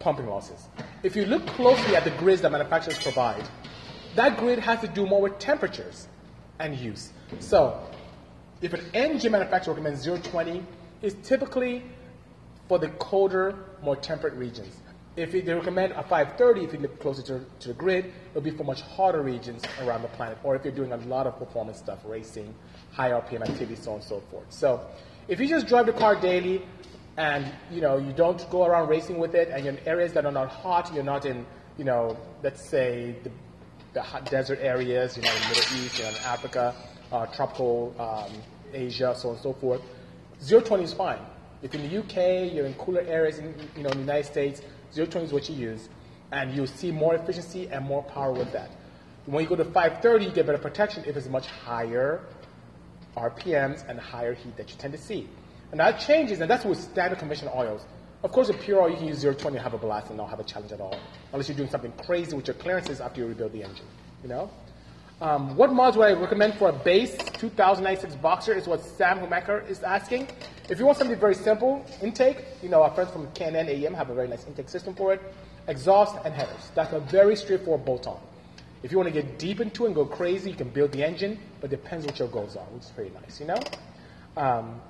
pumping 0.00 0.26
losses. 0.26 0.66
If 1.04 1.14
you 1.14 1.26
look 1.26 1.46
closely 1.46 1.94
at 1.94 2.04
the 2.04 2.10
grids 2.10 2.42
that 2.42 2.50
manufacturers 2.50 2.98
provide, 2.98 3.48
that 4.16 4.38
grid 4.38 4.58
has 4.58 4.80
to 4.80 4.88
do 4.88 5.06
more 5.06 5.22
with 5.22 5.38
temperatures 5.38 6.08
and 6.58 6.76
use. 6.76 7.12
So 7.38 7.80
if 8.60 8.72
an 8.72 8.84
engine 8.92 9.32
manufacturer 9.32 9.74
recommends 9.74 10.04
020, 10.04 10.64
it's 11.02 11.16
typically 11.26 11.84
for 12.68 12.78
the 12.78 12.88
colder, 12.88 13.54
more 13.82 13.96
temperate 13.96 14.34
regions. 14.34 14.80
If 15.16 15.32
they 15.32 15.52
recommend 15.52 15.92
a 15.92 16.02
530, 16.02 16.64
if 16.64 16.72
you 16.72 16.78
look 16.78 17.00
closer 17.00 17.22
to, 17.22 17.44
to 17.60 17.68
the 17.68 17.74
grid, 17.74 18.12
it'll 18.30 18.42
be 18.42 18.50
for 18.50 18.64
much 18.64 18.80
hotter 18.80 19.22
regions 19.22 19.62
around 19.82 20.02
the 20.02 20.08
planet, 20.08 20.38
or 20.44 20.54
if 20.54 20.64
you're 20.64 20.72
doing 20.72 20.92
a 20.92 20.96
lot 20.98 21.26
of 21.26 21.38
performance 21.38 21.78
stuff, 21.78 21.98
racing, 22.04 22.54
high 22.92 23.10
RPM 23.10 23.42
activity, 23.42 23.74
so 23.74 23.90
on 23.90 23.96
and 23.96 24.04
so 24.04 24.22
forth. 24.30 24.46
So 24.50 24.86
if 25.26 25.40
you 25.40 25.48
just 25.48 25.66
drive 25.66 25.86
the 25.86 25.92
car 25.92 26.14
daily 26.14 26.62
and 27.16 27.52
you 27.70 27.80
know 27.80 27.96
you 27.98 28.12
don't 28.12 28.48
go 28.50 28.64
around 28.64 28.88
racing 28.88 29.18
with 29.18 29.34
it, 29.34 29.48
and 29.48 29.64
you're 29.64 29.74
in 29.74 29.86
areas 29.86 30.12
that 30.12 30.24
are 30.24 30.32
not 30.32 30.48
hot, 30.48 30.92
you're 30.94 31.04
not 31.04 31.24
in, 31.24 31.46
you 31.76 31.84
know, 31.84 32.16
let's 32.42 32.62
say 32.68 33.16
the, 33.22 33.30
the 33.92 34.02
hot 34.02 34.30
desert 34.30 34.58
areas, 34.62 35.16
you're 35.16 35.24
not 35.24 35.34
in 35.36 35.42
the 35.42 35.48
Middle 35.48 35.84
East, 35.84 36.02
not 36.02 36.12
in 36.12 36.24
Africa, 36.24 36.74
uh, 37.12 37.26
tropical 37.26 37.94
um, 37.98 38.32
Asia, 38.72 39.14
so 39.16 39.28
on 39.28 39.34
and 39.34 39.42
so 39.42 39.52
forth. 39.52 39.82
020 40.48 40.84
is 40.84 40.92
fine. 40.92 41.18
If 41.62 41.74
in 41.74 41.82
the 41.88 41.98
UK, 41.98 42.52
you're 42.54 42.66
in 42.66 42.74
cooler 42.74 43.02
areas 43.02 43.38
in 43.38 43.54
you 43.76 43.82
know 43.82 43.90
in 43.90 43.98
the 43.98 44.04
United 44.04 44.26
States, 44.26 44.62
020 44.94 45.26
is 45.26 45.32
what 45.32 45.48
you 45.48 45.56
use, 45.56 45.88
and 46.32 46.54
you'll 46.54 46.66
see 46.66 46.90
more 46.90 47.14
efficiency 47.14 47.68
and 47.68 47.84
more 47.84 48.02
power 48.02 48.32
with 48.32 48.52
that. 48.52 48.70
When 49.26 49.42
you 49.44 49.48
go 49.48 49.56
to 49.56 49.64
530, 49.64 50.24
you 50.24 50.30
get 50.32 50.46
better 50.46 50.58
protection 50.58 51.04
if 51.06 51.16
it's 51.16 51.28
much 51.28 51.46
higher 51.46 52.22
RPMs 53.16 53.88
and 53.88 54.00
higher 54.00 54.34
heat 54.34 54.56
that 54.56 54.70
you 54.70 54.76
tend 54.76 54.92
to 54.92 54.98
see. 54.98 55.28
And 55.70 55.80
that 55.80 56.00
changes, 56.00 56.40
and 56.40 56.50
that's 56.50 56.64
with 56.64 56.80
standard 56.80 57.18
conventional 57.18 57.54
oils. 57.56 57.82
Of 58.22 58.32
course, 58.32 58.48
with 58.48 58.60
pure 58.60 58.82
oil, 58.82 58.90
you 58.90 58.96
can 58.96 59.06
use 59.06 59.22
020 59.22 59.56
and 59.56 59.58
have 59.58 59.72
a 59.72 59.78
blast 59.78 60.08
and 60.08 60.16
not 60.16 60.28
have 60.28 60.40
a 60.40 60.44
challenge 60.44 60.72
at 60.72 60.80
all, 60.80 60.98
unless 61.32 61.48
you're 61.48 61.56
doing 61.56 61.70
something 61.70 61.92
crazy 62.04 62.36
with 62.36 62.46
your 62.46 62.54
clearances 62.54 63.00
after 63.00 63.20
you 63.20 63.26
rebuild 63.26 63.52
the 63.52 63.62
engine. 63.62 63.86
You 64.22 64.28
know. 64.28 64.50
Um, 65.20 65.54
what 65.54 65.70
mods 65.70 65.98
would 65.98 66.06
I 66.06 66.12
recommend 66.12 66.54
for 66.54 66.70
a 66.70 66.72
base 66.72 67.14
2096 67.34 68.14
Boxer 68.16 68.54
is 68.54 68.66
what 68.66 68.80
Sam 68.82 69.18
Humaker 69.18 69.68
is 69.68 69.82
asking. 69.82 70.28
If 70.70 70.78
you 70.78 70.86
want 70.86 70.96
something 70.96 71.18
very 71.18 71.34
simple, 71.34 71.84
intake, 72.00 72.42
you 72.62 72.70
know, 72.70 72.82
our 72.82 72.90
friends 72.94 73.10
from 73.10 73.26
AEM 73.26 73.94
have 73.94 74.08
a 74.08 74.14
very 74.14 74.28
nice 74.28 74.46
intake 74.46 74.70
system 74.70 74.94
for 74.94 75.12
it. 75.12 75.20
Exhaust 75.68 76.16
and 76.24 76.32
headers. 76.32 76.70
That's 76.74 76.94
a 76.94 77.00
very 77.00 77.36
straightforward 77.36 77.84
bolt-on. 77.84 78.18
If 78.82 78.92
you 78.92 78.96
want 78.96 79.12
to 79.12 79.22
get 79.22 79.38
deep 79.38 79.60
into 79.60 79.84
it 79.84 79.88
and 79.88 79.94
go 79.94 80.06
crazy, 80.06 80.50
you 80.50 80.56
can 80.56 80.70
build 80.70 80.92
the 80.92 81.04
engine, 81.04 81.38
but 81.60 81.70
it 81.70 81.82
depends 81.82 82.06
what 82.06 82.18
your 82.18 82.28
goals 82.28 82.56
are, 82.56 82.64
which 82.66 82.84
is 82.84 82.90
pretty 82.90 83.10
nice, 83.10 83.40
you 83.40 83.46
know? 83.46 83.60
Um, 84.38 84.80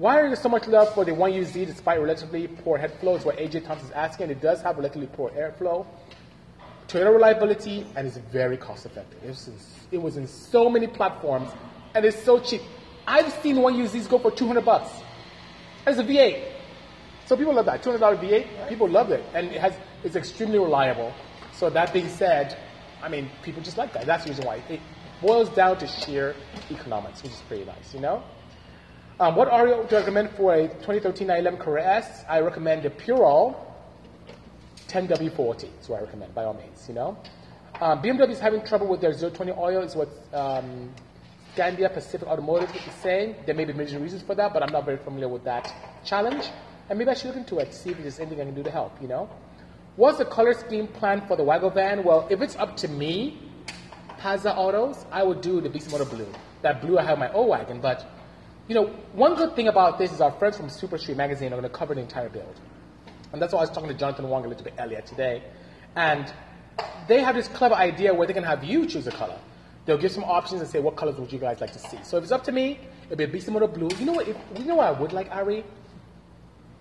why 0.00 0.22
is 0.22 0.30
there 0.30 0.36
so 0.36 0.48
much 0.48 0.66
love 0.66 0.94
for 0.94 1.04
the 1.04 1.10
1UZ 1.10 1.66
despite 1.66 2.00
relatively 2.00 2.48
poor 2.48 2.78
head 2.78 2.90
flow 3.00 3.16
is 3.16 3.24
what 3.26 3.36
AJ 3.36 3.66
Thompson 3.66 3.88
is 3.88 3.92
asking. 3.92 4.30
It 4.30 4.40
does 4.40 4.62
have 4.62 4.78
relatively 4.78 5.08
poor 5.08 5.30
airflow. 5.32 5.86
Toyota 6.88 7.12
reliability, 7.12 7.86
and 7.94 8.06
it's 8.06 8.16
very 8.16 8.56
cost 8.56 8.86
effective. 8.86 9.22
It 9.22 9.28
was, 9.28 9.48
in, 9.48 9.54
it 9.92 9.98
was 9.98 10.16
in 10.16 10.26
so 10.26 10.70
many 10.70 10.86
platforms, 10.86 11.50
and 11.94 12.06
it's 12.06 12.20
so 12.22 12.40
cheap. 12.40 12.62
I've 13.06 13.30
seen 13.42 13.56
1UZs 13.56 14.08
go 14.08 14.18
for 14.18 14.30
200 14.30 14.64
bucks. 14.64 14.90
As 15.84 15.98
a 15.98 16.02
V8. 16.02 16.50
So 17.26 17.36
people 17.36 17.52
love 17.52 17.66
that. 17.66 17.82
$200 17.82 18.00
V8, 18.00 18.68
people 18.70 18.88
love 18.88 19.10
it. 19.10 19.22
And 19.34 19.48
it 19.48 19.60
has, 19.60 19.74
it's 20.02 20.16
extremely 20.16 20.58
reliable. 20.58 21.12
So 21.52 21.68
that 21.68 21.92
being 21.92 22.08
said, 22.08 22.56
I 23.02 23.10
mean, 23.10 23.28
people 23.42 23.62
just 23.62 23.76
like 23.76 23.92
that. 23.92 24.06
That's 24.06 24.24
the 24.24 24.30
reason 24.30 24.46
why. 24.46 24.62
It 24.70 24.80
boils 25.20 25.50
down 25.50 25.76
to 25.78 25.86
sheer 25.86 26.34
economics, 26.70 27.22
which 27.22 27.32
is 27.32 27.40
pretty 27.48 27.66
nice, 27.66 27.92
you 27.92 28.00
know? 28.00 28.22
Um, 29.20 29.36
what 29.36 29.48
REO 29.48 29.84
do 29.84 29.96
I 29.96 29.98
recommend 29.98 30.30
for 30.30 30.54
a 30.54 30.62
2013 30.66 31.26
911 31.26 31.62
Carrera 31.62 31.84
S? 31.96 32.24
I 32.26 32.40
recommend 32.40 32.84
the 32.84 32.88
Purol 32.88 33.54
10W40 34.88 35.68
is 35.78 35.90
what 35.90 35.98
I 36.00 36.04
recommend, 36.04 36.34
by 36.34 36.44
all 36.44 36.54
means, 36.54 36.86
you 36.88 36.94
know? 36.94 37.18
Um, 37.82 38.00
BMW 38.00 38.30
is 38.30 38.40
having 38.40 38.64
trouble 38.64 38.86
with 38.86 39.02
their 39.02 39.12
020 39.12 39.52
oil, 39.52 39.82
is 39.82 39.94
what 39.94 40.08
um, 40.32 40.88
Pacific 41.54 42.26
Automotive 42.26 42.74
is 42.74 42.94
saying. 43.02 43.34
There 43.44 43.54
may 43.54 43.66
be 43.66 43.74
major 43.74 43.98
reasons 43.98 44.22
for 44.22 44.34
that, 44.36 44.54
but 44.54 44.62
I'm 44.62 44.72
not 44.72 44.86
very 44.86 44.96
familiar 44.96 45.28
with 45.28 45.44
that 45.44 45.70
challenge. 46.02 46.46
And 46.88 46.98
maybe 46.98 47.10
I 47.10 47.14
should 47.14 47.26
look 47.26 47.36
into 47.36 47.58
it, 47.58 47.74
see 47.74 47.90
if 47.90 47.98
there's 47.98 48.20
anything 48.20 48.40
I 48.40 48.46
can 48.46 48.54
do 48.54 48.62
to 48.62 48.70
help, 48.70 49.02
you 49.02 49.08
know? 49.08 49.28
What's 49.96 50.16
the 50.16 50.24
color 50.24 50.54
scheme 50.54 50.86
plan 50.86 51.26
for 51.28 51.36
the 51.36 51.44
Wago 51.44 51.68
van? 51.68 52.04
Well, 52.04 52.26
if 52.30 52.40
it's 52.40 52.56
up 52.56 52.74
to 52.78 52.88
me, 52.88 53.38
Pazza 54.18 54.56
Autos, 54.56 55.04
I 55.12 55.24
would 55.24 55.42
do 55.42 55.60
the 55.60 55.68
Bisimoto 55.68 56.08
Blue. 56.08 56.32
That 56.62 56.80
blue 56.80 56.96
I 56.96 57.02
have 57.02 57.14
in 57.14 57.20
my 57.20 57.32
old 57.32 57.50
wagon, 57.50 57.82
but 57.82 58.06
you 58.70 58.76
know, 58.76 58.86
one 59.14 59.34
good 59.34 59.56
thing 59.56 59.66
about 59.66 59.98
this 59.98 60.12
is 60.12 60.20
our 60.20 60.30
friends 60.30 60.56
from 60.56 60.68
Super 60.68 60.96
Street 60.96 61.16
Magazine 61.16 61.48
are 61.48 61.56
going 61.56 61.64
to 61.64 61.68
cover 61.68 61.92
the 61.92 62.00
entire 62.00 62.28
build. 62.28 62.54
And 63.32 63.42
that's 63.42 63.52
why 63.52 63.58
I 63.58 63.62
was 63.62 63.70
talking 63.70 63.88
to 63.88 63.96
Jonathan 63.96 64.28
Wong 64.28 64.44
a 64.44 64.48
little 64.48 64.62
bit 64.62 64.74
earlier 64.78 65.00
today. 65.00 65.42
And 65.96 66.32
they 67.08 67.20
have 67.20 67.34
this 67.34 67.48
clever 67.48 67.74
idea 67.74 68.14
where 68.14 68.28
they 68.28 68.32
can 68.32 68.44
have 68.44 68.62
you 68.62 68.86
choose 68.86 69.08
a 69.08 69.10
color. 69.10 69.40
They'll 69.86 69.98
give 69.98 70.12
some 70.12 70.22
options 70.22 70.60
and 70.60 70.70
say, 70.70 70.78
what 70.78 70.94
colors 70.94 71.16
would 71.16 71.32
you 71.32 71.40
guys 71.40 71.60
like 71.60 71.72
to 71.72 71.80
see? 71.80 71.98
So 72.04 72.16
if 72.16 72.22
it's 72.22 72.30
up 72.30 72.44
to 72.44 72.52
me, 72.52 72.78
it'll 73.06 73.16
be 73.16 73.24
a 73.24 73.26
Bisimoto 73.26 73.74
Blue. 73.74 73.88
You 73.98 74.06
know 74.06 74.12
what? 74.12 74.28
If, 74.28 74.36
you 74.56 74.66
know 74.66 74.76
what 74.76 74.86
I 74.86 74.92
would 74.92 75.12
like, 75.12 75.32
Ari? 75.32 75.64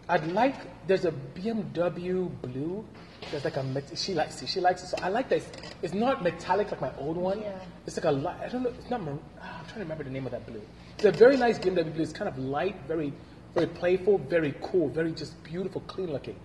I'd 0.08 0.28
like, 0.28 0.58
there's 0.86 1.06
a 1.06 1.12
BMW 1.12 2.30
Blue. 2.44 2.86
There's 3.32 3.46
like 3.46 3.58
a, 3.58 3.96
she 3.96 4.14
likes 4.14 4.40
it. 4.44 4.50
She 4.50 4.60
likes 4.60 4.84
it. 4.84 4.88
So 4.90 4.98
I 5.02 5.10
like 5.10 5.28
this. 5.28 5.50
It's 5.82 5.96
not 5.96 6.22
metallic 6.22 6.70
like 6.70 6.82
my 6.82 6.96
old 7.00 7.18
one. 7.18 7.42
Yeah. 7.42 7.58
It's 7.88 7.98
like 7.98 8.06
a, 8.06 8.44
I 8.44 8.48
don't 8.48 8.62
know, 8.62 8.70
it's 8.78 8.92
not, 8.92 9.02
ah, 9.02 9.60
I'm 9.60 9.66
trying 9.66 9.74
to 9.74 9.80
remember 9.80 10.04
the 10.04 10.12
name 10.12 10.28
of 10.28 10.32
that 10.34 10.46
blue. 10.46 10.62
It's 11.00 11.06
a 11.06 11.12
very 11.14 11.38
nice 11.38 11.58
BMW 11.58 11.94
blue. 11.94 12.04
It's 12.04 12.12
kind 12.12 12.28
of 12.28 12.38
light, 12.38 12.76
very, 12.86 13.14
very 13.54 13.68
playful, 13.68 14.18
very 14.18 14.54
cool, 14.62 14.90
very 14.90 15.14
just 15.14 15.42
beautiful, 15.46 15.80
clean 15.88 16.12
looking. 16.12 16.36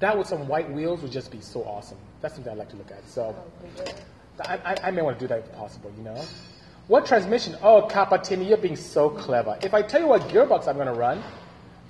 That 0.00 0.18
with 0.18 0.26
some 0.26 0.46
white 0.48 0.70
wheels 0.70 1.00
would 1.00 1.10
just 1.10 1.30
be 1.30 1.40
so 1.40 1.62
awesome. 1.62 1.96
That's 2.20 2.34
something 2.34 2.52
I'd 2.52 2.58
like 2.58 2.68
to 2.68 2.76
look 2.76 2.90
at. 2.90 3.08
So 3.08 3.34
I, 4.44 4.58
I, 4.58 4.76
I 4.88 4.90
may 4.90 5.00
want 5.00 5.18
to 5.18 5.24
do 5.24 5.28
that 5.28 5.38
if 5.38 5.52
possible, 5.54 5.90
you 5.96 6.04
know. 6.04 6.22
What 6.88 7.06
transmission? 7.06 7.56
Oh, 7.62 7.88
Capatini, 7.90 8.46
you're 8.46 8.58
being 8.58 8.76
so 8.76 9.08
clever. 9.08 9.56
If 9.62 9.72
I 9.72 9.80
tell 9.80 10.02
you 10.02 10.08
what 10.08 10.20
gearbox 10.28 10.68
I'm 10.68 10.74
going 10.74 10.88
to 10.88 10.92
run, 10.92 11.22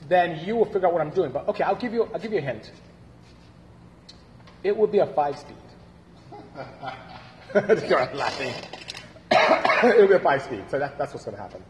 then 0.09 0.47
you 0.47 0.55
will 0.55 0.67
figure 0.67 0.87
out 0.87 0.93
what 0.93 1.03
I'm 1.03 1.11
doing. 1.11 1.33
But 1.33 1.49
okay, 1.49 1.65
I'll 1.65 1.75
give 1.75 1.93
you, 1.93 2.05
I'll 2.15 2.21
give 2.21 2.31
you 2.31 2.39
a 2.39 2.43
hint. 2.43 2.71
It 4.63 4.77
would 4.77 4.93
be 4.93 4.99
a 5.01 5.07
five-speed. 5.07 5.57
you're 7.89 8.15
laughing. 8.15 8.55
it 9.33 10.01
will 10.03 10.07
be 10.07 10.15
a 10.15 10.21
five-speed. 10.21 10.67
So 10.71 10.79
that, 10.79 10.97
that's 10.97 11.13
what's 11.15 11.25
going 11.25 11.37
to 11.37 11.43
happen. 11.43 11.61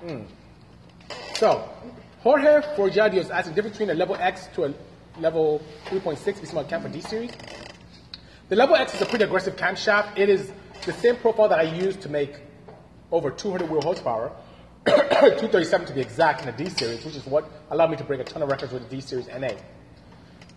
Hmm. 0.00 0.22
So, 1.34 1.68
Jorge 2.22 2.62
Forjadio 2.74 3.16
is 3.16 3.30
asking 3.30 3.54
the 3.54 3.56
difference 3.56 3.78
between 3.78 3.90
a 3.90 3.98
level 3.98 4.16
X 4.16 4.48
to 4.54 4.64
a 4.64 4.74
level 5.18 5.60
3.6 5.86 6.46
small 6.46 6.64
cam 6.64 6.82
for 6.82 6.88
D 6.88 7.00
series. 7.00 7.32
The 8.48 8.56
level 8.56 8.76
X 8.76 8.94
is 8.94 9.02
a 9.02 9.06
pretty 9.06 9.24
aggressive 9.24 9.56
camshaft. 9.56 10.18
It 10.18 10.28
is 10.28 10.52
the 10.86 10.92
same 10.94 11.16
profile 11.16 11.48
that 11.48 11.58
I 11.58 11.62
use 11.64 11.96
to 11.96 12.08
make 12.08 12.40
over 13.12 13.30
200 13.30 13.70
wheel 13.70 13.82
horsepower, 13.82 14.32
237 14.86 15.88
to 15.88 15.92
be 15.92 16.00
exact 16.00 16.40
in 16.40 16.46
the 16.46 16.64
D 16.64 16.70
series, 16.70 17.04
which 17.04 17.16
is 17.16 17.26
what 17.26 17.50
allowed 17.70 17.90
me 17.90 17.96
to 17.96 18.04
break 18.04 18.20
a 18.20 18.24
ton 18.24 18.42
of 18.42 18.48
records 18.48 18.72
with 18.72 18.88
the 18.88 18.96
D 18.96 19.02
series 19.02 19.26
NA. 19.28 19.50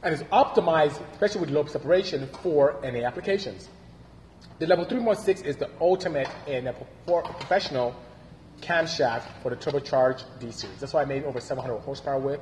And 0.03 0.13
it's 0.13 0.23
optimized, 0.23 1.01
especially 1.11 1.41
with 1.41 1.49
lobe 1.49 1.69
separation, 1.69 2.29
for 2.41 2.79
NA 2.83 3.05
applications. 3.05 3.69
The 4.59 4.67
level 4.67 4.85
3.6 4.85 5.43
is 5.43 5.57
the 5.57 5.69
ultimate 5.81 6.29
in 6.47 6.67
a 6.67 6.73
professional 7.05 7.95
camshaft 8.63 9.23
for 9.41 9.49
the 9.49 9.55
turbocharged 9.55 10.23
D 10.39 10.51
series. 10.51 10.79
That's 10.79 10.93
why 10.93 11.01
I 11.01 11.05
made 11.05 11.23
over 11.25 11.39
700 11.39 11.79
horsepower 11.79 12.19
with. 12.19 12.39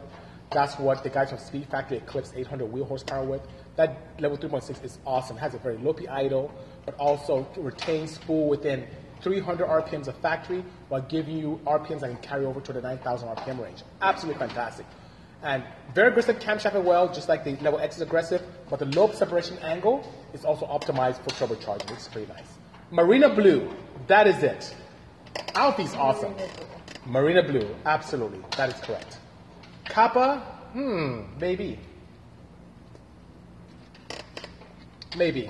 That's 0.51 0.77
what 0.77 1.01
the 1.01 1.09
guys 1.09 1.29
from 1.29 1.39
Speed 1.39 1.67
Factory 1.69 1.97
Eclipse 1.97 2.33
800 2.35 2.65
wheel 2.65 2.85
horsepower 2.85 3.23
with. 3.23 3.41
That 3.77 3.97
level 4.19 4.37
3.6 4.37 4.83
is 4.83 4.99
awesome. 5.05 5.37
It 5.37 5.39
has 5.39 5.53
a 5.53 5.57
very 5.57 5.77
low 5.77 5.93
P 5.93 6.07
idle, 6.07 6.53
but 6.85 6.95
also 6.95 7.47
retains 7.57 8.11
spool 8.11 8.49
within 8.49 8.85
300 9.21 9.67
RPMs 9.67 10.07
of 10.07 10.17
factory 10.17 10.63
while 10.89 11.01
giving 11.01 11.37
you 11.37 11.59
RPMs 11.65 12.01
that 12.01 12.09
can 12.09 12.17
carry 12.17 12.45
over 12.45 12.59
to 12.61 12.73
the 12.73 12.81
9,000 12.81 13.29
RPM 13.29 13.63
range. 13.63 13.83
Absolutely 14.01 14.39
fantastic. 14.39 14.85
And 15.43 15.63
very 15.95 16.09
aggressive 16.09 16.39
camshaft 16.39 16.75
as 16.75 16.85
well, 16.85 17.11
just 17.11 17.29
like 17.29 17.43
the 17.43 17.55
level 17.57 17.79
X 17.79 17.95
is 17.95 18.01
aggressive, 18.01 18.43
but 18.69 18.79
the 18.79 18.85
lobe 18.85 19.15
separation 19.15 19.57
angle 19.59 20.07
is 20.33 20.45
also 20.45 20.65
optimized 20.67 21.23
for 21.23 21.29
turbocharging, 21.29 21.97
is 21.97 22.07
pretty 22.07 22.31
nice. 22.31 22.57
Marina 22.91 23.33
Blue, 23.33 23.73
that 24.07 24.27
is 24.27 24.43
it. 24.43 24.75
Alfie's 25.55 25.93
awesome. 25.95 26.33
Marina 27.05 27.43
Blue, 27.43 27.75
absolutely, 27.85 28.39
that 28.57 28.73
is 28.73 28.79
correct. 28.81 29.17
Kappa, 29.85 30.39
hmm, 30.73 31.21
maybe. 31.39 31.79
Maybe. 35.17 35.49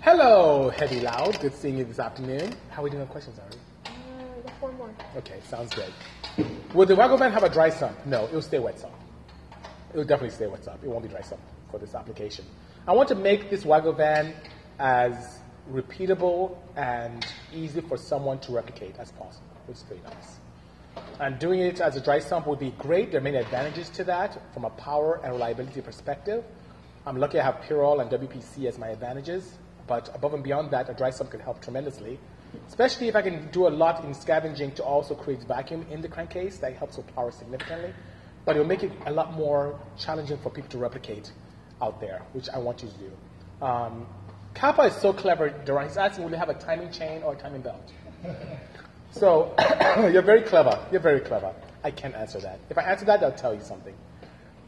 Hello, 0.00 0.70
Heavy 0.70 1.00
Loud. 1.00 1.38
Good 1.40 1.54
seeing 1.54 1.76
you 1.76 1.84
this 1.84 1.98
afternoon. 1.98 2.54
How 2.70 2.80
are 2.80 2.84
we 2.84 2.90
doing 2.90 3.02
on 3.02 3.08
questions, 3.08 3.38
Ari? 3.38 3.50
Uh, 4.46 4.50
four 4.58 4.72
more. 4.72 4.90
Okay, 5.16 5.40
sounds 5.46 5.74
good. 5.74 5.92
Will 6.72 6.86
the 6.86 6.96
Wago 6.96 7.16
van 7.16 7.30
have 7.32 7.42
a 7.42 7.48
dry 7.48 7.68
sump? 7.68 8.06
No, 8.06 8.24
it 8.24 8.32
will 8.32 8.40
stay 8.40 8.58
wet 8.58 8.78
sump. 8.78 8.94
It 9.92 9.96
will 9.96 10.04
definitely 10.04 10.34
stay 10.34 10.46
wet 10.46 10.64
sump. 10.64 10.82
It 10.82 10.88
won't 10.88 11.02
be 11.02 11.08
dry 11.10 11.20
sump 11.20 11.42
for 11.70 11.78
this 11.78 11.94
application. 11.94 12.46
I 12.86 12.92
want 12.92 13.08
to 13.10 13.14
make 13.14 13.50
this 13.50 13.66
Wago 13.66 13.92
van 13.92 14.32
as 14.78 15.40
repeatable 15.72 16.56
and 16.76 17.26
easy 17.54 17.80
for 17.80 17.96
someone 17.96 18.38
to 18.40 18.52
replicate 18.52 18.96
as 18.98 19.10
possible, 19.12 19.46
which 19.66 19.78
is 19.78 19.82
very 19.84 20.00
nice. 20.02 20.38
And 21.20 21.38
doing 21.38 21.60
it 21.60 21.80
as 21.80 21.96
a 21.96 22.00
dry 22.00 22.18
sump 22.18 22.46
would 22.46 22.58
be 22.58 22.70
great. 22.78 23.10
There 23.10 23.20
are 23.20 23.24
many 23.24 23.36
advantages 23.36 23.88
to 23.90 24.04
that 24.04 24.40
from 24.52 24.64
a 24.64 24.70
power 24.70 25.20
and 25.22 25.32
reliability 25.32 25.80
perspective. 25.80 26.44
I'm 27.06 27.18
lucky 27.18 27.40
I 27.40 27.44
have 27.44 27.56
Pirol 27.62 28.00
and 28.00 28.10
WPC 28.10 28.66
as 28.66 28.78
my 28.78 28.88
advantages, 28.88 29.56
but 29.86 30.14
above 30.14 30.34
and 30.34 30.44
beyond 30.44 30.70
that, 30.72 30.90
a 30.90 30.94
dry 30.94 31.10
sump 31.10 31.30
can 31.30 31.40
help 31.40 31.62
tremendously, 31.62 32.18
especially 32.66 33.08
if 33.08 33.16
I 33.16 33.22
can 33.22 33.48
do 33.50 33.66
a 33.66 33.70
lot 33.70 34.04
in 34.04 34.12
scavenging 34.14 34.72
to 34.72 34.84
also 34.84 35.14
create 35.14 35.42
vacuum 35.44 35.86
in 35.90 36.00
the 36.00 36.08
crankcase. 36.08 36.58
That 36.58 36.74
helps 36.74 36.96
with 36.96 37.14
power 37.14 37.30
significantly, 37.30 37.94
but 38.44 38.56
it 38.56 38.58
will 38.58 38.66
make 38.66 38.82
it 38.82 38.92
a 39.06 39.12
lot 39.12 39.32
more 39.32 39.78
challenging 39.98 40.38
for 40.38 40.50
people 40.50 40.70
to 40.70 40.78
replicate 40.78 41.32
out 41.80 42.00
there, 42.00 42.22
which 42.32 42.48
I 42.50 42.58
want 42.58 42.82
you 42.82 42.88
to 42.88 42.94
do. 42.98 43.64
Um, 43.64 44.06
Kappa 44.54 44.82
is 44.82 44.96
so 44.96 45.12
clever, 45.12 45.50
Duran. 45.50 45.88
He's 45.88 45.96
asking, 45.96 46.24
will 46.24 46.30
you 46.30 46.36
have 46.36 46.48
a 46.48 46.54
timing 46.54 46.90
chain 46.90 47.22
or 47.22 47.34
a 47.34 47.36
timing 47.36 47.62
belt? 47.62 47.92
so 49.12 49.54
you're 50.12 50.22
very 50.22 50.42
clever. 50.42 50.84
You're 50.90 51.00
very 51.00 51.20
clever. 51.20 51.54
I 51.84 51.90
can't 51.90 52.14
answer 52.14 52.40
that. 52.40 52.58
If 52.68 52.78
I 52.78 52.82
answer 52.82 53.04
that, 53.04 53.22
I'll 53.22 53.32
tell 53.32 53.54
you 53.54 53.60
something. 53.60 53.94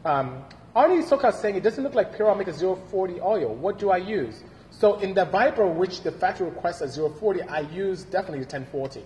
Um, 0.05 0.43
Arnie 0.75 1.03
Soka 1.03 1.29
is 1.29 1.35
saying 1.35 1.55
it 1.55 1.63
doesn't 1.63 1.83
look 1.83 1.95
like 1.95 2.17
a 2.17 2.53
040 2.53 3.21
oil. 3.21 3.53
What 3.55 3.77
do 3.77 3.91
I 3.91 3.97
use? 3.97 4.43
So 4.69 4.97
in 4.99 5.13
the 5.13 5.25
Viper, 5.25 5.67
which 5.67 6.01
the 6.01 6.11
factory 6.11 6.49
requests 6.49 6.81
a 6.81 7.09
040, 7.09 7.41
I 7.43 7.59
use 7.59 8.03
definitely 8.03 8.39
the 8.39 8.45
1040. 8.45 9.03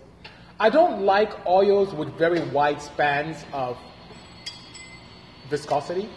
I 0.59 0.69
don't 0.69 1.01
like 1.01 1.45
oils 1.47 1.93
with 1.93 2.15
very 2.17 2.47
wide 2.49 2.81
spans 2.81 3.43
of 3.51 3.77
viscosity 5.49 6.07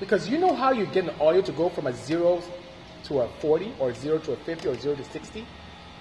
because 0.00 0.28
you 0.28 0.38
know 0.38 0.54
how 0.54 0.72
you 0.72 0.86
get 0.86 1.04
an 1.04 1.14
oil 1.20 1.42
to 1.42 1.52
go 1.52 1.68
from 1.68 1.86
a 1.86 1.92
zero 1.92 2.42
to 3.06 3.20
a 3.20 3.28
40 3.40 3.74
or 3.78 3.92
0 3.94 4.18
to 4.18 4.32
a 4.32 4.36
50 4.36 4.68
or 4.68 4.74
0 4.74 4.96
to 4.96 5.04
60, 5.04 5.46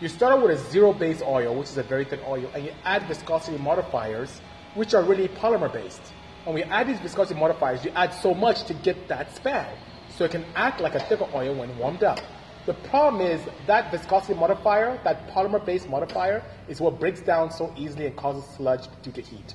you 0.01 0.09
start 0.09 0.33
out 0.33 0.41
with 0.41 0.51
a 0.51 0.71
zero 0.71 0.91
base 0.91 1.21
oil, 1.21 1.55
which 1.55 1.69
is 1.69 1.77
a 1.77 1.83
very 1.83 2.03
thin 2.03 2.19
oil, 2.27 2.49
and 2.53 2.65
you 2.65 2.71
add 2.83 3.03
viscosity 3.07 3.57
modifiers, 3.57 4.41
which 4.73 4.93
are 4.93 5.03
really 5.03 5.29
polymer 5.29 5.71
based. 5.71 6.01
And 6.45 6.53
when 6.53 6.55
we 6.55 6.63
add 6.63 6.87
these 6.87 6.99
viscosity 6.99 7.39
modifiers, 7.39 7.85
you 7.85 7.91
add 7.91 8.13
so 8.13 8.33
much 8.33 8.63
to 8.65 8.73
get 8.73 9.07
that 9.07 9.33
span. 9.35 9.73
So 10.09 10.25
it 10.25 10.31
can 10.31 10.45
act 10.55 10.81
like 10.81 10.95
a 10.95 10.99
thicker 10.99 11.27
oil 11.33 11.55
when 11.55 11.77
warmed 11.77 12.03
up. 12.03 12.19
The 12.65 12.73
problem 12.73 13.21
is 13.21 13.39
that 13.67 13.91
viscosity 13.91 14.33
modifier, 14.33 14.99
that 15.03 15.29
polymer 15.29 15.63
based 15.63 15.87
modifier, 15.87 16.43
is 16.67 16.81
what 16.81 16.99
breaks 16.99 17.21
down 17.21 17.51
so 17.51 17.73
easily 17.77 18.07
and 18.07 18.15
causes 18.15 18.43
sludge 18.55 18.87
due 19.01 19.11
to 19.11 19.21
heat. 19.21 19.53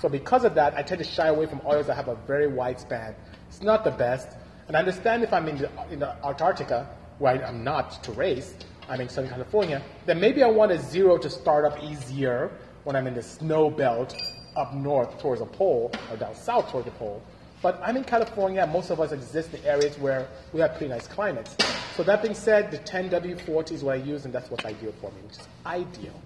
So 0.00 0.08
because 0.08 0.44
of 0.44 0.54
that, 0.54 0.74
I 0.74 0.82
tend 0.82 1.02
to 1.02 1.08
shy 1.08 1.28
away 1.28 1.46
from 1.46 1.60
oils 1.66 1.86
that 1.88 1.94
have 1.94 2.08
a 2.08 2.16
very 2.26 2.46
wide 2.46 2.80
span. 2.80 3.14
It's 3.48 3.62
not 3.62 3.84
the 3.84 3.90
best. 3.90 4.36
And 4.72 4.78
I 4.78 4.80
understand 4.80 5.22
if 5.22 5.34
I'm 5.34 5.48
in 5.48 5.58
the, 5.58 5.70
in 5.90 6.02
Antarctica, 6.02 6.88
where 7.18 7.44
I'm 7.44 7.62
not 7.62 8.02
to 8.04 8.12
race, 8.12 8.54
I'm 8.88 9.02
in 9.02 9.08
Southern 9.10 9.28
California, 9.28 9.82
then 10.06 10.18
maybe 10.18 10.42
I 10.42 10.46
want 10.46 10.72
a 10.72 10.78
zero 10.78 11.18
to 11.18 11.28
start 11.28 11.66
up 11.66 11.84
easier 11.84 12.50
when 12.84 12.96
I'm 12.96 13.06
in 13.06 13.12
the 13.12 13.22
snow 13.22 13.68
belt 13.68 14.16
up 14.56 14.72
north 14.72 15.20
towards 15.20 15.42
the 15.42 15.46
pole 15.46 15.92
or 16.10 16.16
down 16.16 16.34
south 16.34 16.70
towards 16.70 16.86
the 16.86 16.92
pole. 16.92 17.22
But 17.60 17.82
I'm 17.84 17.98
in 17.98 18.04
California, 18.04 18.66
most 18.66 18.88
of 18.88 18.98
us 18.98 19.12
exist 19.12 19.52
in 19.52 19.62
areas 19.66 19.98
where 19.98 20.26
we 20.54 20.60
have 20.60 20.70
pretty 20.70 20.88
nice 20.88 21.06
climates. 21.06 21.54
So 21.94 22.02
that 22.04 22.22
being 22.22 22.34
said, 22.34 22.70
the 22.70 22.78
10W40 22.78 23.72
is 23.72 23.84
what 23.84 23.92
I 23.92 24.02
use, 24.02 24.24
and 24.24 24.32
that's 24.32 24.50
what's 24.50 24.64
ideal 24.64 24.94
for 25.02 25.10
me, 25.10 25.20
which 25.26 25.36
is 25.36 25.48
ideal. 25.66 26.18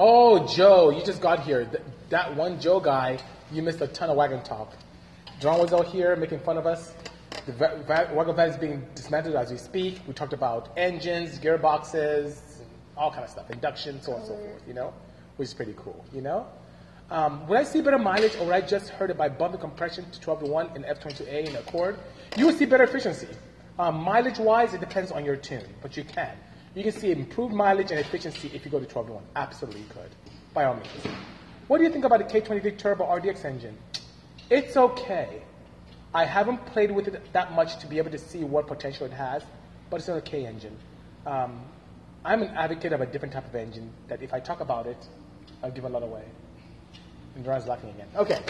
Oh, 0.00 0.48
Joe, 0.52 0.90
you 0.90 1.04
just 1.04 1.20
got 1.20 1.44
here. 1.44 1.64
Th- 1.64 1.80
that 2.10 2.34
one 2.34 2.60
Joe 2.60 2.80
guy, 2.80 3.20
you 3.52 3.62
missed 3.62 3.80
a 3.82 3.86
ton 3.86 4.10
of 4.10 4.16
wagon 4.16 4.42
talk. 4.42 4.74
John 5.40 5.60
was 5.60 5.72
out 5.72 5.86
here 5.86 6.16
making 6.16 6.40
fun 6.40 6.58
of 6.58 6.66
us. 6.66 6.94
The 7.46 7.52
wagon 8.12 8.34
van 8.34 8.50
is 8.50 8.56
being 8.56 8.84
dismantled 8.96 9.36
as 9.36 9.52
we 9.52 9.56
speak. 9.56 10.00
We 10.08 10.12
talked 10.12 10.32
about 10.32 10.70
engines, 10.76 11.38
gearboxes, 11.38 12.40
all 12.96 13.12
kind 13.12 13.22
of 13.22 13.30
stuff, 13.30 13.48
induction, 13.48 14.02
so 14.02 14.12
on 14.12 14.18
and 14.18 14.26
so 14.26 14.34
forth, 14.34 14.62
you 14.66 14.74
know, 14.74 14.92
which 15.36 15.46
is 15.46 15.54
pretty 15.54 15.74
cool, 15.76 16.04
you 16.12 16.22
know? 16.22 16.44
Um, 17.10 17.46
would 17.46 17.56
I 17.56 17.62
see 17.62 17.80
better 17.80 17.98
mileage 17.98 18.34
or 18.34 18.46
would 18.46 18.54
I 18.54 18.60
just 18.60 18.88
heard 18.88 19.10
it 19.10 19.16
by 19.16 19.28
bumping 19.28 19.60
compression 19.60 20.10
to 20.10 20.20
12 20.20 20.40
to 20.40 20.46
1 20.46 20.70
in 20.74 20.82
F22A 20.82 21.48
in 21.48 21.56
Accord? 21.56 21.98
You 22.36 22.46
would 22.46 22.58
see 22.58 22.66
better 22.66 22.84
efficiency. 22.84 23.28
Um, 23.78 23.94
mileage 24.00 24.38
wise, 24.38 24.74
it 24.74 24.80
depends 24.80 25.12
on 25.12 25.24
your 25.24 25.36
tune, 25.36 25.64
but 25.80 25.96
you 25.96 26.02
can. 26.02 26.36
You 26.74 26.82
can 26.82 26.92
see 26.92 27.12
improved 27.12 27.54
mileage 27.54 27.92
and 27.92 28.00
efficiency 28.00 28.50
if 28.52 28.64
you 28.64 28.72
go 28.72 28.80
to 28.80 28.86
12 28.86 29.06
to 29.06 29.12
1. 29.12 29.22
Absolutely 29.36 29.84
could, 29.88 30.10
by 30.52 30.64
all 30.64 30.74
means. 30.74 31.16
What 31.68 31.78
do 31.78 31.84
you 31.84 31.90
think 31.90 32.04
about 32.04 32.18
the 32.18 32.40
K23 32.40 32.76
Turbo 32.76 33.04
RDX 33.04 33.44
engine? 33.44 33.78
It's 34.50 34.76
okay. 34.76 35.42
I 36.14 36.24
haven't 36.24 36.64
played 36.66 36.90
with 36.90 37.08
it 37.08 37.32
that 37.34 37.52
much 37.52 37.78
to 37.80 37.86
be 37.86 37.98
able 37.98 38.10
to 38.10 38.18
see 38.18 38.44
what 38.44 38.66
potential 38.66 39.04
it 39.04 39.12
has, 39.12 39.42
but 39.90 39.96
it's 39.98 40.08
an 40.08 40.14
okay 40.16 40.46
engine. 40.46 40.76
Um, 41.26 41.60
I'm 42.24 42.42
an 42.42 42.48
advocate 42.56 42.92
of 42.94 43.02
a 43.02 43.06
different 43.06 43.34
type 43.34 43.46
of 43.46 43.54
engine 43.54 43.92
that 44.08 44.22
if 44.22 44.32
I 44.32 44.40
talk 44.40 44.60
about 44.60 44.86
it, 44.86 44.96
I'll 45.62 45.70
give 45.70 45.84
a 45.84 45.88
lot 45.88 46.02
away. 46.02 46.24
And 47.34 47.44
Duran's 47.44 47.66
laughing 47.66 47.90
again. 47.90 48.08
Okay. 48.16 48.40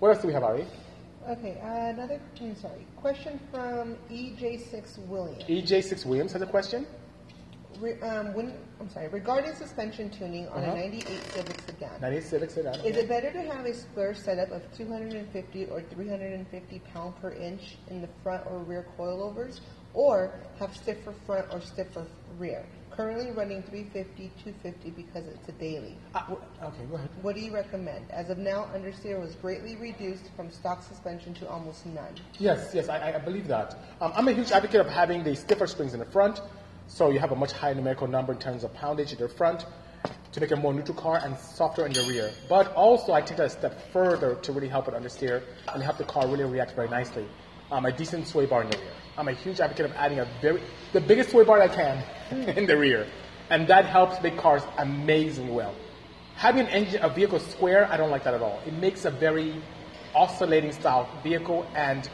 What 0.00 0.10
else 0.10 0.20
do 0.20 0.28
we 0.28 0.34
have, 0.34 0.42
Ari? 0.42 0.66
Okay, 1.28 1.58
uh, 1.62 1.90
another, 1.90 2.20
I'm 2.40 2.56
sorry, 2.56 2.84
question 2.96 3.38
from 3.52 3.96
EJ6 4.10 4.98
Williams. 5.06 5.44
EJ6 5.44 6.04
Williams 6.04 6.32
has 6.32 6.42
a 6.42 6.46
question. 6.46 6.84
Re, 7.80 7.98
um, 8.00 8.34
when, 8.34 8.52
I'm 8.80 8.88
sorry, 8.90 9.08
regarding 9.08 9.54
suspension 9.54 10.10
tuning 10.10 10.48
on 10.48 10.62
Uh-huh. 10.62 10.72
a 10.72 10.76
98 10.76 11.06
Civic 11.32 11.60
sedan, 11.62 12.00
98 12.00 12.24
Civic 12.24 12.50
sedan. 12.50 12.74
is 12.84 12.96
it 12.96 13.08
better 13.08 13.32
to 13.32 13.42
have 13.42 13.64
a 13.66 13.74
square 13.74 14.14
setup 14.14 14.50
of 14.50 14.62
250 14.76 15.66
or 15.66 15.80
350 15.82 16.78
pound 16.92 17.14
per 17.20 17.30
inch 17.30 17.76
in 17.88 18.00
the 18.00 18.08
front 18.22 18.44
or 18.50 18.58
rear 18.58 18.86
coilovers, 18.98 19.60
or 19.94 20.32
have 20.58 20.76
stiffer 20.76 21.12
front 21.26 21.46
or 21.52 21.60
stiffer 21.60 22.04
rear? 22.38 22.64
Currently 22.90 23.30
running 23.30 23.62
350, 23.62 24.30
250 24.44 24.90
because 24.90 25.26
it's 25.26 25.48
a 25.48 25.52
daily. 25.52 25.96
W- 26.12 26.38
okay, 26.62 26.84
go 26.90 26.96
ahead. 26.96 27.08
What 27.22 27.34
do 27.34 27.40
you 27.40 27.50
recommend? 27.54 28.04
As 28.10 28.28
of 28.28 28.36
now, 28.36 28.68
understeer 28.76 29.18
was 29.18 29.34
greatly 29.36 29.76
reduced 29.76 30.28
from 30.36 30.50
stock 30.50 30.82
suspension 30.82 31.32
to 31.34 31.48
almost 31.48 31.86
none. 31.86 32.14
Yes, 32.38 32.72
yes, 32.74 32.90
I, 32.90 33.14
I 33.14 33.18
believe 33.18 33.48
that. 33.48 33.78
Um, 34.02 34.12
I'm 34.14 34.28
a 34.28 34.32
huge 34.32 34.52
advocate 34.52 34.80
of 34.82 34.88
having 34.88 35.24
the 35.24 35.34
stiffer 35.34 35.66
springs 35.66 35.94
in 35.94 36.00
the 36.00 36.04
front. 36.06 36.42
So 36.88 37.10
you 37.10 37.18
have 37.18 37.32
a 37.32 37.36
much 37.36 37.52
higher 37.52 37.74
numerical 37.74 38.06
number 38.06 38.32
in 38.32 38.38
terms 38.38 38.64
of 38.64 38.74
poundage 38.74 39.12
in 39.12 39.18
the 39.18 39.28
front 39.28 39.64
to 40.32 40.40
make 40.40 40.50
a 40.50 40.56
more 40.56 40.72
neutral 40.72 40.96
car 40.96 41.20
and 41.22 41.38
softer 41.38 41.86
in 41.86 41.92
the 41.92 42.02
rear. 42.02 42.32
But 42.48 42.72
also, 42.74 43.12
I 43.12 43.20
take 43.20 43.36
that 43.36 43.46
a 43.46 43.50
step 43.50 43.92
further 43.92 44.34
to 44.36 44.52
really 44.52 44.68
help 44.68 44.88
it 44.88 44.94
understeer 44.94 45.42
and 45.72 45.82
help 45.82 45.98
the 45.98 46.04
car 46.04 46.26
really 46.26 46.44
react 46.44 46.74
very 46.74 46.88
nicely. 46.88 47.26
Um, 47.70 47.86
a 47.86 47.92
decent 47.92 48.26
sway 48.26 48.46
bar 48.46 48.62
in 48.62 48.70
the 48.70 48.78
rear. 48.78 48.92
I'm 49.16 49.28
a 49.28 49.32
huge 49.32 49.60
advocate 49.60 49.86
of 49.86 49.92
adding 49.92 50.20
a 50.20 50.28
very, 50.40 50.62
the 50.92 51.00
biggest 51.00 51.30
sway 51.30 51.44
bar 51.44 51.60
I 51.60 51.68
can 51.68 52.02
in 52.56 52.66
the 52.66 52.76
rear. 52.76 53.06
And 53.50 53.68
that 53.68 53.84
helps 53.84 54.22
make 54.22 54.38
cars 54.38 54.62
amazingly 54.78 55.52
well. 55.52 55.74
Having 56.36 56.66
an 56.66 56.68
engine, 56.68 57.02
a 57.02 57.08
vehicle 57.10 57.38
square, 57.38 57.86
I 57.90 57.96
don't 57.96 58.10
like 58.10 58.24
that 58.24 58.34
at 58.34 58.40
all. 58.40 58.60
It 58.66 58.72
makes 58.72 59.04
a 59.04 59.10
very 59.10 59.60
oscillating 60.14 60.72
style 60.72 61.08
vehicle 61.22 61.66
and 61.74 62.08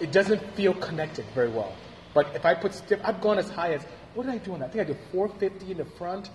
it 0.00 0.12
doesn't 0.12 0.42
feel 0.54 0.74
connected 0.74 1.24
very 1.34 1.48
well. 1.48 1.72
But 2.16 2.34
if 2.34 2.46
I 2.46 2.54
put 2.54 2.72
stiff, 2.72 2.98
I've 3.04 3.20
gone 3.20 3.36
as 3.36 3.50
high 3.50 3.74
as, 3.74 3.82
what 4.14 4.24
did 4.24 4.34
I 4.34 4.38
do 4.38 4.54
on 4.54 4.60
that? 4.60 4.70
I 4.70 4.72
think 4.72 4.80
I 4.80 4.90
did 4.90 4.96
450 5.12 5.72
in 5.72 5.76
the 5.76 5.84
front 5.84 6.30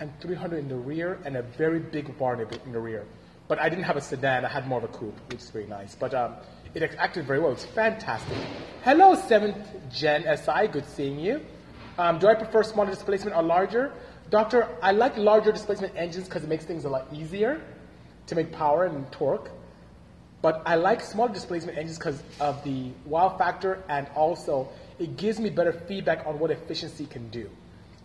and 0.00 0.10
300 0.20 0.56
in 0.58 0.68
the 0.68 0.74
rear 0.74 1.20
and 1.24 1.36
a 1.36 1.42
very 1.42 1.78
big 1.78 2.18
bar 2.18 2.34
in 2.42 2.72
the 2.72 2.80
rear. 2.80 3.06
But 3.46 3.60
I 3.60 3.68
didn't 3.68 3.84
have 3.84 3.96
a 3.96 4.00
sedan, 4.00 4.44
I 4.44 4.48
had 4.48 4.66
more 4.66 4.78
of 4.78 4.84
a 4.84 4.88
coupe, 4.88 5.16
which 5.30 5.38
is 5.38 5.50
very 5.50 5.66
nice. 5.66 5.94
But 5.94 6.12
um, 6.12 6.34
it 6.74 6.82
acted 6.98 7.24
very 7.24 7.38
well, 7.38 7.52
it's 7.52 7.64
fantastic. 7.64 8.36
Hello, 8.82 9.14
7th 9.14 9.92
Gen 9.92 10.24
SI, 10.36 10.66
good 10.66 10.88
seeing 10.88 11.20
you. 11.20 11.40
Um, 11.98 12.18
do 12.18 12.26
I 12.26 12.34
prefer 12.34 12.64
smaller 12.64 12.90
displacement 12.90 13.36
or 13.36 13.44
larger? 13.44 13.92
Doctor, 14.30 14.76
I 14.82 14.90
like 14.90 15.16
larger 15.16 15.52
displacement 15.52 15.94
engines 15.94 16.24
because 16.24 16.42
it 16.42 16.48
makes 16.48 16.64
things 16.64 16.84
a 16.84 16.88
lot 16.88 17.06
easier 17.12 17.62
to 18.26 18.34
make 18.34 18.50
power 18.50 18.86
and 18.86 19.08
torque. 19.12 19.52
But 20.42 20.62
I 20.66 20.74
like 20.74 21.00
smaller 21.00 21.32
displacement 21.32 21.78
engines 21.78 21.98
because 21.98 22.20
of 22.40 22.64
the 22.64 22.90
wow 23.06 23.38
factor 23.38 23.84
and 23.88 24.08
also 24.16 24.68
it 25.02 25.16
gives 25.16 25.40
me 25.40 25.50
better 25.50 25.72
feedback 25.72 26.26
on 26.26 26.38
what 26.38 26.50
efficiency 26.50 27.06
can 27.06 27.28
do. 27.30 27.50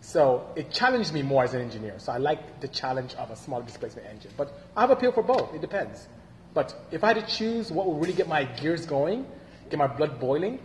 So 0.00 0.46
it 0.56 0.70
challenged 0.70 1.12
me 1.12 1.22
more 1.22 1.44
as 1.44 1.54
an 1.54 1.60
engineer. 1.60 1.94
So 1.98 2.12
I 2.12 2.18
like 2.18 2.60
the 2.60 2.68
challenge 2.68 3.14
of 3.14 3.30
a 3.30 3.36
smaller 3.36 3.64
displacement 3.64 4.06
engine. 4.08 4.30
But 4.36 4.52
I 4.76 4.82
have 4.82 4.90
appeal 4.90 5.12
for 5.12 5.22
both. 5.22 5.54
It 5.54 5.60
depends. 5.60 6.08
But 6.54 6.74
if 6.90 7.04
I 7.04 7.08
had 7.14 7.26
to 7.26 7.34
choose 7.34 7.70
what 7.70 7.86
will 7.86 7.98
really 7.98 8.12
get 8.12 8.28
my 8.28 8.44
gears 8.44 8.86
going, 8.86 9.26
get 9.70 9.78
my 9.78 9.86
blood 9.86 10.18
boiling, 10.18 10.60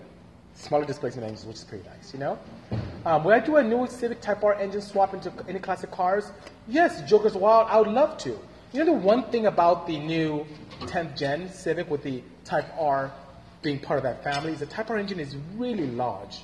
smaller 0.54 0.86
displacement 0.86 1.28
engines, 1.28 1.46
which 1.46 1.58
is 1.58 1.64
pretty 1.64 1.88
nice, 1.88 2.14
you 2.14 2.20
know? 2.20 2.40
Um, 3.06 3.28
I 3.28 3.40
do 3.40 3.58
a 3.58 3.64
new 3.64 3.86
Civic 3.88 4.22
Type 4.22 4.44
R 4.44 4.54
engine 4.54 4.82
swap 4.82 5.14
into 5.14 5.32
any 5.48 5.60
classic 5.60 5.92
cars? 5.92 6.32
Yes, 6.68 7.08
Joker's 7.10 7.36
Wild, 7.36 7.68
I 7.70 7.80
would 7.80 7.90
love 7.90 8.18
to. 8.20 8.30
You 8.72 8.80
know 8.80 8.86
the 8.86 8.94
one 8.94 9.30
thing 9.30 9.46
about 9.46 9.88
the 9.88 10.00
new 10.00 10.46
10th 10.82 11.18
gen 11.18 11.50
Civic 11.52 11.90
with 11.90 12.02
the 12.04 12.24
Type 12.46 12.66
R 12.80 13.12
being 13.64 13.80
part 13.80 13.98
of 13.98 14.04
that 14.04 14.24
family 14.24 14.52
is 14.52 14.60
the 14.60 14.66
Type 14.66 14.90
R 14.90 14.98
engine 14.98 15.20
is 15.20 15.36
really 15.56 15.88
large. 15.88 16.42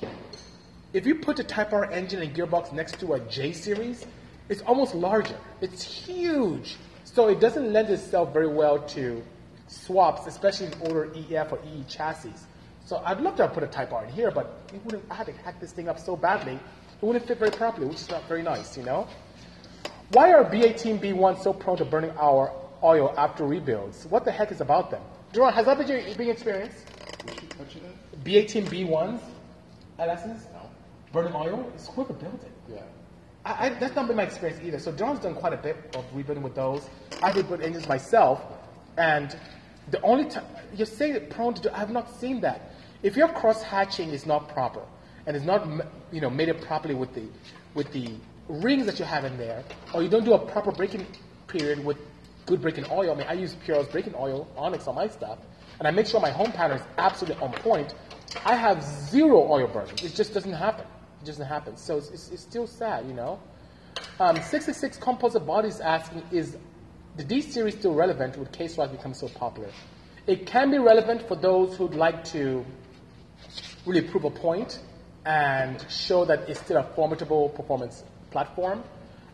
If 0.92 1.06
you 1.06 1.14
put 1.14 1.36
the 1.36 1.44
Type 1.44 1.72
R 1.72 1.90
engine 1.92 2.22
and 2.22 2.34
gearbox 2.34 2.72
next 2.72 2.98
to 3.00 3.12
a 3.12 3.20
J 3.20 3.52
series, 3.52 4.06
it's 4.48 4.62
almost 4.62 4.94
larger. 4.94 5.38
It's 5.60 5.84
huge. 5.84 6.76
So 7.04 7.28
it 7.28 7.38
doesn't 7.38 7.72
lend 7.72 7.90
itself 7.90 8.32
very 8.32 8.48
well 8.48 8.80
to 8.88 9.22
swaps, 9.68 10.26
especially 10.26 10.66
in 10.66 10.74
older 10.82 11.12
EF 11.14 11.52
or 11.52 11.60
EE 11.64 11.84
chassis. 11.88 12.32
So 12.84 13.00
I'd 13.04 13.20
love 13.20 13.36
to 13.36 13.46
put 13.48 13.62
a 13.62 13.68
Type 13.68 13.92
R 13.92 14.04
in 14.04 14.10
here, 14.12 14.30
but 14.32 14.60
it 14.74 14.84
wouldn't, 14.84 15.04
I 15.10 15.14
had 15.14 15.26
to 15.26 15.32
hack 15.32 15.60
this 15.60 15.70
thing 15.70 15.88
up 15.88 15.98
so 15.98 16.16
badly, 16.16 16.54
it 16.54 17.06
wouldn't 17.06 17.26
fit 17.28 17.38
very 17.38 17.52
properly, 17.52 17.86
which 17.86 18.00
is 18.00 18.10
not 18.10 18.26
very 18.26 18.42
nice, 18.42 18.76
you 18.76 18.82
know? 18.82 19.06
Why 20.12 20.32
are 20.32 20.44
B18, 20.44 20.98
B1 20.98 21.40
so 21.40 21.52
prone 21.52 21.76
to 21.76 21.84
burning 21.84 22.10
our 22.18 22.52
oil 22.82 23.14
after 23.16 23.46
rebuilds? 23.46 24.06
What 24.06 24.24
the 24.24 24.32
heck 24.32 24.50
is 24.50 24.60
about 24.60 24.90
them? 24.90 25.02
Jerome, 25.32 25.52
has 25.52 25.66
that 25.66 25.78
been 25.78 25.86
your 25.86 26.32
experience? 26.32 26.74
B18, 28.24 28.66
B1s 28.66 29.20
at 29.98 30.08
Essence? 30.08 30.44
No. 30.52 30.70
Burning 31.12 31.34
oil? 31.34 31.70
It's 31.74 31.86
quicker 31.88 32.12
building. 32.12 32.52
Yeah. 32.68 32.82
I, 33.44 33.66
I, 33.66 33.68
that's 33.70 33.94
not 33.94 34.06
been 34.06 34.16
my 34.16 34.24
experience 34.24 34.60
either. 34.62 34.78
So 34.78 34.92
John's 34.92 35.20
done 35.20 35.34
quite 35.34 35.52
a 35.52 35.56
bit 35.56 35.76
of 35.96 36.04
rebuilding 36.14 36.42
with 36.42 36.54
those. 36.54 36.88
I've 37.22 37.36
rebuilt 37.36 37.62
engines 37.62 37.88
myself, 37.88 38.42
and 38.96 39.36
the 39.90 40.00
only 40.02 40.28
time 40.28 40.44
you're 40.74 40.86
saying 40.86 41.14
it 41.14 41.30
prone 41.30 41.54
to 41.54 41.62
do, 41.62 41.70
I 41.70 41.78
have 41.78 41.90
not 41.90 42.14
seen 42.20 42.40
that. 42.42 42.72
If 43.02 43.16
your 43.16 43.28
cross 43.28 43.62
hatching 43.62 44.10
is 44.10 44.26
not 44.26 44.50
proper 44.50 44.82
and 45.26 45.36
is 45.36 45.42
not 45.42 45.66
you 46.12 46.20
know 46.20 46.30
made 46.30 46.48
it 46.48 46.60
properly 46.60 46.94
with 46.94 47.14
the 47.14 47.24
with 47.74 47.90
the 47.92 48.10
rings 48.48 48.86
that 48.86 48.98
you 48.98 49.04
have 49.04 49.24
in 49.24 49.36
there, 49.38 49.64
or 49.94 50.02
you 50.02 50.08
don't 50.08 50.24
do 50.24 50.34
a 50.34 50.38
proper 50.38 50.70
breaking 50.70 51.06
period 51.46 51.84
with 51.84 51.96
good 52.46 52.60
breaking 52.60 52.84
oil. 52.90 53.12
I 53.12 53.14
mean, 53.14 53.26
I 53.28 53.32
use 53.32 53.54
Pure's 53.64 53.86
breaking 53.86 54.14
oil, 54.16 54.48
Onyx 54.56 54.86
on 54.86 54.96
my 54.96 55.08
stuff, 55.08 55.38
and 55.80 55.88
I 55.88 55.90
make 55.90 56.06
sure 56.06 56.20
my 56.20 56.30
hone 56.30 56.52
pattern 56.52 56.76
is 56.76 56.86
absolutely 56.98 57.42
on 57.42 57.52
point. 57.52 57.94
I 58.44 58.54
have 58.54 58.82
zero 58.82 59.50
oil 59.50 59.66
burning. 59.66 59.94
It 60.02 60.14
just 60.14 60.34
doesn't 60.34 60.52
happen. 60.52 60.84
It 61.22 61.24
just 61.24 61.38
doesn't 61.38 61.46
happen. 61.46 61.76
So 61.78 61.96
it's, 61.96 62.10
it's, 62.10 62.30
it's 62.30 62.42
still 62.42 62.66
sad, 62.66 63.06
you 63.06 63.14
know. 63.14 63.40
Um, 64.20 64.36
666 64.36 64.98
Composite 64.98 65.46
Bodies 65.46 65.80
asking, 65.80 66.22
is 66.30 66.58
the 67.16 67.24
D 67.24 67.40
series 67.40 67.78
still 67.78 67.94
relevant 67.94 68.36
with 68.36 68.52
K 68.52 68.68
Swap 68.68 68.92
become 68.92 69.14
so 69.14 69.28
popular? 69.28 69.70
It 70.26 70.44
can 70.44 70.70
be 70.70 70.78
relevant 70.78 71.26
for 71.26 71.34
those 71.34 71.74
who'd 71.76 71.94
like 71.94 72.24
to 72.24 72.64
really 73.86 74.02
prove 74.02 74.24
a 74.24 74.30
point 74.30 74.80
and 75.24 75.84
show 75.90 76.26
that 76.26 76.48
it's 76.48 76.60
still 76.60 76.76
a 76.76 76.82
formidable 76.94 77.48
performance 77.48 78.04
platform. 78.30 78.84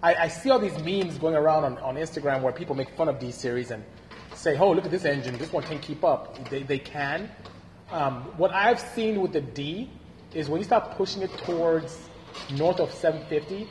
I, 0.00 0.14
I 0.14 0.28
see 0.28 0.50
all 0.50 0.60
these 0.60 0.78
memes 0.78 1.18
going 1.18 1.34
around 1.34 1.64
on, 1.64 1.78
on 1.78 1.96
Instagram 1.96 2.42
where 2.42 2.52
people 2.52 2.76
make 2.76 2.96
fun 2.96 3.08
of 3.08 3.18
D 3.18 3.32
series 3.32 3.72
and 3.72 3.84
say, 4.36 4.56
oh, 4.58 4.70
look 4.72 4.84
at 4.84 4.90
this 4.90 5.04
engine, 5.04 5.36
this 5.38 5.52
one 5.52 5.62
can't 5.62 5.82
keep 5.82 6.04
up. 6.04 6.48
They, 6.50 6.62
they 6.62 6.78
can. 6.78 7.30
Um, 7.90 8.22
what 8.36 8.52
I've 8.52 8.80
seen 8.80 9.20
with 9.20 9.32
the 9.32 9.40
D 9.40 9.90
is 10.34 10.48
when 10.48 10.58
you 10.58 10.64
start 10.64 10.92
pushing 10.92 11.22
it 11.22 11.30
towards 11.38 12.08
north 12.52 12.80
of 12.80 12.92
750, 12.92 13.68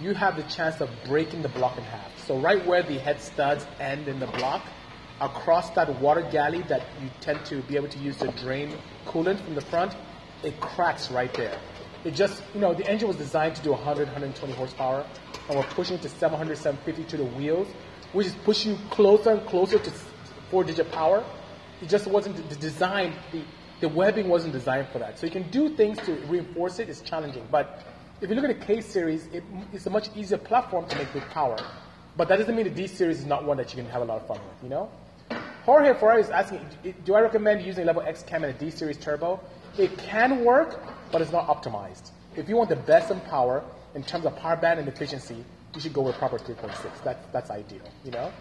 you 0.00 0.14
have 0.14 0.36
the 0.36 0.42
chance 0.44 0.80
of 0.80 0.90
breaking 1.06 1.42
the 1.42 1.48
block 1.48 1.76
in 1.78 1.84
half. 1.84 2.26
So 2.26 2.38
right 2.38 2.64
where 2.66 2.82
the 2.82 2.98
head 2.98 3.20
studs 3.20 3.66
end 3.80 4.08
in 4.08 4.18
the 4.20 4.26
block, 4.26 4.62
across 5.20 5.70
that 5.70 6.00
water 6.00 6.22
galley 6.30 6.62
that 6.62 6.82
you 7.02 7.08
tend 7.20 7.44
to 7.46 7.62
be 7.62 7.76
able 7.76 7.88
to 7.88 7.98
use 7.98 8.16
to 8.18 8.30
drain 8.32 8.76
coolant 9.06 9.40
from 9.40 9.54
the 9.54 9.60
front, 9.60 9.96
it 10.42 10.60
cracks 10.60 11.10
right 11.10 11.32
there. 11.34 11.58
It 12.04 12.14
just, 12.14 12.42
you 12.54 12.60
know, 12.60 12.74
the 12.74 12.88
engine 12.88 13.08
was 13.08 13.16
designed 13.16 13.56
to 13.56 13.62
do 13.62 13.70
100, 13.70 14.06
120 14.06 14.54
horsepower, 14.54 15.06
and 15.48 15.58
we're 15.58 15.64
pushing 15.64 15.96
it 15.96 16.02
to 16.02 16.08
700, 16.08 16.56
750 16.56 17.04
to 17.10 17.16
the 17.16 17.24
wheels, 17.36 17.68
which 18.16 18.28
is 18.28 18.34
pushing 18.46 18.72
you 18.72 18.78
closer 18.88 19.30
and 19.32 19.46
closer 19.46 19.78
to 19.78 19.90
four-digit 20.50 20.90
power. 20.90 21.22
It 21.82 21.90
just 21.90 22.06
wasn't 22.06 22.48
the 22.48 22.56
design, 22.56 23.12
the, 23.30 23.42
the 23.80 23.90
webbing 23.90 24.26
wasn't 24.28 24.54
designed 24.54 24.88
for 24.88 24.98
that. 25.00 25.18
So 25.18 25.26
you 25.26 25.32
can 25.32 25.50
do 25.50 25.68
things 25.76 25.98
to 26.06 26.14
reinforce 26.26 26.78
it. 26.78 26.88
It's 26.88 27.02
challenging, 27.02 27.46
but 27.50 27.84
if 28.22 28.30
you 28.30 28.36
look 28.36 28.46
at 28.46 28.58
the 28.58 28.64
K 28.66 28.80
series, 28.80 29.26
it, 29.34 29.44
it's 29.74 29.84
a 29.84 29.90
much 29.90 30.08
easier 30.16 30.38
platform 30.38 30.88
to 30.88 30.96
make 30.96 31.12
good 31.12 31.28
power. 31.28 31.58
But 32.16 32.28
that 32.28 32.38
doesn't 32.38 32.56
mean 32.56 32.64
the 32.64 32.70
D 32.70 32.86
series 32.86 33.18
is 33.18 33.26
not 33.26 33.44
one 33.44 33.58
that 33.58 33.74
you 33.74 33.82
can 33.82 33.90
have 33.90 34.00
a 34.00 34.06
lot 34.06 34.22
of 34.22 34.26
fun 34.26 34.38
with, 34.38 34.62
you 34.62 34.70
know? 34.70 34.90
Jorge 35.66 35.92
Ferrari 36.00 36.22
is 36.22 36.30
asking, 36.30 36.60
do 37.04 37.14
I 37.14 37.20
recommend 37.20 37.66
using 37.66 37.82
a 37.82 37.86
level 37.86 38.00
X 38.00 38.22
cam 38.22 38.44
in 38.44 38.48
a 38.48 38.54
D 38.54 38.70
series 38.70 38.96
turbo? 38.96 39.38
It 39.76 39.98
can 39.98 40.42
work, 40.42 40.82
but 41.12 41.20
it's 41.20 41.32
not 41.32 41.48
optimized. 41.48 42.12
If 42.34 42.48
you 42.48 42.56
want 42.56 42.70
the 42.70 42.76
best 42.76 43.10
in 43.10 43.20
power 43.20 43.62
in 43.94 44.02
terms 44.02 44.24
of 44.24 44.34
power 44.36 44.56
band 44.56 44.80
and 44.80 44.88
efficiency, 44.88 45.44
you 45.76 45.82
should 45.82 45.92
go 45.92 46.02
with 46.02 46.16
proper 46.16 46.38
3.6. 46.38 47.04
That's, 47.04 47.26
that's 47.32 47.50
ideal, 47.50 47.82
you 48.04 48.10
know? 48.10 48.32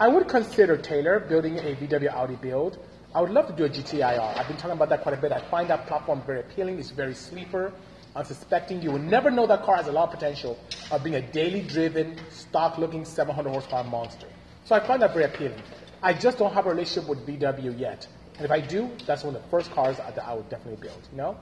I 0.00 0.08
would 0.08 0.28
consider 0.28 0.76
Taylor 0.78 1.20
building 1.20 1.58
a 1.58 1.76
VW 1.76 2.10
Audi 2.10 2.36
build. 2.36 2.78
I 3.14 3.20
would 3.20 3.30
love 3.30 3.46
to 3.48 3.52
do 3.52 3.64
a 3.64 3.68
GTIR. 3.68 4.38
I've 4.38 4.48
been 4.48 4.56
talking 4.56 4.72
about 4.72 4.88
that 4.88 5.02
quite 5.02 5.18
a 5.18 5.20
bit. 5.20 5.30
I 5.30 5.40
find 5.50 5.68
that 5.68 5.86
platform 5.86 6.22
very 6.24 6.40
appealing. 6.40 6.78
It's 6.78 6.90
very 6.90 7.14
sleeper, 7.14 7.72
i 8.16 8.20
unsuspecting. 8.20 8.80
You 8.82 8.92
will 8.92 8.98
never 8.98 9.30
know 9.30 9.46
that 9.46 9.62
car 9.62 9.76
has 9.76 9.88
a 9.88 9.92
lot 9.92 10.04
of 10.04 10.14
potential 10.18 10.58
of 10.90 11.04
being 11.04 11.16
a 11.16 11.20
daily 11.32 11.60
driven, 11.60 12.18
stock 12.30 12.78
looking 12.78 13.04
700 13.04 13.50
horsepower 13.50 13.84
monster. 13.84 14.26
So 14.64 14.74
I 14.74 14.80
find 14.80 15.02
that 15.02 15.12
very 15.12 15.26
appealing. 15.26 15.62
I 16.02 16.14
just 16.14 16.38
don't 16.38 16.54
have 16.54 16.64
a 16.64 16.70
relationship 16.70 17.08
with 17.08 17.26
VW 17.26 17.78
yet. 17.78 18.06
And 18.36 18.46
if 18.46 18.50
I 18.50 18.60
do, 18.60 18.90
that's 19.06 19.22
one 19.22 19.36
of 19.36 19.42
the 19.42 19.48
first 19.50 19.70
cars 19.72 19.98
that 19.98 20.18
I 20.18 20.32
would 20.32 20.48
definitely 20.48 20.80
build, 20.80 21.00
you 21.12 21.18
know? 21.18 21.36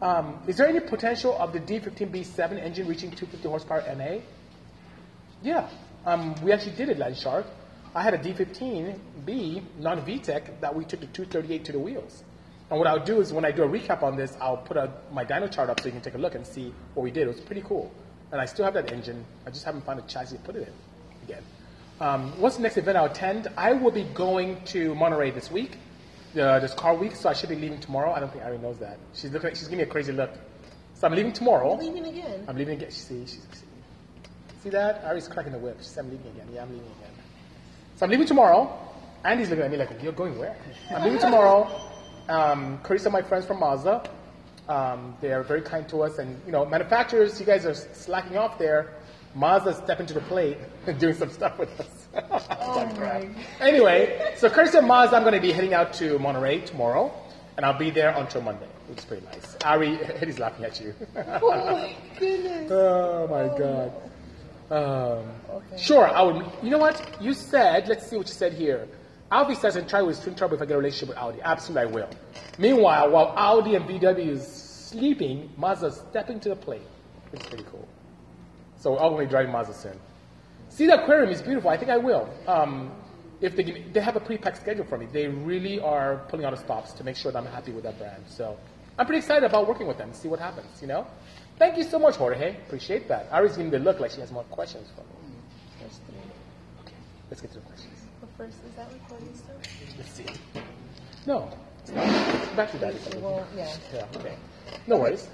Um, 0.00 0.40
is 0.46 0.56
there 0.56 0.68
any 0.68 0.80
potential 0.80 1.36
of 1.38 1.52
the 1.52 1.60
D15B7 1.60 2.62
engine 2.62 2.86
reaching 2.86 3.10
250 3.10 3.48
horsepower 3.48 3.82
NA? 3.96 4.20
Yeah, 5.42 5.68
um, 6.06 6.34
we 6.42 6.52
actually 6.52 6.76
did 6.76 6.88
it, 6.88 6.98
Land 6.98 7.16
Shark. 7.16 7.46
I 7.94 8.02
had 8.02 8.14
a 8.14 8.18
D15B 8.18 9.62
non-VTEC 9.78 10.60
that 10.60 10.74
we 10.74 10.84
took 10.84 11.00
the 11.00 11.06
238 11.06 11.64
to 11.66 11.72
the 11.72 11.78
wheels. 11.78 12.24
And 12.70 12.78
what 12.78 12.88
I'll 12.88 13.04
do 13.04 13.20
is 13.20 13.32
when 13.32 13.44
I 13.44 13.50
do 13.50 13.64
a 13.64 13.68
recap 13.68 14.02
on 14.02 14.16
this, 14.16 14.36
I'll 14.40 14.56
put 14.56 14.76
a, 14.76 14.90
my 15.10 15.24
dyno 15.24 15.52
chart 15.52 15.68
up 15.68 15.80
so 15.80 15.86
you 15.86 15.92
can 15.92 16.00
take 16.00 16.14
a 16.14 16.18
look 16.18 16.34
and 16.34 16.46
see 16.46 16.72
what 16.94 17.02
we 17.02 17.10
did. 17.10 17.24
It 17.24 17.28
was 17.28 17.40
pretty 17.40 17.62
cool. 17.62 17.92
And 18.30 18.40
I 18.40 18.46
still 18.46 18.64
have 18.64 18.72
that 18.74 18.90
engine. 18.92 19.26
I 19.46 19.50
just 19.50 19.64
haven't 19.64 19.84
found 19.84 19.98
a 19.98 20.02
chassis 20.02 20.36
to 20.36 20.42
put 20.42 20.56
it 20.56 20.68
in 20.68 20.74
again. 21.24 21.42
Um, 22.00 22.32
what's 22.40 22.56
the 22.56 22.62
next 22.62 22.78
event 22.78 22.96
I'll 22.96 23.04
attend? 23.06 23.48
I 23.56 23.74
will 23.74 23.90
be 23.90 24.04
going 24.04 24.62
to 24.66 24.94
Monterey 24.94 25.30
this 25.32 25.50
week, 25.50 25.76
uh, 26.34 26.60
this 26.60 26.72
car 26.72 26.94
week, 26.94 27.14
so 27.14 27.28
I 27.28 27.34
should 27.34 27.50
be 27.50 27.56
leaving 27.56 27.78
tomorrow. 27.78 28.12
I 28.12 28.20
don't 28.20 28.32
think 28.32 28.42
Irene 28.44 28.62
knows 28.62 28.78
that. 28.78 28.98
She's 29.12 29.30
looking. 29.30 29.50
She's 29.50 29.64
giving 29.64 29.78
me 29.78 29.84
a 29.84 29.86
crazy 29.86 30.12
look. 30.12 30.30
So 30.94 31.06
I'm 31.06 31.14
leaving 31.14 31.32
tomorrow. 31.32 31.74
You're 31.74 31.92
leaving 31.92 32.06
again. 32.06 32.44
I'm 32.48 32.56
leaving 32.56 32.78
again. 32.78 32.90
See, 32.90 33.26
she's, 33.26 33.64
see 34.62 34.70
that? 34.70 35.02
Ari's 35.04 35.28
cracking 35.28 35.52
the 35.52 35.58
whip. 35.58 35.78
She 35.80 35.88
said 35.88 36.04
I'm 36.04 36.10
leaving 36.10 36.26
again. 36.32 36.48
Yeah, 36.54 36.62
I'm 36.62 36.70
leaving 36.70 36.86
again. 36.98 37.10
So 37.96 38.04
I'm 38.06 38.10
leaving 38.10 38.26
tomorrow. 38.26 38.78
Andy's 39.24 39.50
looking 39.50 39.64
at 39.64 39.70
me 39.70 39.76
like, 39.76 39.90
you're 40.02 40.12
going 40.12 40.38
where? 40.38 40.56
I'm 40.90 41.04
leaving 41.04 41.20
tomorrow. 41.20 41.68
Um, 42.28 42.78
Carissa, 42.82 43.10
my 43.10 43.22
friends 43.22 43.46
from 43.46 43.60
Mazda. 43.60 44.08
Um, 44.68 45.16
they 45.20 45.32
are 45.32 45.42
very 45.42 45.60
kind 45.60 45.88
to 45.88 46.02
us, 46.02 46.18
and 46.18 46.40
you 46.46 46.52
know, 46.52 46.64
manufacturers, 46.64 47.38
you 47.40 47.46
guys 47.46 47.66
are 47.66 47.74
slacking 47.74 48.36
off 48.36 48.58
there. 48.58 48.94
Mazda 49.34 49.74
stepping 49.74 50.06
to 50.06 50.14
the 50.14 50.20
plate 50.20 50.58
and 50.86 50.98
doing 50.98 51.14
some 51.14 51.30
stuff 51.30 51.58
with 51.58 51.80
us. 51.80 51.88
Oh 52.64 52.86
my. 52.98 53.28
Anyway, 53.60 54.34
so 54.36 54.48
courtesy 54.50 54.78
and 54.78 54.86
Mazda, 54.86 55.16
I'm 55.16 55.22
going 55.22 55.34
to 55.34 55.40
be 55.40 55.52
heading 55.52 55.72
out 55.74 55.92
to 55.94 56.18
Monterey 56.18 56.60
tomorrow, 56.60 57.12
and 57.56 57.64
I'll 57.64 57.78
be 57.78 57.90
there 57.90 58.10
until 58.10 58.42
Monday, 58.42 58.68
which 58.88 58.98
is 58.98 59.04
pretty 59.04 59.24
nice. 59.26 59.56
Ari, 59.64 59.98
Eddie's 60.20 60.38
laughing 60.38 60.64
at 60.64 60.80
you. 60.80 60.94
Oh 61.16 61.50
my 61.50 61.96
goodness. 62.18 62.70
oh 62.70 63.26
my 63.28 63.58
god. 63.58 63.92
Um, 64.72 65.28
Okay. 65.50 65.76
Sure, 65.78 66.08
I 66.08 66.22
would. 66.22 66.46
You 66.62 66.70
know 66.70 66.78
what? 66.78 66.96
You 67.20 67.34
said, 67.34 67.86
let's 67.88 68.06
see 68.08 68.16
what 68.16 68.26
you 68.26 68.32
said 68.34 68.54
here. 68.54 68.88
Alfie 69.30 69.54
says, 69.54 69.76
and 69.76 69.88
try 69.88 70.00
with 70.02 70.22
twin 70.22 70.34
trouble 70.34 70.56
if 70.56 70.62
I 70.62 70.66
get 70.66 70.74
a 70.74 70.78
relationship 70.78 71.08
with 71.10 71.18
Audi. 71.18 71.40
Absolutely, 71.42 71.90
I 71.90 71.94
will. 71.94 72.10
Meanwhile, 72.58 73.10
while 73.10 73.32
Audi 73.36 73.74
and 73.74 73.84
VW 73.86 74.28
is 74.28 74.46
sleeping, 74.46 75.50
Mazda's 75.58 75.96
stepping 76.10 76.40
to 76.40 76.48
the 76.50 76.56
plate. 76.56 76.82
It's 77.32 77.46
pretty 77.46 77.64
cool. 77.70 77.86
So 78.78 78.96
I'll 78.96 79.16
be 79.16 79.26
driving 79.26 79.52
Mazda 79.52 79.74
soon. 79.74 79.98
See, 80.70 80.86
the 80.86 81.02
aquarium 81.02 81.30
is 81.30 81.40
beautiful. 81.42 81.70
I 81.70 81.76
think 81.76 81.90
I 81.90 81.98
will. 81.98 82.28
Um, 82.46 82.92
if 83.40 83.54
they, 83.56 83.62
give- 83.62 83.92
they 83.92 84.00
have 84.00 84.16
a 84.16 84.20
pre-packed 84.20 84.56
schedule 84.58 84.84
for 84.84 84.96
me, 84.98 85.06
they 85.06 85.28
really 85.28 85.80
are 85.80 86.16
pulling 86.28 86.44
out 86.46 86.52
the 86.52 86.58
stops 86.62 86.92
to 86.94 87.04
make 87.04 87.16
sure 87.16 87.30
that 87.32 87.38
I'm 87.38 87.46
happy 87.46 87.72
with 87.72 87.84
that 87.84 87.98
brand. 87.98 88.22
So 88.28 88.58
I'm 88.98 89.06
pretty 89.06 89.18
excited 89.18 89.44
about 89.44 89.66
working 89.68 89.86
with 89.86 89.98
them. 89.98 90.12
See 90.14 90.28
what 90.28 90.40
happens. 90.40 90.80
You 90.80 90.88
know. 90.88 91.06
Thank 91.62 91.76
you 91.76 91.84
so 91.84 92.00
much, 92.00 92.16
Jorge. 92.16 92.56
Appreciate 92.66 93.06
that. 93.06 93.28
Ari's 93.30 93.52
giving 93.52 93.70
me 93.70 93.78
the 93.78 93.84
look 93.84 94.00
like 94.00 94.10
she 94.10 94.20
has 94.20 94.32
more 94.32 94.42
questions 94.50 94.88
for 94.96 95.02
me. 95.02 95.36
There's 95.78 96.00
three. 96.08 96.18
Okay, 96.80 96.96
let's 97.30 97.40
get 97.40 97.52
to 97.52 97.60
the 97.60 97.66
questions. 97.66 97.98
But 98.20 98.30
first, 98.36 98.56
is 98.68 98.74
that 98.74 98.88
recording 98.92 99.32
still? 99.32 99.54
Let's 99.96 100.10
see. 100.10 100.26
No, 101.24 101.56
it's 101.78 101.92
not. 101.92 102.56
Back 102.56 102.72
to 102.72 102.78
that. 102.78 102.94
Well, 103.22 103.46
yeah. 103.56 103.72
Yeah. 103.94 104.06
Okay. 104.16 104.34
No 104.88 104.96
worries. 104.96 105.28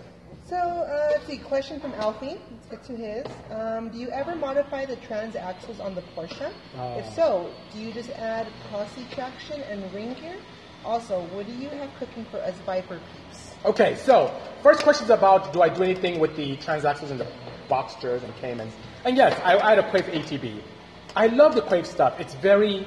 So, 0.45 0.57
uh, 0.57 1.09
let's 1.13 1.27
see. 1.27 1.39
Question 1.39 1.81
from 1.81 1.95
Alfie. 1.95 2.37
Let's 2.51 2.69
get 2.69 2.85
to 2.85 2.95
his. 2.95 3.27
Um, 3.51 3.89
do 3.89 3.97
you 3.97 4.11
ever 4.11 4.37
modify 4.37 4.85
the 4.85 4.97
trans 4.97 5.35
axles 5.35 5.81
on 5.81 5.95
the 5.95 6.03
Porsche? 6.15 6.53
Uh. 6.77 6.97
if 6.99 7.11
so, 7.15 7.51
do 7.73 7.81
you 7.81 7.91
just 7.91 8.11
add 8.11 8.47
positraction 8.71 9.63
and 9.63 9.91
ring 9.95 10.13
gear? 10.21 10.37
Also, 10.85 11.23
what 11.33 11.47
do 11.47 11.53
you 11.55 11.71
have 11.71 11.89
cooking 11.99 12.27
for 12.27 12.37
us 12.43 12.55
Viper 12.67 13.01
peeps? 13.15 13.28
Okay, 13.65 13.97
so 13.97 14.33
first 14.63 14.85
question 14.85 15.07
is 15.07 15.11
about 15.11 15.53
do 15.53 15.63
I 15.63 15.69
do 15.69 15.83
anything 15.83 16.21
with 16.21 16.37
the 16.37 16.57
transaxles 16.59 17.11
and 17.11 17.19
the 17.19 17.27
Boxsters 17.69 18.23
and 18.23 18.35
Caymans? 18.37 18.73
And 19.05 19.17
yes, 19.17 19.39
I, 19.45 19.59
I 19.59 19.71
had 19.71 19.79
a 19.81 19.91
Quaife 19.91 20.07
ATB. 20.07 20.63
I 21.17 21.27
love 21.27 21.57
the 21.57 21.63
Quaife 21.63 21.87
stuff. 21.87 22.21
It's 22.21 22.35
very 22.35 22.87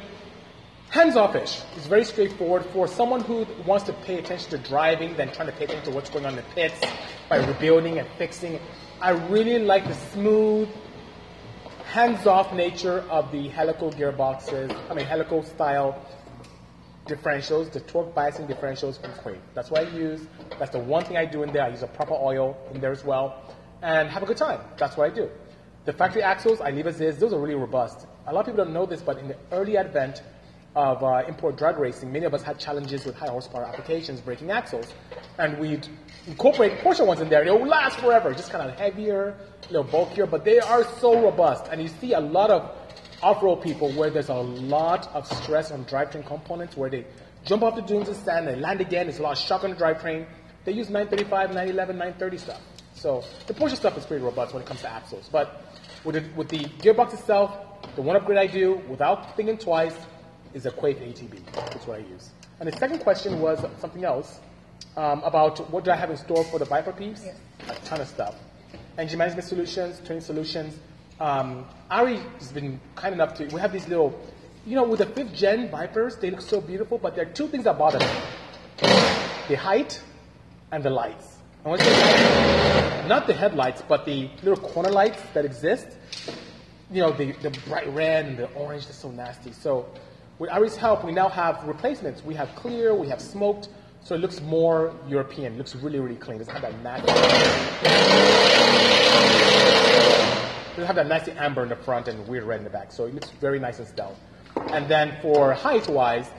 hands-offish. 0.90 1.62
It's 1.76 1.88
very 1.88 2.06
straightforward 2.06 2.66
for 2.68 2.88
someone 2.88 3.20
who 3.22 3.46
wants 3.66 3.86
to 3.86 3.94
pay 3.94 4.18
attention 4.18 4.50
to 4.52 4.58
driving 4.60 5.16
than 5.18 5.32
trying 5.34 5.48
to 5.48 5.54
pay 5.54 5.66
attention 5.66 5.86
to 5.86 5.92
what's 5.92 6.10
going 6.10 6.26
on 6.26 6.32
in 6.32 6.38
the 6.38 6.52
pits 6.54 6.80
by 7.28 7.46
rebuilding 7.46 8.00
and 8.00 8.08
fixing. 8.18 8.58
I 9.02 9.12
really 9.12 9.60
like 9.60 9.86
the 9.88 9.94
smooth, 9.94 10.70
hands-off 11.86 12.54
nature 12.54 13.04
of 13.10 13.30
the 13.34 13.50
helical 13.50 13.92
gearboxes. 13.92 14.74
I 14.90 14.94
mean 14.94 15.06
helical 15.06 15.44
style 15.44 16.02
differentials, 17.08 17.72
the 17.72 17.80
torque 17.82 18.14
biasing 18.14 18.48
differentials 18.48 19.00
from 19.02 19.12
Quaife. 19.14 19.40
That's 19.54 19.72
what 19.72 19.88
I 19.88 19.90
use. 19.90 20.22
That's 20.60 20.72
the 20.72 20.80
one 20.80 21.04
thing 21.04 21.18
I 21.18 21.26
do 21.26 21.44
in 21.44 21.52
there. 21.52 21.64
I 21.64 21.70
use 21.70 21.84
a 21.84 21.88
proper 21.88 22.14
oil 22.14 22.58
in 22.74 22.82
there 22.82 22.92
as 22.92 23.04
well. 23.04 23.56
And 23.82 24.10
have 24.10 24.24
a 24.24 24.26
good 24.26 24.38
time. 24.38 24.62
That's 24.78 24.96
what 24.96 25.12
I 25.12 25.14
do. 25.14 25.30
The 25.86 25.94
factory 25.94 26.22
axles, 26.22 26.62
I 26.62 26.70
leave 26.70 26.86
as 26.86 27.02
is. 27.02 27.18
Those 27.18 27.34
are 27.34 27.40
really 27.40 27.56
robust. 27.56 28.06
A 28.28 28.34
lot 28.34 28.42
of 28.42 28.46
people 28.46 28.64
don't 28.64 28.74
know 28.74 28.86
this, 28.86 29.02
but 29.02 29.18
in 29.18 29.28
the 29.28 29.38
early 29.52 29.78
advent 29.78 30.22
of 30.76 31.04
uh, 31.04 31.24
import 31.28 31.58
drag 31.58 31.78
racing, 31.78 32.12
many 32.12 32.26
of 32.26 32.34
us 32.34 32.44
had 32.44 32.60
challenges 32.60 33.04
with 33.04 33.16
high 33.16 33.28
horsepower 33.28 33.66
applications 33.66 34.22
breaking 34.22 34.52
axles. 34.52 34.86
And 35.40 35.58
we'd 35.58 35.88
incorporate 36.28 36.80
Porsche 36.80 37.06
ones 37.06 37.20
in 37.20 37.30
there. 37.30 37.44
They'll 37.44 37.66
last 37.66 38.00
forever, 38.00 38.34
just 38.34 38.52
kind 38.52 38.70
of 38.70 38.78
heavier, 38.78 39.36
a 39.70 39.74
little 39.74 39.84
bulkier, 39.84 40.28
but 40.28 40.46
they 40.46 40.60
are 40.60 40.84
so 41.00 41.20
robust. 41.20 41.66
And 41.72 41.82
you 41.82 41.88
see 41.88 42.14
a 42.14 42.20
lot 42.20 42.52
of 42.52 42.81
off-road 43.22 43.58
people 43.58 43.92
where 43.94 44.10
there's 44.10 44.30
a 44.30 44.34
lot 44.34 45.08
of 45.14 45.28
stress 45.28 45.72
on 45.72 45.86
drivetrain 45.86 46.26
components 46.26 46.76
where 46.76 46.90
they 46.90 47.06
jump 47.46 47.64
off 47.64 47.76
the 47.76 47.82
dunes 47.82 48.08
and 48.08 48.18
stand 48.18 48.48
and 48.48 48.62
land 48.62 48.82
again. 48.82 49.08
There's 49.08 49.20
a 49.20 49.24
lot 49.24 49.34
of 49.34 49.38
shock 49.38 49.64
on 49.64 49.72
the 49.72 49.76
drivetrain. 49.76 50.26
They 50.66 50.72
use 50.72 50.90
935, 50.90 51.50
911, 51.50 51.98
930 51.98 52.38
stuff. 52.38 52.62
So 52.94 53.24
the 53.48 53.54
Porsche 53.54 53.76
stuff 53.76 53.98
is 53.98 54.06
pretty 54.06 54.24
robust 54.24 54.54
when 54.54 54.64
it 54.64 54.68
comes 54.68 54.82
to 54.82 54.92
axles. 54.92 55.30
But 55.32 55.64
with 56.04 56.16
the, 56.16 56.24
with 56.36 56.50
the 56.50 56.60
gearbox 56.60 57.14
itself, 57.14 57.52
the 57.96 58.02
one 58.02 58.16
upgrade 58.16 58.38
I 58.38 58.48
do 58.48 58.82
without 58.88 59.36
thinking 59.36 59.58
twice 59.58 59.96
is 60.54 60.66
a 60.66 60.72
Quaife 60.72 61.00
ATB. 61.00 61.44
That's 61.54 61.88
what 61.88 62.00
I 62.00 62.04
use. 62.04 62.30
And 62.60 62.72
the 62.72 62.78
second 62.78 63.00
question 63.00 63.40
was 63.40 63.66
something 63.80 64.04
else 64.04 64.40
um, 64.98 65.24
about 65.24 65.72
what 65.72 65.84
do 65.84 65.92
I 65.92 65.96
have 65.96 66.12
in 66.12 66.18
store 66.18 66.44
for 66.44 66.60
the 66.60 66.66
Viper 66.66 66.92
piece? 66.92 67.24
Yes. 67.26 67.38
A 67.70 67.86
ton 67.86 68.02
of 68.02 68.08
stuff. 68.08 68.36
Engine 68.98 69.18
management 69.18 69.48
solutions, 69.48 70.00
training 70.06 70.24
solutions. 70.24 70.78
Um, 71.22 71.66
Ari 71.92 72.20
has 72.40 72.52
been 72.52 72.82
kind 72.96 73.14
enough 73.14 73.36
to. 73.36 73.46
We 73.54 73.62
have 73.62 73.72
these 73.72 73.88
little, 73.88 74.20
you 74.66 74.76
know, 74.76 74.82
with 74.82 75.02
the 75.02 75.06
fifth 75.06 75.36
gen 75.36 75.70
Vipers, 75.70 76.16
they 76.16 76.32
look 76.32 76.42
so 76.42 76.60
beautiful, 76.60 76.98
but 76.98 77.16
there 77.16 77.28
are 77.28 77.32
two 77.32 77.48
things 77.48 77.66
that 77.66 77.78
bother 77.78 78.00
me: 78.00 78.08
the 79.48 79.56
height 79.56 80.02
and 80.72 80.84
the 80.84 80.90
lights. 80.90 81.38
Not 83.08 83.28
the 83.28 83.36
headlights, 83.36 83.84
but 83.88 84.04
the 84.04 84.32
little 84.42 84.58
corner 84.58 84.90
lights 84.90 85.22
that 85.36 85.46
exist. 85.46 85.90
You 86.90 87.04
know, 87.04 87.12
the, 87.12 87.34
the 87.34 87.52
bright 87.68 87.88
red 87.94 88.26
and 88.26 88.36
the 88.36 88.52
orange, 88.54 88.86
they're 88.86 88.94
so 88.94 89.12
nasty. 89.12 89.52
So, 89.52 89.86
with 90.40 90.50
Ari's 90.50 90.76
help, 90.76 91.06
we 91.06 91.12
now 91.12 91.30
have 91.30 91.68
replacements. 91.68 92.26
We 92.26 92.34
have 92.34 92.50
clear, 92.56 92.96
we 92.96 93.08
have 93.10 93.22
smoked, 93.22 93.70
so 94.04 94.16
it 94.16 94.22
looks 94.22 94.42
more 94.42 94.92
European. 95.08 95.54
It 95.54 95.60
looks 95.60 95.76
really, 95.76 96.00
really 96.00 96.16
clean. 96.16 96.42
It 96.42 96.48
doesn't 96.48 96.64
have 96.64 96.84
that 96.84 97.06
nasty. 97.06 99.91
They 100.76 100.86
have 100.86 100.96
that 100.96 101.08
nice 101.08 101.28
amber 101.28 101.64
in 101.64 101.70
the 101.70 101.76
front 101.76 102.08
and 102.08 102.26
weird 102.28 102.46
red 102.46 102.60
in 102.60 102.64
the 102.64 102.70
back, 102.70 102.94
so 102.94 103.06
it 103.06 103.14
looks 103.14 103.30
very 103.30 103.60
nice 103.60 103.80
and 103.80 103.88
stout. 103.88 104.16
And 104.56 104.90
then 104.90 105.18
for 105.22 105.54
height-wise, 105.54 106.30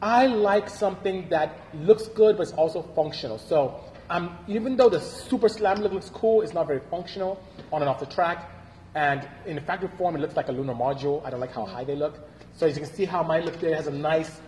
I 0.00 0.26
like 0.26 0.70
something 0.70 1.28
that 1.30 1.56
looks 1.74 2.06
good 2.08 2.36
but 2.36 2.44
it's 2.44 2.52
also 2.52 2.82
functional. 2.94 3.38
So 3.38 3.80
um, 4.08 4.38
even 4.46 4.76
though 4.76 4.88
the 4.88 5.00
super 5.00 5.48
slam 5.48 5.78
look 5.80 5.92
looks 5.92 6.10
cool, 6.10 6.42
it's 6.42 6.54
not 6.54 6.68
very 6.68 6.80
functional 6.90 7.42
on 7.72 7.82
and 7.82 7.88
off 7.88 7.98
the 7.98 8.06
track. 8.06 8.50
And 8.94 9.28
in 9.46 9.56
the 9.56 9.62
factory 9.62 9.90
form, 9.98 10.16
it 10.16 10.20
looks 10.20 10.36
like 10.36 10.48
a 10.48 10.52
lunar 10.52 10.74
module. 10.74 11.24
I 11.24 11.30
don't 11.30 11.40
like 11.40 11.52
how 11.52 11.64
high 11.64 11.84
they 11.84 11.96
look. 11.96 12.18
So 12.56 12.66
as 12.66 12.76
you 12.76 12.82
can 12.82 12.92
see 12.92 13.04
how 13.04 13.22
mine 13.22 13.44
look 13.44 13.60
there, 13.60 13.72
it 13.72 13.76
has 13.76 13.86
a 13.88 13.92
nice 13.92 14.40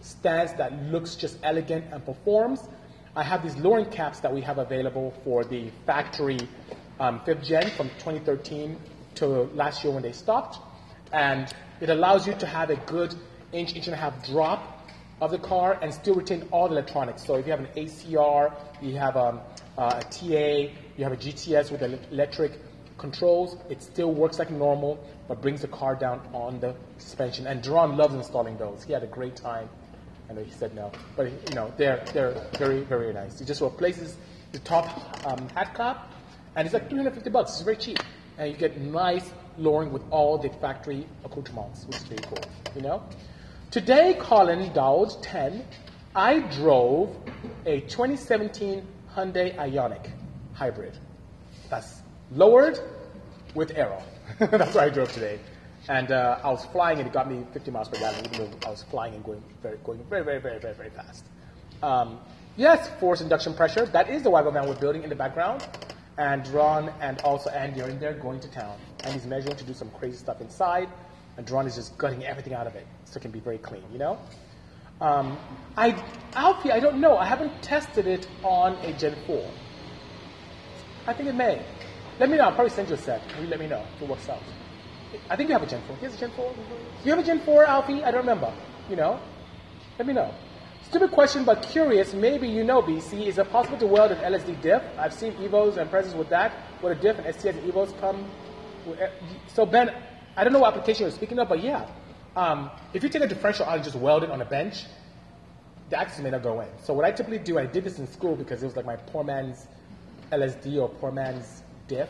stance 0.00 0.52
that 0.52 0.72
looks 0.84 1.14
just 1.14 1.38
elegant 1.42 1.86
and 1.92 2.04
performs. 2.04 2.68
I 3.14 3.22
have 3.22 3.42
these 3.42 3.56
lowering 3.56 3.90
caps 3.90 4.20
that 4.20 4.32
we 4.32 4.40
have 4.42 4.58
available 4.58 5.14
for 5.24 5.44
the 5.44 5.70
factory 5.86 6.38
um, 7.00 7.20
fifth 7.24 7.42
gen 7.42 7.70
from 7.70 7.88
2013 7.98 8.76
to 9.16 9.26
last 9.54 9.84
year 9.84 9.92
when 9.92 10.02
they 10.02 10.12
stopped. 10.12 10.58
And 11.12 11.52
it 11.80 11.90
allows 11.90 12.26
you 12.26 12.34
to 12.34 12.46
have 12.46 12.70
a 12.70 12.76
good 12.76 13.14
inch, 13.52 13.74
inch 13.74 13.86
and 13.86 13.94
a 13.94 13.98
half 13.98 14.26
drop 14.26 14.90
of 15.20 15.30
the 15.30 15.38
car 15.38 15.78
and 15.80 15.92
still 15.92 16.14
retain 16.14 16.46
all 16.50 16.68
the 16.68 16.74
electronics. 16.74 17.24
So 17.24 17.36
if 17.36 17.46
you 17.46 17.52
have 17.52 17.60
an 17.60 17.68
ACR, 17.76 18.52
you 18.82 18.96
have 18.96 19.16
um, 19.16 19.40
uh, 19.78 20.00
a 20.00 20.04
TA, 20.04 20.72
you 20.96 21.04
have 21.04 21.12
a 21.12 21.16
GTS 21.16 21.70
with 21.70 21.82
electric 22.12 22.52
controls, 22.98 23.56
it 23.68 23.82
still 23.82 24.12
works 24.12 24.38
like 24.38 24.50
normal, 24.50 25.02
but 25.28 25.42
brings 25.42 25.62
the 25.62 25.68
car 25.68 25.94
down 25.94 26.20
on 26.32 26.60
the 26.60 26.74
suspension. 26.98 27.46
And 27.46 27.62
Duran 27.62 27.96
loves 27.96 28.14
installing 28.14 28.56
those. 28.56 28.82
He 28.84 28.92
had 28.92 29.02
a 29.02 29.06
great 29.06 29.36
time. 29.36 29.68
I 30.28 30.32
know 30.32 30.42
he 30.42 30.50
said 30.50 30.74
no, 30.74 30.90
but 31.14 31.26
you 31.26 31.54
know 31.54 31.72
they're 31.76 32.02
they're 32.12 32.48
very 32.58 32.82
very 32.82 33.12
nice. 33.12 33.38
He 33.38 33.44
just 33.44 33.60
replaces 33.60 34.16
the 34.50 34.58
top 34.58 35.24
um, 35.24 35.48
hat 35.50 35.72
cap, 35.74 36.10
and 36.56 36.66
it's 36.66 36.72
like 36.72 36.88
350 36.88 37.30
bucks. 37.30 37.52
It's 37.52 37.60
very 37.60 37.76
cheap, 37.76 37.98
and 38.38 38.50
you 38.50 38.56
get 38.56 38.80
nice 38.80 39.30
lowering 39.58 39.92
with 39.92 40.02
all 40.10 40.38
the 40.38 40.48
factory 40.48 41.06
accoutrements, 41.24 41.84
which 41.86 41.96
is 41.96 42.02
very 42.04 42.22
cool. 42.22 42.38
You 42.74 42.82
know. 42.82 43.02
Today, 43.70 44.16
Colin 44.18 44.72
Dowd 44.72 45.22
10, 45.22 45.64
I 46.14 46.38
drove 46.38 47.14
a 47.66 47.80
2017 47.82 48.86
Hyundai 49.14 49.54
Ioniq 49.56 50.08
hybrid. 50.54 50.96
That's 51.68 52.00
lowered 52.32 52.78
with 53.54 53.72
aero. 53.76 54.02
That's 54.38 54.74
what 54.74 54.84
I 54.84 54.88
drove 54.88 55.12
today. 55.12 55.38
And 55.88 56.10
uh, 56.10 56.38
I 56.42 56.50
was 56.50 56.64
flying 56.66 56.98
and 56.98 57.06
it 57.06 57.12
got 57.12 57.30
me 57.30 57.44
50 57.52 57.70
miles 57.70 57.88
per 57.88 57.98
gallon, 57.98 58.24
even 58.32 58.50
though 58.50 58.66
I 58.66 58.70
was 58.70 58.82
flying 58.84 59.14
and 59.14 59.24
going 59.24 59.42
very, 59.62 59.76
going 59.84 60.02
very, 60.08 60.24
very, 60.24 60.40
very, 60.40 60.58
very, 60.58 60.74
very 60.74 60.90
fast. 60.90 61.26
Um, 61.82 62.18
yes, 62.56 62.88
forced 62.98 63.22
induction 63.22 63.54
pressure. 63.54 63.86
That 63.86 64.08
is 64.08 64.22
the 64.22 64.30
Wago 64.30 64.50
van 64.50 64.66
we're 64.66 64.74
building 64.76 65.02
in 65.02 65.10
the 65.10 65.16
background. 65.16 65.66
And 66.18 66.46
Ron 66.48 66.92
and 67.00 67.20
also 67.20 67.50
Andy 67.50 67.82
are 67.82 67.88
in 67.88 67.98
there 67.98 68.14
going 68.14 68.40
to 68.40 68.48
town. 68.48 68.78
And 69.04 69.12
he's 69.12 69.26
measuring 69.26 69.56
to 69.56 69.64
do 69.64 69.74
some 69.74 69.90
crazy 69.90 70.16
stuff 70.16 70.40
inside. 70.40 70.88
And 71.36 71.48
Ron 71.50 71.66
is 71.66 71.74
just 71.74 71.96
gutting 71.98 72.24
everything 72.24 72.54
out 72.54 72.66
of 72.66 72.74
it 72.74 72.86
so 73.04 73.18
it 73.18 73.20
can 73.20 73.30
be 73.30 73.40
very 73.40 73.58
clean, 73.58 73.84
you 73.92 73.98
know? 73.98 74.18
Um, 75.00 75.36
I, 75.76 76.02
Alfie, 76.32 76.72
I 76.72 76.80
don't 76.80 77.00
know. 77.00 77.18
I 77.18 77.26
haven't 77.26 77.62
tested 77.62 78.06
it 78.06 78.26
on 78.42 78.72
a 78.76 78.92
Gen 78.94 79.14
4. 79.26 79.50
I 81.06 81.12
think 81.12 81.28
it 81.28 81.34
may. 81.34 81.62
Let 82.18 82.30
me 82.30 82.38
know. 82.38 82.44
I'll 82.44 82.52
probably 82.52 82.70
send 82.70 82.88
you 82.88 82.94
a 82.94 82.98
set. 82.98 83.22
You 83.40 83.46
let 83.48 83.60
me 83.60 83.66
know 83.66 83.84
if 83.96 84.02
it 84.02 84.08
works 84.08 84.28
out. 84.30 84.42
I 85.28 85.36
think 85.36 85.50
you 85.50 85.52
have 85.52 85.62
a 85.62 85.66
Gen 85.66 85.82
4. 85.86 85.96
Here's 85.96 86.14
a 86.14 86.18
Gen 86.18 86.30
4. 86.30 86.52
Do 86.54 86.62
you 87.04 87.10
have 87.10 87.22
a 87.22 87.26
Gen 87.26 87.40
4, 87.40 87.66
Alfie? 87.66 88.02
I 88.02 88.10
don't 88.10 88.20
remember. 88.20 88.52
You 88.88 88.96
know? 88.96 89.20
Let 89.98 90.06
me 90.06 90.14
know. 90.14 90.34
Stupid 90.88 91.10
question, 91.10 91.44
but 91.44 91.62
curious. 91.62 92.14
Maybe 92.14 92.48
you 92.48 92.62
know, 92.62 92.80
BC. 92.80 93.26
Is 93.26 93.38
it 93.38 93.50
possible 93.50 93.76
to 93.78 93.86
weld 93.86 94.12
an 94.12 94.18
LSD 94.32 94.60
diff? 94.62 94.82
I've 94.96 95.12
seen 95.12 95.32
Evos 95.34 95.76
and 95.76 95.90
presents 95.90 96.16
with 96.16 96.28
that. 96.28 96.52
With 96.80 96.96
a 96.98 97.00
diff 97.00 97.18
and 97.18 97.34
STS 97.34 97.56
and 97.58 97.72
Evos 97.72 97.98
come. 98.00 98.24
eh, 99.00 99.08
So, 99.52 99.66
Ben, 99.66 99.90
I 100.36 100.44
don't 100.44 100.52
know 100.52 100.60
what 100.60 100.72
application 100.74 101.02
you're 101.02 101.10
speaking 101.10 101.38
of, 101.40 101.48
but 101.48 101.60
yeah. 101.62 101.88
Um, 102.36 102.70
if 102.94 103.02
you 103.02 103.08
take 103.08 103.22
a 103.22 103.26
differential 103.26 103.66
out 103.66 103.74
and 103.74 103.84
just 103.84 103.96
weld 103.96 104.22
it 104.22 104.30
on 104.30 104.40
a 104.40 104.44
bench, 104.44 104.84
the 105.90 105.98
axis 105.98 106.20
may 106.20 106.30
not 106.30 106.42
go 106.44 106.60
in. 106.60 106.68
So 106.82 106.94
what 106.94 107.04
I 107.04 107.10
typically 107.10 107.38
do, 107.38 107.58
I 107.58 107.66
did 107.66 107.82
this 107.82 107.98
in 107.98 108.06
school 108.06 108.36
because 108.36 108.62
it 108.62 108.66
was 108.66 108.76
like 108.76 108.86
my 108.86 108.96
poor 108.96 109.24
man's 109.24 109.66
LSD 110.30 110.80
or 110.80 110.88
poor 110.88 111.10
man's 111.10 111.62
diff 111.88 112.08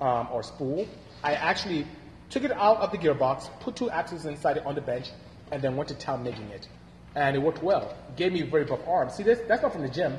um, 0.00 0.28
or 0.32 0.42
spool. 0.42 0.86
I 1.24 1.34
actually 1.34 1.86
took 2.30 2.44
it 2.44 2.52
out 2.52 2.76
of 2.78 2.92
the 2.92 2.98
gearbox, 2.98 3.48
put 3.60 3.74
two 3.74 3.90
axes 3.90 4.24
inside 4.26 4.56
it 4.58 4.66
on 4.66 4.74
the 4.76 4.80
bench, 4.82 5.08
and 5.50 5.60
then 5.62 5.74
went 5.76 5.88
to 5.88 5.94
town 5.94 6.22
making 6.22 6.48
it. 6.50 6.68
And 7.14 7.36
it 7.36 7.40
worked 7.40 7.62
well. 7.62 7.96
Gave 8.16 8.32
me 8.32 8.42
a 8.42 8.46
very 8.46 8.64
buff 8.64 8.80
arms. 8.86 9.14
See, 9.14 9.22
this, 9.22 9.40
that's 9.48 9.62
not 9.62 9.72
from 9.72 9.82
the 9.82 9.88
gym. 9.88 10.16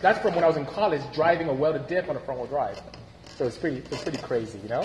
That's 0.00 0.18
from 0.20 0.34
when 0.34 0.44
I 0.44 0.46
was 0.46 0.56
in 0.56 0.66
college 0.66 1.02
driving 1.14 1.48
a 1.48 1.52
welded 1.52 1.86
diff 1.86 2.08
on 2.08 2.16
a 2.16 2.20
front 2.20 2.40
wheel 2.40 2.48
drive. 2.48 2.80
So 3.36 3.46
it's 3.46 3.56
pretty, 3.56 3.78
it's 3.78 4.02
pretty 4.02 4.18
crazy, 4.18 4.58
you 4.58 4.68
know? 4.68 4.84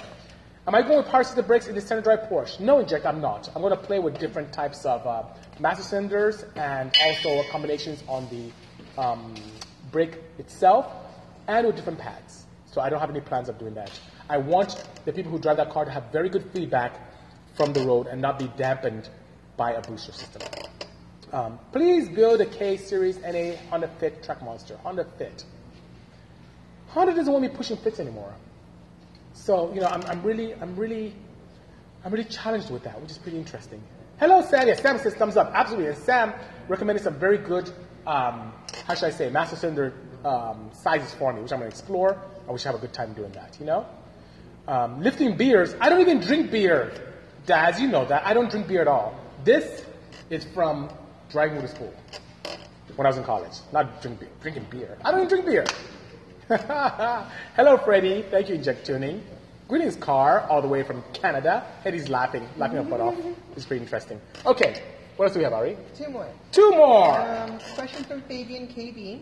Am 0.66 0.76
I 0.76 0.82
going 0.82 0.98
with 0.98 1.08
power 1.08 1.24
cylinder 1.24 1.46
brakes 1.46 1.68
in 1.68 1.76
the 1.76 1.82
center 1.82 2.02
drive 2.02 2.22
Porsche? 2.30 2.60
No, 2.60 2.80
Inject, 2.80 3.06
I'm 3.06 3.20
not. 3.20 3.50
I'm 3.56 3.62
going 3.62 3.76
to 3.76 3.84
play 3.84 4.00
with 4.00 4.18
different 4.18 4.54
types 4.54 4.86
of 4.86 5.06
uh, 5.06 5.24
master 5.60 5.84
cylinders 5.84 6.46
and 6.56 6.96
also 7.04 7.44
combinations 7.52 8.02
on 8.08 8.30
the 8.30 9.02
um, 9.02 9.36
brake 9.92 10.20
itself 10.38 10.92
and 11.48 11.68
with 11.68 11.76
different 11.76 12.00
pads. 12.00 12.46
So 12.66 12.82
I 12.82 12.90
don't 12.90 13.00
have 13.00 13.10
any 13.10 13.20
plans 13.20 13.50
of 13.50 13.60
doing 13.60 13.74
that. 13.74 13.92
I 14.30 14.38
want 14.38 14.84
the 15.06 15.12
people 15.12 15.32
who 15.32 15.40
drive 15.40 15.58
that 15.58 15.70
car 15.70 15.86
to 15.86 15.92
have 15.92 16.12
very 16.12 16.30
good 16.30 16.50
feedback 16.54 16.98
from 17.56 17.74
the 17.74 17.82
road 17.82 18.08
and 18.08 18.22
not 18.22 18.40
be 18.40 18.48
dampened 18.56 19.10
by 19.58 19.74
a 19.74 19.82
booster 19.82 20.12
system. 20.12 20.42
Um, 21.34 21.58
please 21.72 22.08
build 22.08 22.42
a 22.42 22.46
K 22.46 22.78
Series 22.78 23.18
NA 23.18 23.56
Honda 23.72 23.88
Fit 24.00 24.22
Track 24.22 24.44
Monster. 24.44 24.78
Honda 24.78 25.04
Fit. 25.18 25.44
Honda 26.90 27.16
doesn't 27.16 27.34
want 27.34 27.42
me 27.42 27.50
pushing 27.50 27.76
fits 27.76 28.00
anymore. 28.00 28.32
So, 29.34 29.74
you 29.74 29.82
know, 29.82 29.88
I'm, 29.88 30.04
I'm 30.04 30.22
really, 30.22 30.54
I'm 30.54 30.76
really, 30.76 31.16
I'm 32.06 32.12
really 32.12 32.30
challenged 32.30 32.70
with 32.70 32.84
that, 32.84 33.02
which 33.02 33.10
is 33.10 33.18
pretty 33.18 33.40
interesting. 33.40 33.82
Hello, 34.20 34.44
Sam. 34.44 34.68
Yes, 34.68 34.84
Sam 34.84 35.00
says 35.00 35.16
thumbs 35.16 35.36
up. 35.36 35.52
Absolutely. 35.56 35.88
And 35.88 35.98
Sam 35.98 36.34
recommended 36.68 37.04
some 37.04 37.16
very 37.16 37.40
good, 37.40 37.68
um, 38.06 38.54
how 38.86 38.94
should 38.94 39.06
I 39.06 39.10
say, 39.10 39.32
master 39.32 39.56
cylinder 39.56 39.92
um, 40.24 40.70
sizes 40.72 41.16
for 41.16 41.34
me, 41.34 41.42
which 41.42 41.52
I'm 41.52 41.60
going 41.60 41.72
to 41.72 41.76
explore. 41.76 42.16
I 42.48 42.52
wish 42.52 42.64
I 42.68 42.70
have 42.70 42.78
a 42.78 42.82
good 42.82 42.94
time 42.94 43.14
doing 43.14 43.32
that, 43.32 43.58
you 43.60 43.66
know? 43.66 43.88
Um, 44.68 45.02
lifting 45.02 45.36
beers. 45.36 45.74
I 45.82 45.90
don't 45.90 46.02
even 46.02 46.20
drink 46.20 46.52
beer. 46.52 46.94
Daz, 47.48 47.82
you 47.82 47.88
know 47.88 48.06
that. 48.06 48.24
I 48.24 48.36
don't 48.36 48.52
drink 48.52 48.68
beer 48.68 48.82
at 48.82 48.88
all. 48.88 49.20
This 49.44 49.84
is 50.30 50.46
from 50.54 50.90
driving 51.34 51.56
with 51.56 51.66
a 51.66 51.76
school 51.76 51.94
when 52.96 53.06
I 53.06 53.10
was 53.10 53.18
in 53.18 53.24
college. 53.24 53.54
Not 53.74 54.02
drink 54.02 54.20
beer, 54.20 54.30
drinking 54.42 54.68
beer. 54.70 54.98
I 55.04 55.12
don't 55.12 55.26
even 55.26 55.30
drink 55.30 55.46
beer. 55.46 55.66
Hello, 57.56 57.78
Freddie. 57.78 58.22
Thank 58.30 58.50
you, 58.50 58.56
Inject 58.56 58.86
Tuning. 58.86 59.24
Greetings, 59.68 59.96
Car, 59.96 60.42
all 60.48 60.62
the 60.62 60.68
way 60.68 60.84
from 60.84 61.04
Canada. 61.14 61.66
Eddie's 61.84 62.08
laughing, 62.08 62.48
laughing 62.58 62.78
her 62.78 62.84
butt 62.84 63.02
off. 63.02 63.16
It's 63.56 63.66
pretty 63.66 63.82
interesting. 63.82 64.22
Okay, 64.46 64.84
what 65.16 65.26
else 65.26 65.34
do 65.34 65.40
we 65.40 65.44
have, 65.46 65.54
Ari? 65.54 65.76
Two 65.96 66.10
more. 66.10 66.30
Two 66.52 66.70
more. 66.72 67.20
Um, 67.20 67.60
question 67.74 68.04
from 68.04 68.22
Fabian 68.24 68.68
KB. 68.68 69.22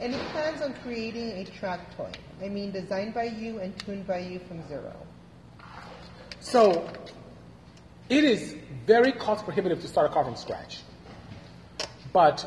Any 0.00 0.16
plans 0.32 0.62
on 0.62 0.72
creating 0.82 1.30
a 1.32 1.44
track 1.44 1.94
toy? 1.96 2.12
I 2.42 2.48
mean, 2.48 2.70
designed 2.70 3.12
by 3.12 3.24
you 3.24 3.58
and 3.58 3.78
tuned 3.80 4.06
by 4.06 4.20
you 4.20 4.38
from 4.48 4.66
zero. 4.68 4.94
So, 6.40 6.88
it 8.08 8.24
is 8.24 8.56
very 8.86 9.12
cost 9.12 9.44
prohibitive 9.44 9.82
to 9.82 9.88
start 9.88 10.10
a 10.10 10.14
car 10.14 10.24
from 10.24 10.36
scratch. 10.36 10.80
But, 12.14 12.46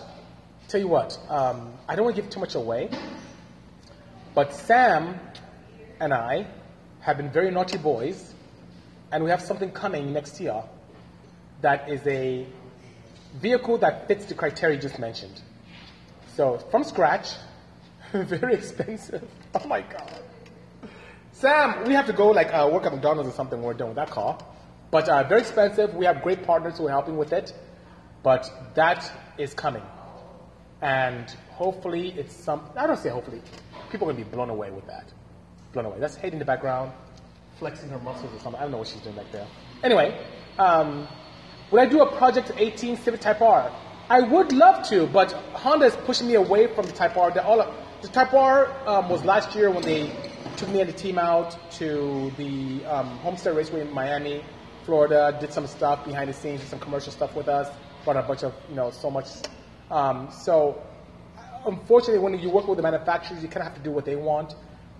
tell 0.69 0.79
you 0.79 0.87
what, 0.87 1.19
um, 1.27 1.73
I 1.89 1.95
don't 1.97 2.05
want 2.05 2.15
to 2.15 2.21
give 2.21 2.31
too 2.31 2.39
much 2.39 2.55
away. 2.55 2.89
But 4.33 4.53
Sam 4.53 5.19
and 5.99 6.13
I 6.13 6.47
have 7.01 7.17
been 7.17 7.29
very 7.29 7.51
naughty 7.51 7.77
boys, 7.77 8.33
and 9.11 9.25
we 9.25 9.29
have 9.29 9.41
something 9.41 9.69
coming 9.71 10.13
next 10.13 10.39
year 10.39 10.63
that 11.59 11.89
is 11.89 11.99
a 12.07 12.47
vehicle 13.41 13.77
that 13.79 14.07
fits 14.07 14.25
the 14.27 14.35
criteria 14.35 14.79
just 14.79 14.99
mentioned. 14.99 15.41
So, 16.37 16.59
from 16.71 16.85
scratch, 16.85 17.33
very 18.13 18.53
expensive. 18.53 19.29
Oh 19.53 19.67
my 19.67 19.81
God. 19.81 20.21
Sam, 21.33 21.83
we 21.83 21.93
have 21.93 22.05
to 22.05 22.13
go 22.13 22.29
like 22.29 22.53
uh, 22.53 22.69
work 22.71 22.85
at 22.85 22.93
McDonald's 22.93 23.29
or 23.29 23.33
something 23.33 23.61
we're 23.61 23.73
done 23.73 23.89
with 23.89 23.97
that 23.97 24.11
car. 24.11 24.37
But 24.91 25.09
uh, 25.09 25.27
very 25.27 25.41
expensive. 25.41 25.93
We 25.93 26.05
have 26.05 26.23
great 26.23 26.43
partners 26.43 26.77
who 26.77 26.87
are 26.87 26.91
helping 26.91 27.17
with 27.17 27.33
it. 27.33 27.51
But 28.27 28.51
that 28.75 29.09
is 29.37 29.53
coming. 29.53 29.83
And 30.81 31.33
hopefully 31.51 32.09
it's 32.17 32.35
some, 32.35 32.61
I 32.75 32.85
don't 32.85 32.99
say 32.99 33.07
hopefully, 33.07 33.41
people 33.89 34.09
are 34.09 34.11
going 34.11 34.21
to 34.21 34.29
be 34.29 34.35
blown 34.35 34.49
away 34.49 34.69
with 34.69 34.85
that. 34.87 35.05
Blown 35.71 35.85
away. 35.85 35.97
That's 36.01 36.17
Haiti 36.17 36.33
in 36.33 36.39
the 36.39 36.43
background, 36.43 36.91
flexing 37.57 37.87
her 37.87 37.99
muscles 37.99 38.33
or 38.33 38.39
something. 38.39 38.59
I 38.59 38.63
don't 38.63 38.71
know 38.71 38.79
what 38.79 38.89
she's 38.89 38.99
doing 38.99 39.15
back 39.15 39.31
there. 39.31 39.47
Anyway, 39.81 40.21
um, 40.59 41.07
would 41.71 41.79
I 41.79 41.85
do 41.85 42.01
a 42.01 42.17
Project 42.17 42.51
18 42.57 42.97
Civic 42.97 43.21
Type 43.21 43.39
R? 43.39 43.71
I 44.09 44.19
would 44.19 44.51
love 44.51 44.85
to, 44.89 45.07
but 45.07 45.31
Honda 45.53 45.85
is 45.85 45.95
pushing 45.95 46.27
me 46.27 46.33
away 46.33 46.67
from 46.67 46.85
the 46.85 46.91
Type 46.91 47.15
R. 47.15 47.31
The, 47.31 47.45
all, 47.45 47.73
the 48.01 48.09
Type 48.09 48.33
R 48.33 48.69
um, 48.85 49.07
was 49.07 49.23
last 49.23 49.55
year 49.55 49.71
when 49.71 49.83
they 49.83 50.11
took 50.57 50.67
me 50.67 50.81
and 50.81 50.89
the 50.89 50.97
team 50.97 51.17
out 51.17 51.55
to 51.75 52.29
the 52.35 52.83
um, 52.87 53.07
Homestead 53.19 53.55
Raceway 53.55 53.87
in 53.87 53.93
Miami, 53.93 54.43
Florida, 54.83 55.37
did 55.39 55.53
some 55.53 55.65
stuff 55.65 56.03
behind 56.03 56.29
the 56.29 56.33
scenes, 56.33 56.59
did 56.59 56.69
some 56.69 56.79
commercial 56.79 57.13
stuff 57.13 57.33
with 57.33 57.47
us, 57.47 57.69
brought 58.07 58.23
a 58.23 58.27
bunch 58.27 58.43
of, 58.43 58.53
you 58.69 58.75
know, 58.75 58.89
so 58.89 59.11
much. 59.11 59.27
Um, 59.91 60.29
so, 60.31 60.81
unfortunately, 61.65 62.19
when 62.19 62.39
you 62.39 62.49
work 62.49 62.65
with 62.67 62.77
the 62.77 62.83
manufacturers, 62.83 63.43
you 63.43 63.49
kind 63.49 63.67
of 63.67 63.73
have 63.73 63.75
to 63.75 63.83
do 63.83 63.91
what 63.91 64.05
they 64.05 64.15
want, 64.15 64.55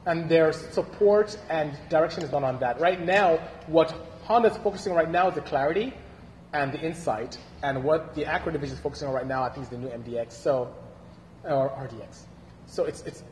and 0.05 0.27
their 0.27 0.51
support 0.51 1.37
and 1.49 1.77
direction 1.89 2.23
is 2.23 2.31
not 2.33 2.43
on 2.43 2.59
that. 2.59 2.81
Right 2.81 2.99
now, 3.03 3.37
what 3.67 3.91
Honda 4.23 4.49
is 4.49 4.57
focusing 4.57 4.91
on 4.91 4.97
right 4.97 5.09
now 5.09 5.29
is 5.29 5.35
the 5.35 5.41
clarity 5.41 5.93
and 6.51 6.73
the 6.73 6.81
insight, 6.81 7.37
and 7.63 7.83
what 7.83 8.13
the 8.13 8.25
Acura 8.25 8.51
division 8.51 8.75
is 8.75 8.81
focusing 8.81 9.07
on 9.07 9.13
right 9.13 9.27
now, 9.27 9.41
I 9.43 9.49
think, 9.49 9.63
is 9.63 9.69
the 9.69 9.77
new 9.77 9.87
MDX, 9.87 10.33
so 10.33 10.73
or 11.45 11.69
RDX. 11.69 12.23
So 12.65 12.83
it's 12.83 13.03
it's 13.03 13.23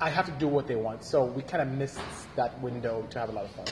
I 0.00 0.10
have 0.10 0.26
to 0.26 0.32
do 0.32 0.46
what 0.46 0.68
they 0.68 0.76
want. 0.76 1.02
So 1.02 1.24
we 1.24 1.42
kind 1.42 1.62
of 1.62 1.68
missed 1.76 1.98
that 2.36 2.60
window 2.60 3.04
to 3.10 3.18
have 3.18 3.28
a 3.30 3.32
lot 3.32 3.44
of 3.44 3.50
fun. 3.52 3.66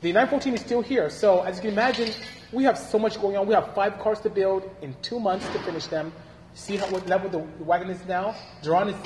The 0.00 0.12
914 0.12 0.54
is 0.54 0.60
still 0.60 0.80
here. 0.80 1.10
So 1.10 1.42
as 1.42 1.56
you 1.56 1.62
can 1.62 1.72
imagine, 1.72 2.10
we 2.52 2.62
have 2.64 2.78
so 2.78 3.00
much 3.00 3.20
going 3.20 3.36
on. 3.36 3.48
We 3.48 3.54
have 3.54 3.74
five 3.74 3.98
cars 3.98 4.20
to 4.20 4.30
build 4.30 4.70
in 4.80 4.94
two 5.02 5.18
months 5.18 5.46
to 5.48 5.58
finish 5.60 5.86
them. 5.86 6.12
See 6.54 6.76
how 6.76 6.86
what 6.90 7.08
level 7.08 7.28
the 7.28 7.38
wagon 7.64 7.90
is 7.90 8.04
now. 8.06 8.36
Duran 8.62 8.90
is 8.90 8.96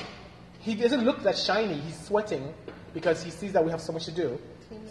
he 0.59 0.75
doesn't 0.75 1.03
look 1.03 1.23
that 1.23 1.35
shiny. 1.35 1.73
He's 1.73 1.99
sweating 1.99 2.53
because 2.93 3.23
he 3.23 3.31
sees 3.31 3.53
that 3.53 3.65
we 3.65 3.71
have 3.71 3.81
so 3.81 3.91
much 3.91 4.05
to 4.05 4.11
do. 4.11 4.39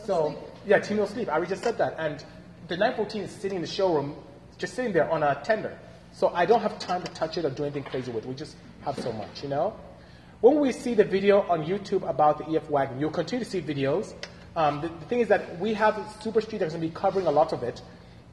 So 0.04 0.36
yeah, 0.66 0.80
team 0.80 0.96
no 0.96 1.06
sleep. 1.06 1.28
I 1.28 1.34
already 1.34 1.50
just 1.50 1.62
said 1.62 1.78
that. 1.78 1.94
And 1.98 2.24
the 2.66 2.76
914 2.76 3.22
is 3.22 3.30
sitting 3.30 3.56
in 3.56 3.62
the 3.62 3.68
showroom, 3.68 4.16
just 4.58 4.74
sitting 4.74 4.92
there 4.92 5.08
on 5.08 5.22
a 5.22 5.40
tender. 5.44 5.78
So 6.12 6.28
I 6.34 6.46
don't 6.46 6.60
have 6.60 6.78
time 6.80 7.02
to 7.04 7.12
touch 7.12 7.38
it 7.38 7.44
or 7.44 7.50
do 7.50 7.62
anything 7.62 7.84
crazy 7.84 8.10
with. 8.10 8.24
it. 8.24 8.28
We 8.28 8.34
just 8.34 8.56
have 8.84 8.98
so 8.98 9.12
much, 9.12 9.42
you 9.42 9.48
know. 9.48 9.74
When 10.40 10.58
we 10.58 10.72
see 10.72 10.94
the 10.94 11.04
video 11.04 11.42
on 11.42 11.64
YouTube 11.64 12.08
about 12.08 12.38
the 12.38 12.56
EF 12.56 12.68
wagon, 12.68 12.98
you'll 12.98 13.10
continue 13.10 13.44
to 13.44 13.50
see 13.50 13.62
videos. 13.62 14.14
Um, 14.54 14.80
the, 14.80 14.88
the 14.88 15.04
thing 15.06 15.20
is 15.20 15.28
that 15.28 15.58
we 15.58 15.74
have 15.74 15.98
Super 16.20 16.40
Street 16.40 16.58
that's 16.58 16.74
going 16.74 16.82
to 16.82 16.88
be 16.88 16.94
covering 16.94 17.26
a 17.26 17.30
lot 17.30 17.52
of 17.52 17.62
it, 17.62 17.80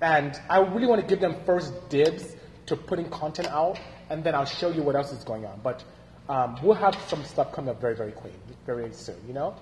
and 0.02 0.40
I 0.50 0.60
really 0.60 0.88
want 0.88 1.02
to 1.02 1.08
give 1.08 1.20
them 1.20 1.36
first 1.46 1.90
dibs 1.90 2.36
to 2.66 2.76
putting 2.76 3.10
content 3.10 3.48
out, 3.48 3.80
and 4.10 4.24
then 4.24 4.36
I'll 4.36 4.46
show 4.46 4.70
you 4.70 4.84
what 4.84 4.96
else 4.96 5.12
is 5.12 5.24
going 5.24 5.46
on. 5.46 5.60
But 5.64 5.84
um, 6.28 6.58
we'll 6.62 6.76
have 6.76 6.96
some 7.08 7.24
stuff 7.24 7.52
coming 7.52 7.70
up 7.70 7.82
very, 7.82 7.96
very 7.96 8.12
quick, 8.12 8.34
very 8.66 8.92
soon. 8.94 9.16
You 9.28 9.34
know, 9.34 9.56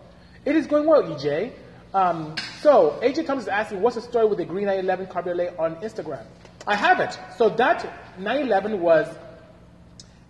it 0.46 0.56
is 0.56 0.68
going 0.68 0.88
well, 0.88 1.04
EJ. 1.04 1.54
Um, 1.94 2.36
so 2.62 3.00
AJ 3.02 3.26
Thomas 3.26 3.46
is 3.46 3.48
asking, 3.48 3.82
what's 3.82 3.96
the 3.96 4.02
story 4.02 4.26
with 4.26 4.38
the 4.38 4.46
green 4.46 4.66
911 4.66 5.08
Cabriolet 5.08 5.58
on 5.58 5.78
Instagram? 5.78 6.26
I 6.66 6.76
have 6.76 7.00
it. 7.00 7.18
So 7.38 7.50
that 7.50 8.18
911 8.20 8.82
was 8.82 9.08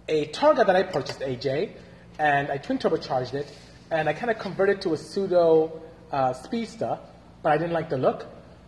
a 0.07 0.27
Targa 0.27 0.65
that 0.67 0.75
I 0.75 0.83
purchased, 0.83 1.21
AJ, 1.21 1.71
and 2.19 2.51
I 2.51 2.57
twin 2.57 2.77
turbocharged 2.77 3.33
it, 3.33 3.51
and 3.89 4.07
I 4.07 4.13
kind 4.13 4.29
of 4.29 4.37
converted 4.37 4.81
to 4.81 4.93
a 4.93 4.97
pseudo 4.97 5.81
uh, 6.11 6.33
speedster, 6.33 6.99
but 7.43 7.51
I 7.51 7.57
didn't 7.57 7.73
like 7.73 7.89
the 7.89 7.97
look, 7.97 8.25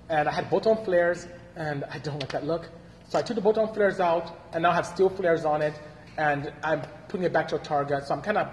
and 0.10 0.28
I 0.28 0.32
had 0.32 0.50
bolt-on 0.50 0.84
flares, 0.86 1.28
and 1.56 1.84
I 1.86 2.00
don't 2.00 2.20
like 2.20 2.32
that 2.32 2.46
look. 2.46 2.70
So 3.10 3.18
I 3.18 3.22
took 3.22 3.36
the 3.36 3.42
bolt-on 3.42 3.74
flares 3.74 4.00
out, 4.00 4.38
and 4.54 4.64
now 4.64 4.72
I 4.72 4.76
have 4.76 4.86
steel 4.86 5.10
flares 5.10 5.46
on 5.46 5.62
it, 5.62 5.74
and 6.18 6.52
I'm 6.64 6.82
putting 7.08 7.26
it 7.26 7.34
back 7.34 7.48
to 7.50 7.56
a 7.56 7.60
Targa. 7.60 8.06
So 8.06 8.14
I'm 8.14 8.22
kind 8.22 8.38
of 8.38 8.48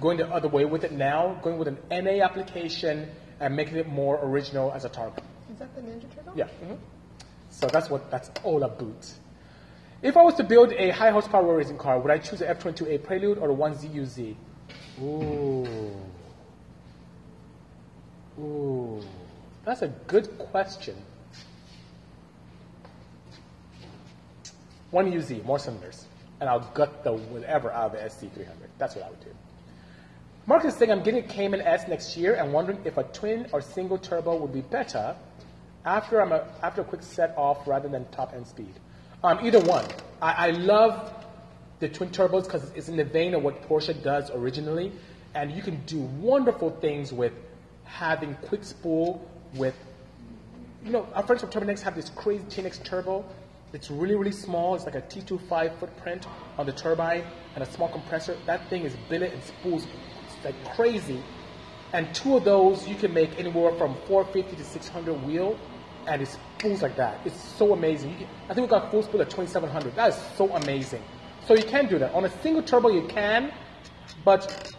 going 0.00 0.18
the 0.18 0.28
other 0.28 0.48
way 0.48 0.64
with 0.64 0.84
it 0.84 0.92
now, 0.92 1.38
going 1.42 1.58
with 1.58 1.68
an 1.68 1.78
NA 1.90 2.24
application 2.24 3.08
and 3.40 3.54
making 3.54 3.76
it 3.76 3.88
more 3.88 4.18
original 4.22 4.72
as 4.72 4.84
a 4.84 4.88
Targa. 4.88 5.22
Is 5.52 5.58
that 5.58 5.74
the 5.74 5.82
Ninja 5.82 6.12
Turtle? 6.14 6.32
Yeah. 6.34 6.48
mhm. 6.64 6.78
So 7.50 7.66
that's 7.66 7.90
what 7.90 8.10
that's 8.10 8.30
all 8.44 8.62
about. 8.62 9.12
If 10.00 10.16
I 10.16 10.22
was 10.22 10.34
to 10.34 10.44
build 10.44 10.72
a 10.72 10.90
high 10.90 11.10
horsepower 11.10 11.54
racing 11.56 11.78
car, 11.78 12.00
would 12.00 12.10
I 12.10 12.18
choose 12.18 12.40
the 12.40 12.46
F22A 12.46 13.04
Prelude 13.04 13.38
or 13.38 13.48
the 13.48 13.54
1UZ? 13.54 14.34
Ooh. 15.00 15.66
Ooh. 18.38 19.02
That's 19.64 19.82
a 19.82 19.88
good 20.06 20.38
question. 20.38 20.96
1UZ, 24.92 25.44
more 25.44 25.58
cylinders. 25.58 26.06
and 26.40 26.50
I'll 26.50 26.68
gut 26.74 27.04
the 27.04 27.12
whatever 27.12 27.70
out 27.70 27.94
of 27.94 28.00
the 28.00 28.26
SC300. 28.26 28.48
That's 28.76 28.96
what 28.96 29.04
I 29.04 29.10
would 29.10 29.20
do. 29.20 29.30
Mark 30.46 30.64
is 30.64 30.74
saying 30.74 30.90
I'm 30.90 31.04
getting 31.04 31.24
a 31.24 31.28
Cayman 31.28 31.60
S 31.60 31.86
next 31.86 32.16
year 32.16 32.34
and 32.34 32.52
wondering 32.52 32.80
if 32.84 32.98
a 32.98 33.04
twin 33.04 33.46
or 33.52 33.60
single 33.60 33.96
turbo 33.96 34.34
would 34.36 34.52
be 34.52 34.60
better 34.60 35.14
after 35.84 36.20
I'm 36.20 36.32
a, 36.32 36.44
after 36.60 36.80
a 36.80 36.84
quick 36.84 37.04
set 37.04 37.32
off 37.36 37.68
rather 37.68 37.88
than 37.88 38.06
top 38.10 38.34
end 38.34 38.48
speed. 38.48 38.74
Um, 39.22 39.38
either 39.46 39.60
one. 39.60 39.84
I, 40.20 40.48
I 40.48 40.50
love 40.50 41.12
the 41.78 41.88
twin 41.88 42.10
turbos 42.10 42.44
because 42.44 42.72
it's 42.74 42.88
in 42.88 42.96
the 42.96 43.04
vein 43.04 43.34
of 43.34 43.44
what 43.44 43.68
Porsche 43.68 44.02
does 44.02 44.32
originally, 44.32 44.90
and 45.36 45.52
you 45.52 45.62
can 45.62 45.80
do 45.86 46.00
wonderful 46.00 46.70
things 46.70 47.12
with 47.12 47.32
having 47.92 48.34
quick 48.42 48.64
spool 48.64 49.26
with 49.54 49.74
you 50.84 50.90
know, 50.90 51.06
our 51.14 51.22
friends 51.24 51.42
from 51.42 51.50
Turbonex 51.50 51.80
have 51.82 51.94
this 51.94 52.10
crazy 52.10 52.42
TNX 52.44 52.82
turbo. 52.82 53.24
It's 53.72 53.90
really, 53.90 54.16
really 54.16 54.32
small. 54.32 54.74
It's 54.74 54.84
like 54.84 54.96
a 54.96 55.02
T25 55.02 55.78
footprint 55.78 56.26
on 56.58 56.66
the 56.66 56.72
turbine 56.72 57.24
and 57.54 57.62
a 57.62 57.70
small 57.70 57.88
compressor. 57.88 58.36
That 58.46 58.68
thing 58.68 58.82
is 58.82 58.94
billet 59.08 59.32
and 59.32 59.42
spools 59.42 59.86
like 60.44 60.56
crazy. 60.74 61.22
And 61.92 62.12
two 62.14 62.36
of 62.36 62.44
those, 62.44 62.88
you 62.88 62.96
can 62.96 63.14
make 63.14 63.38
anywhere 63.38 63.72
from 63.72 63.94
450 64.06 64.56
to 64.56 64.64
600 64.64 65.14
wheel, 65.26 65.58
and 66.06 66.22
it 66.22 66.28
spools 66.28 66.82
like 66.82 66.96
that. 66.96 67.20
It's 67.24 67.40
so 67.40 67.74
amazing. 67.74 68.16
Can, 68.16 68.26
I 68.48 68.54
think 68.54 68.66
we 68.66 68.70
got 68.70 68.90
full 68.90 69.02
spool 69.02 69.20
at 69.20 69.30
2700. 69.30 69.94
That 69.94 70.08
is 70.10 70.20
so 70.36 70.50
amazing. 70.56 71.02
So 71.46 71.54
you 71.54 71.64
can 71.64 71.88
do 71.88 71.98
that. 71.98 72.12
On 72.14 72.24
a 72.24 72.30
single 72.42 72.62
turbo, 72.62 72.88
you 72.88 73.06
can, 73.06 73.52
but 74.24 74.72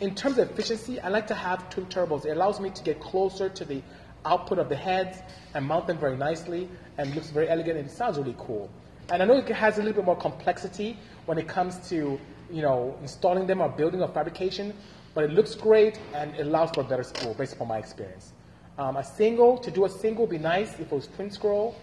in 0.00 0.14
terms 0.14 0.38
of 0.38 0.50
efficiency, 0.50 1.00
I 1.00 1.08
like 1.08 1.26
to 1.28 1.34
have 1.34 1.68
twin 1.70 1.86
turbos. 1.86 2.24
It 2.24 2.30
allows 2.30 2.60
me 2.60 2.70
to 2.70 2.82
get 2.82 3.00
closer 3.00 3.48
to 3.48 3.64
the 3.64 3.82
output 4.24 4.58
of 4.58 4.68
the 4.68 4.76
heads 4.76 5.18
and 5.54 5.66
mount 5.66 5.86
them 5.86 5.98
very 5.98 6.16
nicely 6.16 6.68
and 6.98 7.14
looks 7.14 7.30
very 7.30 7.48
elegant 7.48 7.78
and 7.78 7.90
sounds 7.90 8.18
really 8.18 8.36
cool. 8.38 8.70
And 9.10 9.22
I 9.22 9.26
know 9.26 9.36
it 9.36 9.48
has 9.48 9.78
a 9.78 9.82
little 9.82 9.94
bit 9.94 10.04
more 10.04 10.16
complexity 10.16 10.96
when 11.26 11.38
it 11.38 11.48
comes 11.48 11.88
to 11.88 12.20
you 12.50 12.62
know 12.62 12.96
installing 13.00 13.46
them 13.46 13.60
or 13.60 13.68
building 13.68 14.02
or 14.02 14.08
fabrication, 14.08 14.74
but 15.14 15.24
it 15.24 15.30
looks 15.30 15.54
great 15.54 15.98
and 16.14 16.34
it 16.36 16.46
allows 16.46 16.70
for 16.70 16.82
a 16.82 16.84
better 16.84 17.02
spool 17.02 17.34
based 17.34 17.54
upon 17.54 17.68
my 17.68 17.78
experience. 17.78 18.32
Um, 18.78 18.96
a 18.96 19.04
single, 19.04 19.58
to 19.58 19.70
do 19.70 19.84
a 19.86 19.88
single 19.88 20.26
would 20.26 20.30
be 20.30 20.38
nice 20.38 20.74
if 20.74 20.92
it 20.92 20.92
was 20.92 21.08
twin 21.08 21.30
scroll, 21.30 21.74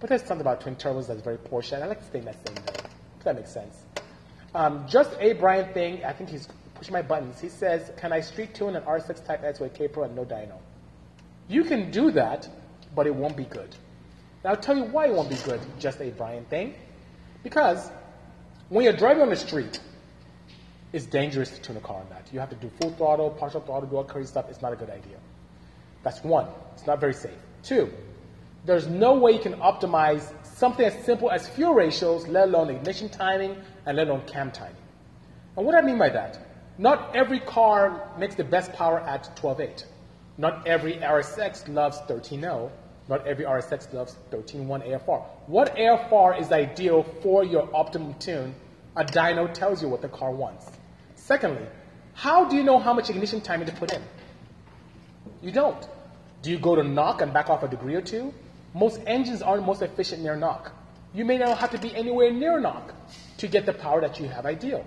but 0.00 0.08
there's 0.08 0.22
something 0.22 0.40
about 0.40 0.60
twin 0.60 0.74
turbos 0.74 1.06
that's 1.06 1.22
very 1.22 1.36
Porsche. 1.36 1.74
and 1.74 1.84
I 1.84 1.86
like 1.86 2.00
to 2.00 2.06
stay 2.06 2.18
in 2.18 2.24
that 2.24 2.46
same 2.46 2.56
vein, 2.56 2.86
if 3.18 3.24
that 3.24 3.36
makes 3.36 3.52
sense. 3.52 3.84
Um, 4.54 4.84
just 4.88 5.12
a 5.20 5.34
Brian 5.34 5.72
thing, 5.72 6.04
I 6.04 6.12
think 6.12 6.30
he's 6.30 6.48
pushing 6.82 6.94
my 6.94 7.02
buttons. 7.02 7.40
He 7.40 7.48
says, 7.48 7.92
can 7.96 8.12
I 8.12 8.20
street 8.20 8.56
tune 8.56 8.74
an 8.74 8.82
RSX 8.82 9.24
Type 9.24 9.44
S 9.44 9.60
with 9.60 9.72
K-Pro 9.72 10.02
and 10.02 10.16
no 10.16 10.24
dyno? 10.24 10.58
You 11.46 11.62
can 11.62 11.92
do 11.92 12.10
that, 12.10 12.48
but 12.92 13.06
it 13.06 13.14
won't 13.14 13.36
be 13.36 13.44
good. 13.44 13.68
Now, 14.42 14.50
I'll 14.50 14.56
tell 14.56 14.76
you 14.76 14.86
why 14.86 15.06
it 15.06 15.14
won't 15.14 15.30
be 15.30 15.36
good, 15.44 15.60
just 15.78 16.00
a 16.00 16.10
Brian 16.10 16.44
thing. 16.46 16.74
Because 17.44 17.88
when 18.68 18.82
you're 18.82 18.96
driving 18.96 19.22
on 19.22 19.28
the 19.28 19.36
street, 19.36 19.78
it's 20.92 21.06
dangerous 21.06 21.50
to 21.50 21.60
tune 21.60 21.76
a 21.76 21.80
car 21.80 21.98
on 21.98 22.08
that. 22.10 22.26
You 22.32 22.40
have 22.40 22.50
to 22.50 22.56
do 22.56 22.68
full 22.80 22.90
throttle, 22.94 23.30
partial 23.30 23.60
throttle, 23.60 23.88
do 23.88 23.96
all 23.96 24.24
stuff. 24.24 24.46
It's 24.50 24.60
not 24.60 24.72
a 24.72 24.76
good 24.76 24.90
idea. 24.90 25.18
That's 26.02 26.24
one. 26.24 26.48
It's 26.74 26.84
not 26.88 26.98
very 26.98 27.14
safe. 27.14 27.38
Two, 27.62 27.92
there's 28.64 28.88
no 28.88 29.14
way 29.14 29.30
you 29.30 29.40
can 29.40 29.54
optimize 29.54 30.32
something 30.44 30.84
as 30.84 31.04
simple 31.04 31.30
as 31.30 31.46
fuel 31.46 31.74
ratios, 31.74 32.26
let 32.26 32.48
alone 32.48 32.70
ignition 32.70 33.08
timing, 33.08 33.56
and 33.86 33.96
let 33.96 34.08
alone 34.08 34.22
cam 34.26 34.50
timing. 34.50 34.74
And 35.56 35.64
what 35.64 35.72
do 35.74 35.78
I 35.78 35.82
mean 35.82 35.98
by 35.98 36.08
that? 36.08 36.48
Not 36.78 37.14
every 37.14 37.40
car 37.40 38.10
makes 38.18 38.34
the 38.34 38.44
best 38.44 38.72
power 38.72 39.00
at 39.00 39.36
12.8. 39.36 39.84
Not 40.38 40.66
every 40.66 40.94
RSX 40.94 41.68
loves 41.72 41.98
13.0. 42.08 42.70
Not 43.08 43.26
every 43.26 43.44
RSX 43.44 43.92
loves 43.92 44.16
13.1 44.30 44.88
AFR. 44.88 45.22
What 45.46 45.76
AFR 45.76 46.40
is 46.40 46.50
ideal 46.50 47.02
for 47.22 47.44
your 47.44 47.68
optimum 47.74 48.14
tune? 48.14 48.54
A 48.96 49.04
dyno 49.04 49.52
tells 49.52 49.82
you 49.82 49.88
what 49.88 50.00
the 50.00 50.08
car 50.08 50.30
wants. 50.30 50.70
Secondly, 51.14 51.66
how 52.14 52.44
do 52.46 52.56
you 52.56 52.62
know 52.62 52.78
how 52.78 52.94
much 52.94 53.10
ignition 53.10 53.40
timing 53.40 53.66
to 53.66 53.74
put 53.74 53.92
in? 53.92 54.02
You 55.42 55.50
don't. 55.50 55.86
Do 56.42 56.50
you 56.50 56.58
go 56.58 56.74
to 56.74 56.82
knock 56.82 57.20
and 57.20 57.32
back 57.32 57.50
off 57.50 57.62
a 57.62 57.68
degree 57.68 57.94
or 57.94 58.00
two? 58.02 58.32
Most 58.74 59.00
engines 59.06 59.42
aren't 59.42 59.66
most 59.66 59.82
efficient 59.82 60.22
near 60.22 60.36
knock. 60.36 60.72
You 61.14 61.24
may 61.24 61.36
not 61.36 61.58
have 61.58 61.70
to 61.72 61.78
be 61.78 61.94
anywhere 61.94 62.30
near 62.32 62.58
knock 62.58 62.94
to 63.38 63.46
get 63.46 63.66
the 63.66 63.72
power 63.72 64.00
that 64.00 64.18
you 64.18 64.28
have 64.28 64.46
ideal. 64.46 64.86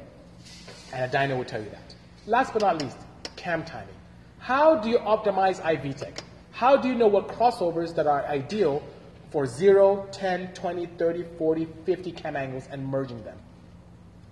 And 0.95 1.13
a 1.13 1.17
dyno 1.17 1.37
will 1.37 1.43
tell 1.43 1.61
you 1.61 1.69
that. 1.71 1.93
Last 2.25 2.53
but 2.53 2.61
not 2.61 2.81
least, 2.81 2.97
cam 3.35 3.65
timing. 3.65 3.93
How 4.39 4.77
do 4.77 4.89
you 4.89 4.97
optimize 4.99 5.61
iVTEC? 5.61 6.19
How 6.51 6.77
do 6.77 6.87
you 6.87 6.95
know 6.95 7.07
what 7.07 7.27
crossovers 7.27 7.93
that 7.95 8.07
are 8.07 8.25
ideal 8.27 8.81
for 9.29 9.45
0, 9.45 10.07
10, 10.13 10.53
20, 10.53 10.85
30, 10.85 11.25
40, 11.37 11.67
50 11.85 12.11
cam 12.13 12.37
angles 12.37 12.69
and 12.71 12.87
merging 12.87 13.21
them? 13.25 13.37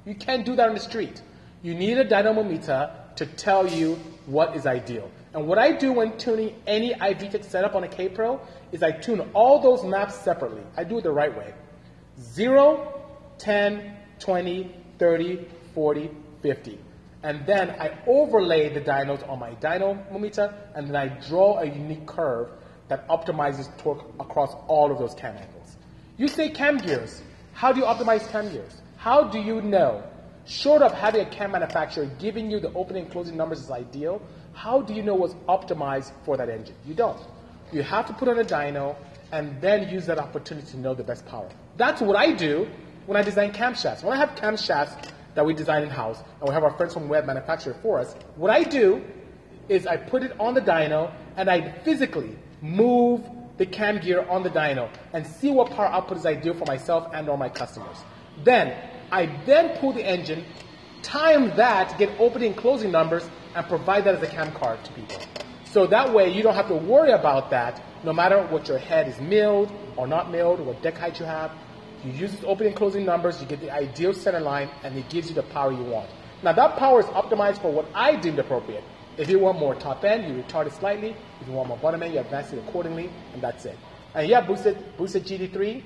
You 0.05 0.15
can't 0.15 0.45
do 0.45 0.55
that 0.55 0.69
on 0.69 0.75
the 0.75 0.79
street. 0.79 1.21
You 1.63 1.75
need 1.75 1.97
a 1.97 2.05
dynamometer 2.05 2.91
to 3.17 3.25
tell 3.25 3.67
you 3.67 3.95
what 4.25 4.55
is 4.55 4.65
ideal. 4.65 5.11
And 5.33 5.45
what 5.47 5.57
I 5.57 5.73
do 5.73 5.91
when 5.91 6.17
tuning 6.17 6.55
any 6.65 6.93
iVTEC 6.93 7.43
setup 7.43 7.75
on 7.75 7.83
a 7.83 7.89
K-Pro 7.89 8.39
is 8.71 8.83
I 8.83 8.91
tune 8.91 9.19
all 9.33 9.59
those 9.59 9.83
maps 9.83 10.15
separately. 10.15 10.61
I 10.77 10.85
do 10.85 10.99
it 10.99 11.03
the 11.03 11.11
right 11.11 11.37
way. 11.37 11.53
0, 12.21 13.01
10, 13.37 13.97
20, 14.19 14.75
30, 14.97 15.45
40, 15.73 16.11
50 16.43 16.77
and 17.23 17.45
then 17.45 17.69
I 17.79 17.97
overlay 18.05 18.73
the 18.73 18.81
dynos 18.81 19.27
on 19.29 19.39
my 19.39 19.53
dynamometer, 19.53 20.53
and 20.75 20.89
then 20.89 20.95
I 20.95 21.07
draw 21.07 21.59
a 21.59 21.65
unique 21.65 22.05
curve 22.05 22.49
that 22.89 23.07
optimizes 23.07 23.75
torque 23.77 24.03
across 24.19 24.53
all 24.67 24.91
of 24.91 24.99
those 24.99 25.13
cam 25.13 25.37
angles. 25.37 25.77
You 26.17 26.27
say 26.27 26.49
cam 26.49 26.77
gears. 26.77 27.23
How 27.53 27.71
do 27.71 27.79
you 27.79 27.85
optimize 27.85 28.29
cam 28.29 28.51
gears? 28.51 28.81
How 28.97 29.23
do 29.23 29.39
you 29.39 29.61
know? 29.61 30.03
Short 30.45 30.81
of 30.81 30.93
having 30.93 31.21
a 31.21 31.29
cam 31.29 31.51
manufacturer 31.51 32.05
giving 32.19 32.51
you 32.51 32.59
the 32.59 32.73
opening 32.73 33.03
and 33.03 33.11
closing 33.11 33.37
numbers 33.37 33.61
is 33.61 33.71
ideal, 33.71 34.21
how 34.51 34.81
do 34.81 34.93
you 34.93 35.01
know 35.01 35.15
what's 35.15 35.33
optimized 35.47 36.11
for 36.25 36.35
that 36.35 36.49
engine? 36.49 36.75
You 36.85 36.93
don't. 36.93 37.19
You 37.71 37.83
have 37.83 38.05
to 38.07 38.13
put 38.13 38.27
on 38.27 38.37
a 38.37 38.43
dyno 38.43 38.97
and 39.31 39.61
then 39.61 39.87
use 39.87 40.05
that 40.07 40.19
opportunity 40.19 40.67
to 40.71 40.77
know 40.77 40.93
the 40.93 41.03
best 41.03 41.25
power. 41.25 41.49
That's 41.77 42.01
what 42.01 42.17
I 42.17 42.33
do 42.33 42.67
when 43.05 43.15
I 43.15 43.23
design 43.23 43.53
camshafts. 43.53 44.03
When 44.03 44.13
I 44.13 44.17
have 44.17 44.35
camshafts 44.35 45.09
that 45.35 45.45
we 45.45 45.53
design 45.53 45.83
in 45.83 45.89
house, 45.89 46.19
and 46.39 46.47
we 46.47 46.53
have 46.53 46.63
our 46.63 46.75
friends 46.77 46.93
from 46.93 47.09
Web 47.09 47.25
manufacture 47.25 47.75
for 47.81 47.99
us. 47.99 48.15
What 48.35 48.51
I 48.51 48.63
do 48.63 49.03
is 49.69 49.87
I 49.87 49.97
put 49.97 50.23
it 50.23 50.33
on 50.39 50.53
the 50.53 50.61
dyno 50.61 51.11
and 51.37 51.49
I 51.49 51.71
physically 51.83 52.37
move 52.61 53.21
the 53.57 53.65
cam 53.65 53.99
gear 53.99 54.25
on 54.29 54.43
the 54.43 54.49
dyno 54.49 54.89
and 55.13 55.25
see 55.25 55.49
what 55.49 55.71
power 55.71 55.85
output 55.85 56.17
is 56.17 56.25
ideal 56.25 56.53
for 56.53 56.65
myself 56.65 57.09
and 57.13 57.29
or 57.29 57.37
my 57.37 57.49
customers. 57.49 57.97
Then 58.43 58.75
I 59.11 59.27
then 59.45 59.77
pull 59.77 59.93
the 59.93 60.05
engine, 60.05 60.45
time 61.01 61.55
that, 61.55 61.97
get 61.97 62.09
opening 62.19 62.53
and 62.53 62.57
closing 62.57 62.91
numbers, 62.91 63.27
and 63.55 63.65
provide 63.67 64.05
that 64.05 64.15
as 64.15 64.23
a 64.23 64.27
cam 64.27 64.51
card 64.53 64.83
to 64.85 64.91
people. 64.93 65.17
So 65.65 65.87
that 65.87 66.13
way 66.13 66.31
you 66.31 66.43
don't 66.43 66.55
have 66.55 66.67
to 66.67 66.75
worry 66.75 67.11
about 67.11 67.49
that 67.51 67.81
no 68.03 68.11
matter 68.11 68.41
what 68.47 68.67
your 68.67 68.77
head 68.77 69.07
is 69.07 69.19
milled 69.21 69.71
or 69.95 70.07
not 70.07 70.31
milled, 70.31 70.59
what 70.59 70.81
deck 70.81 70.97
height 70.97 71.19
you 71.19 71.25
have. 71.25 71.51
You 72.03 72.11
use 72.11 72.33
its 72.33 72.43
opening 72.45 72.69
and 72.69 72.75
closing 72.75 73.05
numbers, 73.05 73.41
you 73.41 73.47
get 73.47 73.61
the 73.61 73.71
ideal 73.71 74.13
center 74.13 74.39
line, 74.39 74.69
and 74.83 74.97
it 74.97 75.09
gives 75.09 75.29
you 75.29 75.35
the 75.35 75.43
power 75.43 75.71
you 75.71 75.83
want. 75.83 76.09
Now 76.43 76.51
that 76.53 76.75
power 76.77 76.99
is 76.99 77.05
optimized 77.07 77.61
for 77.61 77.71
what 77.71 77.85
I 77.95 78.15
deemed 78.17 78.39
appropriate. 78.39 78.83
If 79.17 79.29
you 79.29 79.39
want 79.39 79.59
more 79.59 79.75
top 79.75 80.03
end, 80.03 80.25
you 80.27 80.43
retard 80.43 80.67
it 80.67 80.73
slightly. 80.73 81.15
If 81.39 81.47
you 81.47 81.53
want 81.53 81.69
more 81.69 81.77
bottom 81.77 82.03
end, 82.03 82.13
you 82.13 82.19
advance 82.19 82.51
it 82.51 82.59
accordingly, 82.59 83.09
and 83.33 83.41
that's 83.41 83.63
it. 83.65 83.77
And 84.13 84.27
yeah, 84.27 84.41
boosted 84.41 84.77
boosted 84.97 85.25
GT3, 85.25 85.83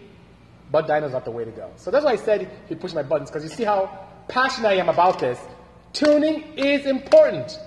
but 0.72 0.88
dyno's 0.88 1.12
not 1.12 1.26
the 1.26 1.32
way 1.32 1.46
to 1.46 1.52
go. 1.52 1.72
So 1.76 1.92
that's 1.92 2.06
why 2.06 2.14
I 2.14 2.16
said 2.16 2.50
he 2.68 2.76
pushed 2.76 2.96
my 2.96 3.04
buttons, 3.04 3.30
because 3.30 3.44
you 3.44 3.50
see 3.50 3.64
how 3.64 4.08
passionate 4.28 4.70
I 4.70 4.76
am 4.76 4.90
about 4.90 5.20
this. 5.20 5.40
Tuning 5.94 6.44
is 6.58 6.86
important. 6.86 7.58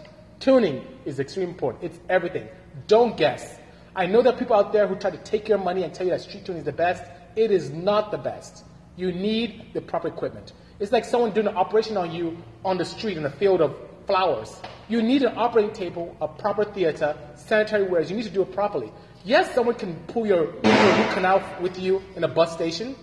Tuning 0.41 0.85
is 1.05 1.21
extremely 1.21 1.53
important. 1.53 1.85
It's 1.85 1.99
everything. 2.09 2.49
Don't 2.87 3.17
guess. 3.17 3.59
I 3.95 4.07
know 4.07 4.23
there 4.23 4.33
are 4.33 4.39
people 4.39 4.57
out 4.57 4.73
there 4.73 4.87
who 4.87 4.97
try 4.97 5.11
to 5.11 5.19
take 5.19 5.49
your 5.49 5.59
money 5.59 5.83
and 5.83 5.93
tell 5.93 6.07
you 6.07 6.13
that 6.13 6.23
street 6.23 6.45
tuning 6.45 6.61
is 6.61 6.65
the 6.65 6.73
best. 6.73 7.03
It 7.37 7.51
is 7.51 7.71
not 7.71 8.11
the 8.11 8.19
best. 8.19 8.65
You 8.97 9.13
need 9.13 9.73
the 9.73 9.81
proper 9.81 10.09
equipment. 10.09 10.53
It's 10.79 10.93
like 10.93 11.05
someone 11.05 11.33
doing 11.33 11.47
an 11.47 11.57
operation 11.57 11.97
on 11.97 12.11
you 12.11 12.37
on 12.65 12.79
the 12.79 12.85
street 12.85 13.17
in 13.17 13.25
a 13.25 13.31
field 13.31 13.61
of 13.61 13.77
flowers. 14.07 14.61
You 14.89 15.03
need 15.03 15.23
an 15.23 15.37
operating 15.37 15.73
table, 15.73 16.17
a 16.21 16.27
proper 16.27 16.65
theater, 16.65 17.17
sanitary 17.37 17.85
wares. 17.85 18.11
You 18.11 18.17
need 18.17 18.25
to 18.25 18.31
do 18.31 18.43
it 18.43 18.53
properly. 18.53 18.91
Yes, 19.25 19.55
someone 19.55 19.75
can 19.75 19.95
pull 20.09 20.27
your, 20.27 20.47
root 20.47 21.11
canal 21.13 21.43
with 21.61 21.79
you 21.79 22.03
in 22.17 22.25
a 22.25 22.29
bus 22.29 22.53
station, 22.53 22.97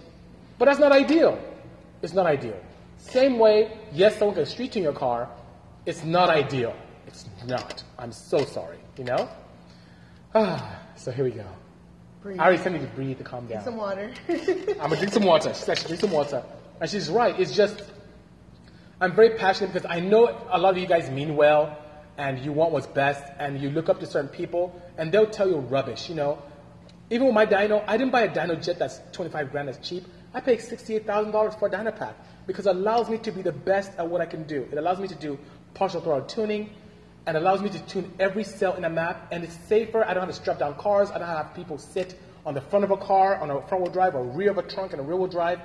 but 0.58 0.66
that's 0.66 0.80
not 0.80 0.92
ideal. 0.92 1.40
It's 2.02 2.14
not 2.14 2.26
ideal. 2.26 2.60
Same 2.98 3.38
way, 3.38 3.78
yes, 3.94 4.18
someone 4.18 4.36
can 4.36 4.46
street 4.46 4.72
tune 4.72 4.84
your 4.84 4.94
car. 4.94 5.30
It's 5.86 6.04
not 6.04 6.30
ideal. 6.30 6.76
It's 7.06 7.26
not. 7.46 7.84
I'm 7.98 8.12
so 8.12 8.44
sorry, 8.44 8.80
you 8.98 9.06
know? 9.06 9.30
Ah, 10.36 10.80
so 10.96 11.12
here 11.12 11.26
we 11.26 11.32
go. 11.32 11.46
Breathe. 12.22 12.40
I 12.40 12.46
already 12.46 12.62
said 12.62 12.74
you 12.74 12.80
to 12.80 12.86
breathe 12.88 13.18
to 13.20 13.24
calm 13.24 13.48
down. 13.48 13.60
Get 13.60 13.66
some 13.66 13.78
water. 13.78 14.12
I'm 14.30 14.90
gonna 14.90 14.96
drink 14.98 15.14
some 15.14 15.24
water. 15.24 15.54
She 15.54 15.62
said, 15.62 15.78
drink 15.86 16.02
some 16.02 16.12
water. 16.12 16.44
And 16.82 16.90
she's 16.90 17.10
right. 17.10 17.40
It's 17.40 17.56
just, 17.56 17.84
I'm 19.00 19.16
very 19.16 19.38
passionate 19.38 19.74
because 19.74 19.90
I 19.90 20.00
know 20.00 20.28
a 20.50 20.58
lot 20.58 20.76
of 20.76 20.78
you 20.78 20.88
guys 20.88 21.10
mean 21.10 21.36
well 21.36 21.78
and 22.18 22.40
you 22.40 22.52
want 22.52 22.72
what's 22.72 22.88
best 22.88 23.24
and 23.40 23.62
you 23.62 23.70
look 23.70 23.90
up 23.90 24.00
to 24.00 24.06
certain 24.06 24.30
people 24.30 24.82
and 24.98 25.12
they'll 25.12 25.30
tell 25.30 25.48
you 25.48 25.58
rubbish, 25.58 26.10
you 26.10 26.16
know. 26.16 26.42
Even 27.10 27.28
with 27.28 27.36
my 27.36 27.46
dyno, 27.46 27.84
I 27.88 27.96
didn't 27.98 28.12
buy 28.12 28.24
a 28.24 28.30
Dynojet 28.30 28.78
that's 28.78 29.00
25 29.14 29.52
grand 29.52 29.70
that's 29.70 29.88
cheap. 29.88 30.04
I 30.34 30.42
pay 30.42 30.58
$68,000 30.58 31.58
for 31.58 31.68
a 31.68 31.72
Dynapack 31.72 32.14
because 32.46 32.68
it 32.68 32.76
allows 32.76 33.10
me 33.10 33.18
to 33.20 33.32
be 33.32 33.42
the 33.42 33.54
best 33.54 33.92
at 33.98 34.08
what 34.08 34.20
I 34.20 34.26
can 34.26 34.44
do. 34.44 34.68
It 34.72 34.78
allows 34.78 35.00
me 35.00 35.08
to 35.08 35.16
do 35.16 35.40
partial 35.74 36.02
throttle 36.02 36.26
tuning 36.26 36.72
and 37.28 37.36
allows 37.36 37.62
me 37.62 37.70
to 37.70 37.80
tune 37.82 38.12
every 38.20 38.44
cell 38.44 38.74
in 38.76 38.86
a 38.86 38.90
map 38.90 39.28
and 39.32 39.44
it's 39.44 39.56
safer. 39.68 40.04
I 40.04 40.14
don't 40.14 40.26
have 40.26 40.34
to 40.34 40.42
strap 40.42 40.60
down 40.60 40.76
cars. 40.76 41.12
I 41.12 41.18
don't 41.20 41.28
have 41.28 41.54
people 41.54 41.78
sit 41.78 42.18
on 42.46 42.54
the 42.54 42.62
front 42.62 42.86
of 42.86 42.92
a 42.92 42.98
car 42.98 43.36
on 43.36 43.52
a 43.52 43.62
front 43.68 43.84
wheel 43.84 43.92
drive 43.92 44.16
or 44.16 44.24
rear 44.24 44.50
of 44.50 44.58
a 44.58 44.64
trunk 44.64 44.94
and 44.94 45.02
a 45.02 45.04
rear 45.04 45.18
wheel 45.18 45.28
drive. 45.28 45.60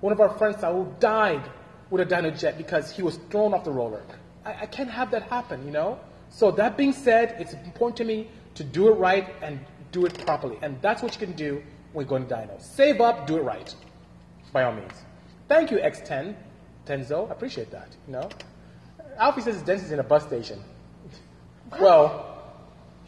One 0.00 0.12
of 0.12 0.20
our 0.20 0.30
friends 0.38 0.62
who 0.62 0.94
died 1.00 1.42
with 1.90 2.00
a 2.00 2.06
Dynojet 2.06 2.56
because 2.56 2.92
he 2.92 3.02
was 3.02 3.16
thrown 3.30 3.52
off 3.52 3.64
the 3.64 3.72
roller. 3.72 4.02
I, 4.44 4.62
I 4.62 4.66
can't 4.66 4.88
have 4.88 5.10
that 5.10 5.24
happen, 5.24 5.66
you 5.66 5.72
know? 5.72 5.98
So 6.30 6.52
that 6.52 6.76
being 6.76 6.92
said, 6.92 7.36
it's 7.40 7.52
important 7.52 7.96
to 7.96 8.04
me 8.04 8.28
to 8.54 8.62
do 8.62 8.88
it 8.88 8.92
right 8.92 9.34
and 9.42 9.58
do 9.90 10.06
it 10.06 10.24
properly. 10.24 10.56
And 10.62 10.80
that's 10.80 11.02
what 11.02 11.18
you 11.18 11.26
can 11.26 11.34
do 11.34 11.62
when 11.94 12.06
going 12.06 12.28
to 12.28 12.34
dyno. 12.34 12.62
Save 12.62 13.00
up, 13.00 13.26
do 13.26 13.38
it 13.38 13.42
right. 13.42 13.74
By 14.52 14.62
all 14.62 14.72
means. 14.72 14.92
Thank 15.48 15.72
you, 15.72 15.78
X10, 15.78 16.36
Tenzo. 16.86 17.28
I 17.28 17.32
appreciate 17.32 17.72
that, 17.72 17.88
you 18.06 18.12
know? 18.12 18.28
Alfie 19.16 19.40
says 19.40 19.54
his 19.54 19.62
dentist 19.64 19.86
is 19.86 19.92
in 19.92 19.98
a 19.98 20.04
bus 20.04 20.24
station. 20.24 20.62
Well, 21.80 22.52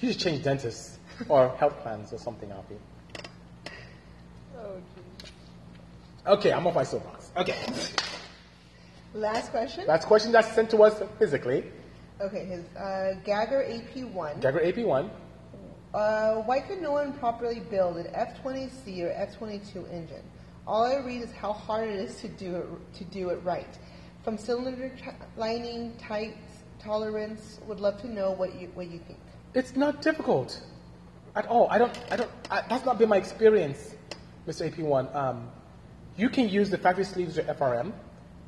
you 0.01 0.13
should 0.13 0.21
change 0.21 0.45
dentists 0.45 0.99
or 1.29 1.49
health 1.57 1.79
plans 1.81 2.13
or 2.13 2.19
something, 2.19 2.51
Alfie. 2.51 2.77
Oh, 4.59 4.77
geez. 4.95 5.31
Okay, 6.27 6.53
I'm 6.53 6.67
off 6.67 6.75
my 6.75 6.85
soapbox. 6.85 7.31
Okay. 7.37 7.57
Last 9.15 9.51
question. 9.51 9.87
Last 9.87 10.07
question 10.07 10.33
that's 10.33 10.53
sent 10.53 10.71
to 10.71 10.83
us 10.83 11.03
physically. 11.19 11.65
Okay, 12.21 12.45
his 12.45 12.65
uh, 12.77 13.15
Gagger 13.25 13.65
AP1. 13.67 14.41
Jagger 14.41 14.61
AP1. 14.61 15.11
Uh, 15.93 16.35
why 16.43 16.61
could 16.61 16.81
no 16.81 16.93
one 16.93 17.13
properly 17.15 17.61
build 17.71 17.97
an 17.97 18.07
F20C 18.13 19.01
or 19.03 19.09
F22 19.11 19.91
engine? 19.93 20.23
All 20.67 20.85
I 20.85 20.97
read 20.97 21.23
is 21.23 21.33
how 21.33 21.53
hard 21.53 21.89
it 21.89 21.97
is 21.97 22.21
to 22.21 22.29
do 22.29 22.57
it 22.57 22.95
to 22.99 23.05
do 23.05 23.31
it 23.31 23.41
right. 23.43 23.79
From 24.23 24.39
cylinder 24.39 24.91
t- 24.91 25.11
lining, 25.37 25.97
tight 25.97 26.37
tolerance, 26.81 27.61
would 27.67 27.81
love 27.81 28.01
to 28.03 28.09
know 28.09 28.33
what 28.33 28.61
you 28.61 28.69
what 28.75 28.91
you 28.91 28.99
think. 29.07 29.19
It's 29.55 29.77
not 29.77 30.03
difficult 30.03 30.61
at 31.37 31.47
all. 31.47 31.69
I 31.71 31.79
don't, 31.79 31.99
I 32.11 32.17
don't, 32.17 32.31
I, 32.51 32.63
that's 32.69 32.85
not 32.85 32.99
been 32.99 33.09
my 33.09 33.17
experience, 33.17 33.95
Mr. 34.47 34.71
AP1. 34.71 35.15
Um, 35.15 35.49
you 36.17 36.29
can 36.29 36.49
use 36.49 36.71
the 36.71 36.79
factory 36.79 37.05
sleeves 37.05 37.39
or 37.39 37.43
FRM. 37.43 37.93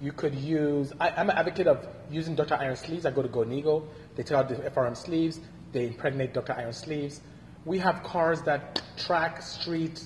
You 0.00 0.12
could 0.12 0.34
use, 0.34 0.92
I, 1.00 1.10
I'm 1.10 1.30
an 1.30 1.36
advocate 1.36 1.66
of 1.66 1.86
using 2.10 2.34
Darton 2.34 2.74
sleeves. 2.76 3.06
I 3.06 3.10
go 3.10 3.22
to 3.22 3.28
Gonigo, 3.28 3.84
they 4.16 4.22
take 4.22 4.36
out 4.36 4.48
the 4.48 4.56
FRM 4.56 4.96
sleeves, 4.96 5.40
they 5.72 5.86
impregnate 5.86 6.34
Darton 6.34 6.72
sleeves. 6.72 7.20
We 7.64 7.78
have 7.78 8.02
cars 8.02 8.42
that 8.42 8.82
track, 8.96 9.40
street, 9.42 10.04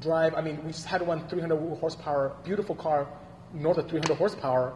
drive. 0.00 0.34
I 0.34 0.42
mean, 0.42 0.62
we 0.64 0.72
just 0.72 0.86
had 0.86 1.00
one 1.00 1.26
300 1.28 1.56
horsepower, 1.78 2.36
beautiful 2.44 2.74
car, 2.74 3.08
north 3.54 3.78
of 3.78 3.88
300 3.88 4.16
horsepower, 4.16 4.74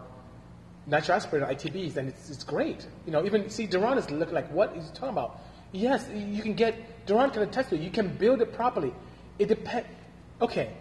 natural 0.90 1.16
aspirated 1.16 1.48
ITBs, 1.48 1.96
and 1.96 2.08
it's, 2.08 2.30
it's 2.30 2.44
great. 2.44 2.86
You 3.06 3.12
know, 3.12 3.24
even 3.24 3.48
see 3.48 3.66
Duran 3.66 3.96
is 3.98 4.10
looking 4.10 4.34
like 4.34 4.50
what 4.52 4.76
is 4.76 4.88
he 4.88 4.92
talking 4.92 5.10
about? 5.10 5.40
Yes, 5.72 6.08
you 6.14 6.42
can 6.42 6.54
get 6.54 7.06
Duran 7.06 7.30
can 7.30 7.42
attest 7.42 7.70
to 7.70 7.76
it. 7.76 7.80
You 7.80 7.90
can 7.90 8.08
build 8.16 8.42
it 8.42 8.52
properly. 8.52 8.92
It 9.38 9.48
depends. 9.48 9.88
Okay, 10.42 10.72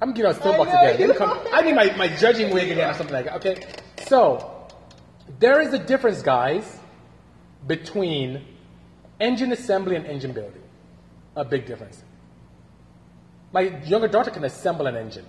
I'm 0.00 0.12
giving 0.12 0.30
out 0.30 0.42
soapbox 0.42 0.70
I 0.70 0.84
again. 0.90 1.14
come- 1.14 1.38
I 1.52 1.62
need 1.62 1.74
my, 1.74 1.94
my 1.96 2.08
judging 2.08 2.52
wig 2.52 2.70
again 2.70 2.90
or 2.90 2.94
something 2.94 3.14
like 3.14 3.24
that. 3.26 3.36
Okay, 3.36 3.64
so 4.06 4.66
there 5.38 5.60
is 5.60 5.72
a 5.72 5.78
difference, 5.78 6.22
guys, 6.22 6.78
between 7.66 8.44
engine 9.20 9.52
assembly 9.52 9.96
and 9.96 10.06
engine 10.06 10.32
building. 10.32 10.62
A 11.36 11.44
big 11.44 11.66
difference. 11.66 12.02
My 13.52 13.60
younger 13.60 14.08
daughter 14.08 14.30
can 14.30 14.44
assemble 14.44 14.86
an 14.86 14.96
engine. 14.96 15.24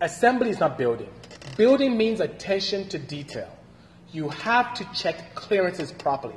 Assembly 0.00 0.50
is 0.50 0.60
not 0.60 0.78
building. 0.78 1.08
Building 1.56 1.96
means 1.96 2.20
attention 2.20 2.88
to 2.88 2.98
detail. 2.98 3.50
You 4.12 4.28
have 4.28 4.74
to 4.74 4.88
check 4.94 5.34
clearances 5.34 5.92
properly. 5.92 6.36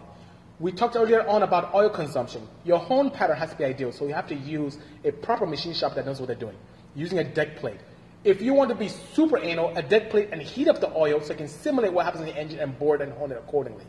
We 0.60 0.72
talked 0.72 0.96
earlier 0.96 1.28
on 1.28 1.44
about 1.44 1.74
oil 1.74 1.90
consumption. 1.90 2.48
Your 2.66 2.80
hone 2.80 3.10
pattern 3.12 3.38
has 3.38 3.52
to 3.52 3.58
be 3.58 3.66
ideal, 3.66 3.92
so 3.92 4.08
you 4.08 4.14
have 4.14 4.28
to 4.28 4.36
use 4.36 4.78
a 5.04 5.12
proper 5.12 5.46
machine 5.46 5.74
shop 5.74 5.96
that 5.96 6.06
knows 6.06 6.20
what 6.20 6.28
they're 6.28 6.36
doing, 6.36 6.58
using 6.96 7.20
a 7.20 7.24
deck 7.24 7.58
plate. 7.58 7.80
If 8.24 8.42
you 8.42 8.54
want 8.54 8.70
to 8.70 8.76
be 8.76 8.90
super 8.90 9.38
anal, 9.38 9.76
a 9.78 9.82
deck 9.82 10.10
plate 10.10 10.30
and 10.32 10.42
heat 10.42 10.68
up 10.68 10.82
the 10.82 10.94
oil 10.94 11.22
so 11.22 11.34
it 11.34 11.38
can 11.38 11.48
simulate 11.48 11.94
what 11.94 12.06
happens 12.06 12.28
in 12.28 12.34
the 12.34 12.38
engine 12.38 12.60
and 12.60 12.78
board 12.78 13.02
and 13.02 13.14
hone 13.14 13.32
it 13.32 13.38
accordingly. 13.38 13.86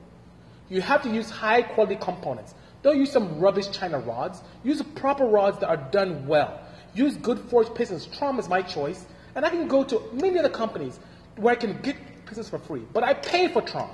You 0.68 0.80
have 0.80 1.02
to 1.02 1.10
use 1.10 1.28
high 1.28 1.62
quality 1.62 1.96
components. 1.96 2.54
Don't 2.82 2.96
use 2.96 3.10
some 3.10 3.40
rubbish 3.40 3.68
China 3.70 3.98
rods. 3.98 4.40
Use 4.62 4.80
proper 4.94 5.24
rods 5.24 5.58
that 5.58 5.68
are 5.68 5.88
done 5.90 6.26
well. 6.28 6.60
Use 6.94 7.16
good 7.16 7.40
forged 7.50 7.74
pistons. 7.74 8.06
Trom 8.06 8.38
is 8.38 8.48
my 8.48 8.62
choice. 8.62 9.04
And 9.34 9.44
I 9.44 9.50
can 9.50 9.68
go 9.68 9.84
to 9.84 10.02
many 10.12 10.38
other 10.38 10.48
companies 10.48 10.98
where 11.40 11.52
I 11.52 11.56
can 11.56 11.80
get 11.80 11.96
pistons 12.26 12.48
for 12.48 12.58
free. 12.58 12.82
But 12.92 13.02
I 13.02 13.14
pay 13.14 13.48
for 13.48 13.62
Trom. 13.62 13.90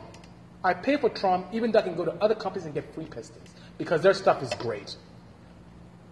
I 0.64 0.74
pay 0.74 0.96
for 0.96 1.08
Trom 1.10 1.46
even 1.52 1.72
though 1.72 1.78
I 1.78 1.82
can 1.82 1.94
go 1.94 2.04
to 2.04 2.12
other 2.14 2.34
companies 2.34 2.66
and 2.66 2.74
get 2.74 2.92
free 2.94 3.06
pistons 3.06 3.50
because 3.78 4.02
their 4.02 4.14
stuff 4.14 4.42
is 4.42 4.50
great. 4.58 4.96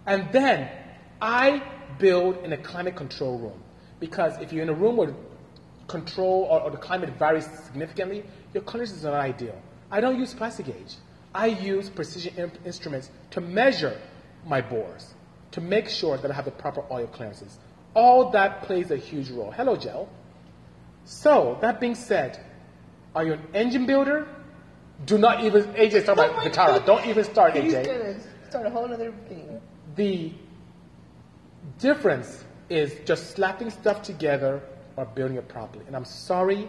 And 0.05 0.31
then 0.31 0.69
I 1.21 1.61
build 1.99 2.37
in 2.37 2.53
a 2.53 2.57
climate 2.57 2.95
control 2.95 3.37
room 3.37 3.61
because 3.99 4.37
if 4.39 4.53
you're 4.53 4.63
in 4.63 4.69
a 4.69 4.73
room 4.73 4.97
where 4.97 5.13
control 5.87 6.47
or, 6.49 6.61
or 6.61 6.71
the 6.71 6.77
climate 6.77 7.09
varies 7.17 7.47
significantly, 7.65 8.23
your 8.53 8.63
clearances 8.63 9.05
are 9.05 9.11
not 9.11 9.21
ideal. 9.21 9.59
I 9.91 10.01
don't 10.01 10.19
use 10.19 10.33
Plastigage. 10.33 10.95
I 11.33 11.47
use 11.47 11.89
precision 11.89 12.33
in- 12.37 12.65
instruments 12.65 13.09
to 13.31 13.41
measure 13.41 13.99
my 14.45 14.61
bores, 14.61 15.13
to 15.51 15.61
make 15.61 15.89
sure 15.89 16.17
that 16.17 16.31
I 16.31 16.33
have 16.33 16.45
the 16.45 16.51
proper 16.51 16.83
oil 16.89 17.07
clearances. 17.07 17.59
All 17.93 18.31
that 18.31 18.63
plays 18.63 18.91
a 18.91 18.97
huge 18.97 19.29
role. 19.29 19.51
Hello, 19.51 19.75
Gel. 19.75 20.09
So, 21.05 21.57
that 21.61 21.79
being 21.79 21.95
said, 21.95 22.39
are 23.15 23.23
you 23.23 23.33
an 23.33 23.41
engine 23.53 23.85
builder? 23.85 24.27
Do 25.05 25.17
not 25.17 25.43
even, 25.43 25.63
AJ's 25.73 26.05
talking 26.05 26.23
Oh 26.23 26.29
about 26.31 26.37
my 26.37 26.49
Vitara. 26.49 26.85
Don't 26.85 27.05
even 27.05 27.23
start, 27.23 27.55
He's 27.55 27.73
AJ 27.73 27.85
gonna 27.85 28.19
start 28.49 28.65
a 28.65 28.69
whole 28.69 28.91
other 28.91 29.11
thing. 29.29 29.61
the 29.95 30.31
difference 31.79 32.43
is 32.69 32.95
just 33.05 33.31
slapping 33.35 33.69
stuff 33.69 34.01
together 34.01 34.61
or 34.97 35.05
building 35.05 35.37
it 35.37 35.47
properly. 35.47 35.83
And 35.87 35.95
I'm 35.95 36.05
sorry, 36.05 36.67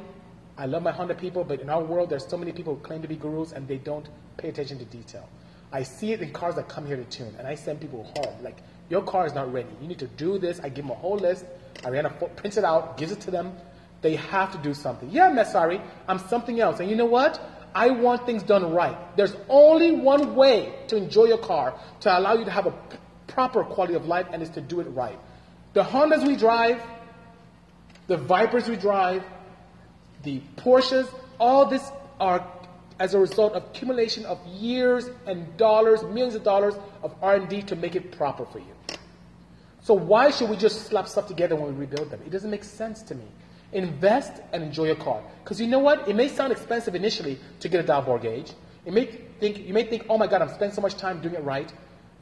I 0.59 0.67
love 0.67 0.83
my 0.83 0.93
Honda 0.93 1.15
people, 1.15 1.45
but 1.45 1.61
in 1.61 1.71
our 1.71 1.83
world, 1.83 2.11
there's 2.11 2.27
so 2.27 2.37
many 2.37 2.53
people 2.53 2.75
who 2.75 2.81
claim 2.81 3.03
to 3.03 3.09
be 3.09 3.17
gurus 3.17 3.53
and 3.53 3.67
they 3.67 3.79
don't 3.79 4.09
pay 4.37 4.49
attention 4.49 4.79
to 4.79 4.85
detail. 4.85 5.29
I 5.73 5.83
see 5.83 6.13
it 6.13 6.21
in 6.21 6.33
cars 6.33 6.55
that 6.57 6.69
come 6.69 6.87
here 6.87 6.97
to 6.97 7.05
tune, 7.05 7.35
and 7.39 7.47
I 7.47 7.55
send 7.55 7.81
people 7.81 8.05
home. 8.17 8.43
Like, 8.43 8.59
your 8.89 9.03
car 9.03 9.27
is 9.27 9.35
not 9.35 9.53
ready. 9.53 9.69
You 9.81 9.89
need 9.89 9.99
to 9.99 10.07
do 10.07 10.39
this. 10.39 10.61
I 10.61 10.69
give 10.69 10.85
them 10.85 10.93
a 10.93 10.95
whole 10.95 11.17
list. 11.17 11.45
Ariana 11.83 12.35
prints 12.37 12.57
it 12.57 12.65
out, 12.65 12.97
gives 12.97 13.13
it 13.13 13.21
to 13.21 13.31
them. 13.31 13.53
They 14.07 14.15
have 14.15 14.53
to 14.53 14.59
do 14.59 14.73
something. 14.73 15.11
Yeah, 15.11 15.33
Messari, 15.33 15.83
I'm 16.07 16.21
something 16.21 16.61
else. 16.61 16.79
And 16.79 16.89
you 16.89 16.95
know 16.95 17.07
what? 17.07 17.41
I 17.75 17.91
want 17.91 18.25
things 18.25 18.45
done 18.45 18.73
right. 18.73 18.97
There's 19.17 19.35
only 19.49 19.97
one 19.97 20.37
way 20.37 20.73
to 20.87 20.97
enjoy 20.97 21.25
your 21.25 21.39
car 21.39 21.75
to 22.03 22.17
allow 22.17 22.35
you 22.35 22.45
to 22.45 22.51
have 22.53 22.67
a 22.67 22.71
p- 22.71 22.99
proper 23.27 23.65
quality 23.65 23.95
of 23.95 24.07
life, 24.07 24.29
and 24.33 24.43
it's 24.43 24.53
to 24.53 24.61
do 24.61 24.79
it 24.79 24.85
right. 24.85 25.19
The 25.73 25.83
Hondas 25.83 26.25
we 26.25 26.37
drive, 26.37 26.81
the 28.07 28.17
Vipers 28.17 28.69
we 28.69 28.77
drive, 28.77 29.25
the 30.23 30.41
Porsches, 30.59 31.13
all 31.41 31.67
this 31.67 31.91
are 32.21 32.47
as 33.01 33.15
a 33.15 33.19
result 33.19 33.55
of 33.55 33.65
accumulation 33.65 34.25
of 34.25 34.39
years 34.47 35.11
and 35.27 35.57
dollars, 35.57 36.05
millions 36.05 36.37
of 36.37 36.45
dollars 36.45 36.75
of 37.03 37.13
R&D 37.21 37.63
to 37.63 37.75
make 37.75 37.97
it 37.97 38.17
proper 38.17 38.47
for 38.47 38.61
you. 38.61 38.77
So 39.83 39.95
why 39.95 40.31
should 40.31 40.49
we 40.49 40.57
just 40.57 40.87
slap 40.87 41.09
stuff 41.09 41.27
together 41.27 41.57
when 41.57 41.75
we 41.75 41.81
rebuild 41.87 42.11
them? 42.11 42.21
It 42.25 42.31
doesn't 42.31 42.53
make 42.53 42.63
sense 42.63 43.03
to 43.03 43.17
me. 43.17 43.27
Invest 43.77 44.41
and 44.55 44.63
enjoy 44.63 44.87
your 44.87 44.97
car. 44.97 45.23
Because 45.45 45.61
you 45.61 45.67
know 45.67 45.81
what? 45.81 46.09
It 46.09 46.17
may 46.17 46.29
sound 46.29 46.51
expensive 46.51 46.95
initially 46.95 47.39
to 47.61 47.69
get 47.69 47.87
a 47.89 48.01
bore 48.01 48.19
gauge. 48.19 48.53
It 48.87 48.95
may 48.95 49.05
think, 49.05 49.59
you 49.59 49.75
may 49.75 49.83
think, 49.85 50.07
oh 50.09 50.17
my 50.17 50.27
God, 50.27 50.41
I'm 50.41 50.49
spending 50.49 50.75
so 50.75 50.81
much 50.81 50.95
time 50.95 51.21
doing 51.21 51.35
it 51.35 51.45
right. 51.45 51.71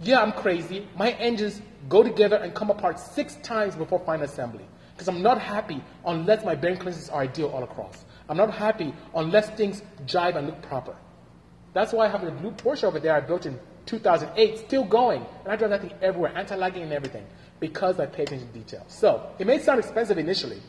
Yeah, 0.00 0.20
I'm 0.20 0.32
crazy. 0.32 0.88
My 0.96 1.12
engines 1.12 1.62
go 1.88 2.02
together 2.02 2.36
and 2.36 2.52
come 2.52 2.70
apart 2.70 2.98
six 2.98 3.36
times 3.36 3.76
before 3.76 4.00
final 4.00 4.24
assembly. 4.24 4.64
Because 4.94 5.06
I'm 5.06 5.22
not 5.22 5.40
happy 5.40 5.80
unless 6.04 6.44
my 6.44 6.56
bearing 6.56 6.76
clearances 6.76 7.08
are 7.08 7.22
ideal 7.22 7.50
all 7.50 7.62
across. 7.62 8.04
I'm 8.28 8.36
not 8.36 8.52
happy 8.52 8.92
unless 9.14 9.48
things 9.50 9.80
jive 10.06 10.34
and 10.34 10.48
look 10.48 10.60
proper. 10.62 10.96
That's 11.72 11.92
why 11.92 12.06
I 12.06 12.08
have 12.08 12.24
a 12.24 12.32
blue 12.32 12.50
Porsche 12.50 12.82
over 12.82 12.98
there 12.98 13.14
I 13.14 13.20
built 13.20 13.46
in 13.46 13.60
2008, 13.86 14.58
still 14.58 14.84
going. 14.84 15.24
And 15.44 15.52
I 15.52 15.56
drive 15.56 15.70
that 15.70 15.82
thing 15.82 15.92
everywhere, 16.02 16.32
anti-lagging 16.36 16.82
and 16.82 16.92
everything, 16.92 17.26
because 17.60 18.00
I 18.00 18.06
pay 18.06 18.24
attention 18.24 18.48
to 18.48 18.54
detail. 18.54 18.84
So, 18.88 19.30
it 19.38 19.46
may 19.46 19.60
sound 19.60 19.78
expensive 19.78 20.18
initially, 20.18 20.60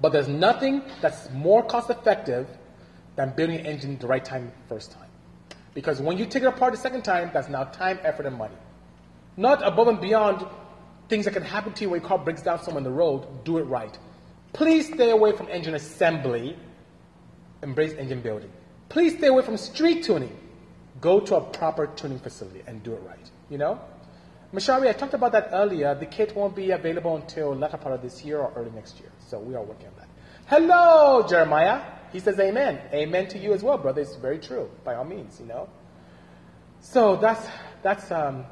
but 0.00 0.12
there's 0.12 0.28
nothing 0.28 0.82
that's 1.00 1.30
more 1.30 1.62
cost 1.62 1.90
effective 1.90 2.46
than 3.16 3.34
building 3.36 3.60
an 3.60 3.66
engine 3.66 3.98
the 3.98 4.06
right 4.06 4.24
time 4.24 4.52
first 4.68 4.92
time. 4.92 5.08
Because 5.74 6.00
when 6.00 6.18
you 6.18 6.26
take 6.26 6.42
it 6.42 6.46
apart 6.46 6.72
the 6.72 6.78
second 6.78 7.02
time, 7.02 7.30
that's 7.32 7.48
now 7.48 7.64
time, 7.64 7.98
effort, 8.02 8.26
and 8.26 8.36
money. 8.36 8.56
Not 9.36 9.66
above 9.66 9.88
and 9.88 10.00
beyond 10.00 10.46
things 11.08 11.24
that 11.26 11.34
can 11.34 11.42
happen 11.42 11.72
to 11.74 11.82
you 11.82 11.90
when 11.90 12.00
your 12.00 12.08
car 12.08 12.18
breaks 12.18 12.42
down 12.42 12.62
somewhere 12.62 12.78
on 12.78 12.84
the 12.84 12.90
road, 12.90 13.44
do 13.44 13.58
it 13.58 13.64
right. 13.64 13.96
Please 14.52 14.92
stay 14.92 15.10
away 15.10 15.32
from 15.32 15.48
engine 15.48 15.74
assembly, 15.74 16.56
embrace 17.62 17.92
engine 17.94 18.20
building. 18.20 18.50
Please 18.88 19.16
stay 19.16 19.28
away 19.28 19.42
from 19.42 19.56
street 19.56 20.02
tuning. 20.02 20.36
Go 21.00 21.20
to 21.20 21.36
a 21.36 21.40
proper 21.40 21.86
tuning 21.86 22.18
facility 22.18 22.62
and 22.66 22.82
do 22.82 22.92
it 22.92 23.02
right. 23.06 23.30
You 23.48 23.58
know? 23.58 23.80
Mashari, 24.52 24.88
I 24.88 24.92
talked 24.92 25.14
about 25.14 25.32
that 25.32 25.50
earlier. 25.52 25.94
The 25.94 26.06
kit 26.06 26.34
won't 26.34 26.56
be 26.56 26.72
available 26.72 27.14
until 27.14 27.54
latter 27.54 27.76
part 27.76 27.94
of 27.94 28.02
this 28.02 28.24
year 28.24 28.38
or 28.38 28.52
early 28.56 28.70
next 28.72 28.98
year. 28.98 29.10
So 29.30 29.38
we 29.38 29.54
are 29.54 29.62
working 29.62 29.86
on 29.86 29.92
that. 29.96 30.08
Hello, 30.46 31.24
Jeremiah. 31.24 31.82
He 32.12 32.18
says 32.18 32.36
amen. 32.40 32.80
Amen 32.92 33.28
to 33.28 33.38
you 33.38 33.52
as 33.52 33.62
well, 33.62 33.78
brother. 33.78 34.02
It's 34.02 34.16
very 34.16 34.40
true, 34.40 34.68
by 34.82 34.96
all 34.96 35.04
means, 35.04 35.38
you 35.38 35.46
know. 35.46 35.68
So 36.80 37.14
that's, 37.14 37.46
that's, 37.80 38.10
um, 38.10 38.44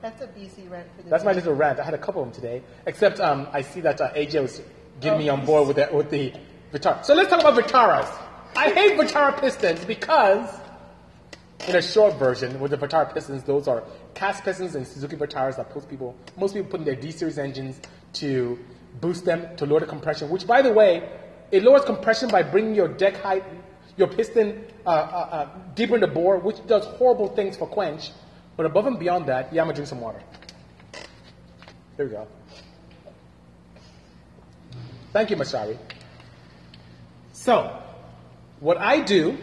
That's 0.00 0.22
a 0.22 0.26
BC 0.28 0.70
rant 0.70 0.86
for 0.96 1.02
the 1.02 1.10
that's 1.10 1.22
my 1.22 1.32
little 1.32 1.52
rant. 1.52 1.80
I 1.80 1.84
had 1.84 1.92
a 1.92 1.98
couple 1.98 2.22
of 2.22 2.28
them 2.28 2.34
today, 2.34 2.62
except 2.86 3.20
um, 3.20 3.46
I 3.52 3.60
see 3.60 3.82
that 3.82 4.00
uh, 4.00 4.14
AJ 4.14 4.40
was 4.40 4.62
getting 5.02 5.18
me 5.18 5.28
on 5.28 5.44
board 5.44 5.68
with 5.68 5.76
the, 5.76 5.90
with 5.92 6.08
the 6.08 6.32
Vitara. 6.72 7.04
So 7.04 7.12
let's 7.12 7.28
talk 7.28 7.40
about 7.40 7.62
Vitaras. 7.62 8.10
I 8.56 8.70
hate 8.70 8.98
Vitara 8.98 9.38
pistons 9.38 9.84
because, 9.84 10.48
in 11.68 11.76
a 11.76 11.82
short 11.82 12.14
version, 12.18 12.58
with 12.58 12.70
the 12.70 12.78
Vitara 12.78 13.12
pistons, 13.12 13.42
those 13.42 13.68
are 13.68 13.84
cast 14.14 14.44
pistons 14.44 14.76
and 14.76 14.86
Suzuki 14.86 15.16
Vitaras 15.16 15.56
that 15.56 15.74
most 15.74 15.90
people, 15.90 16.16
most 16.38 16.54
people 16.54 16.70
put 16.70 16.80
in 16.80 16.86
their 16.86 16.96
D 16.96 17.10
series 17.10 17.38
engines 17.38 17.78
to 18.14 18.58
boost 19.00 19.24
them 19.24 19.56
to 19.56 19.66
lower 19.66 19.80
the 19.80 19.86
compression. 19.86 20.30
Which, 20.30 20.46
by 20.46 20.62
the 20.62 20.72
way, 20.72 21.08
it 21.50 21.62
lowers 21.62 21.84
compression 21.84 22.28
by 22.28 22.42
bringing 22.42 22.74
your 22.74 22.88
deck 22.88 23.16
height, 23.16 23.44
your 23.96 24.08
piston 24.08 24.64
uh, 24.86 24.88
uh, 24.88 24.92
uh, 24.92 25.48
deeper 25.74 25.94
in 25.94 26.00
the 26.00 26.06
bore, 26.08 26.38
which 26.38 26.64
does 26.66 26.84
horrible 26.84 27.28
things 27.28 27.56
for 27.56 27.66
quench. 27.66 28.10
But 28.56 28.66
above 28.66 28.86
and 28.86 28.98
beyond 28.98 29.26
that, 29.26 29.52
yeah, 29.52 29.62
I'm 29.62 29.66
gonna 29.66 29.74
drink 29.74 29.88
some 29.88 30.00
water. 30.00 30.22
There 31.96 32.06
we 32.06 32.12
go. 32.12 32.26
Thank 35.12 35.30
you, 35.30 35.36
Masari. 35.36 35.78
So, 37.32 37.80
what 38.60 38.78
I 38.78 39.00
do 39.00 39.38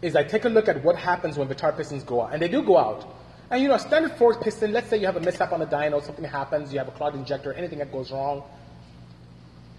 is 0.00 0.14
I 0.14 0.22
take 0.22 0.44
a 0.44 0.48
look 0.48 0.68
at 0.68 0.84
what 0.84 0.96
happens 0.96 1.36
when 1.36 1.48
the 1.48 1.54
tar 1.54 1.72
pistons 1.72 2.04
go 2.04 2.22
out. 2.22 2.32
And 2.32 2.40
they 2.40 2.48
do 2.48 2.62
go 2.62 2.76
out. 2.76 3.04
And 3.50 3.62
you 3.62 3.68
know, 3.68 3.74
a 3.74 3.78
standard 3.78 4.12
forged 4.12 4.40
piston, 4.40 4.72
let's 4.72 4.90
say 4.90 4.98
you 4.98 5.06
have 5.06 5.16
a 5.16 5.20
mishap 5.20 5.52
on 5.52 5.60
the 5.60 5.66
dyno, 5.66 6.02
something 6.02 6.24
happens, 6.24 6.72
you 6.72 6.78
have 6.78 6.88
a 6.88 6.92
clogged 6.92 7.16
injector, 7.16 7.52
anything 7.54 7.78
that 7.78 7.90
goes 7.90 8.12
wrong. 8.12 8.42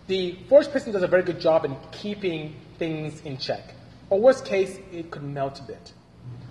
The 0.08 0.38
forged 0.50 0.74
piston 0.74 0.92
does 0.92 1.04
a 1.04 1.08
very 1.08 1.22
good 1.22 1.40
job 1.40 1.66
in 1.66 1.76
keeping 1.92 2.56
things 2.80 3.22
in 3.22 3.38
check. 3.38 3.76
Or 4.10 4.20
worst 4.20 4.44
case, 4.44 4.80
it 4.92 5.12
could 5.12 5.22
melt 5.22 5.60
a 5.60 5.64
bit. 5.64 5.94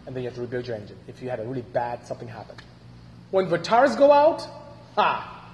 And 0.07 0.15
then 0.15 0.23
you 0.23 0.29
have 0.29 0.37
to 0.37 0.43
rebuild 0.43 0.69
your 0.69 0.77
engine 0.77 0.97
if 1.09 1.21
you 1.21 1.29
had 1.29 1.41
a 1.41 1.45
really 1.45 1.63
bad 1.63 2.07
something 2.07 2.29
happen. 2.29 2.55
When 3.33 3.49
Vitars 3.49 3.99
go 3.99 4.13
out, 4.13 4.47
ha, 4.95 5.45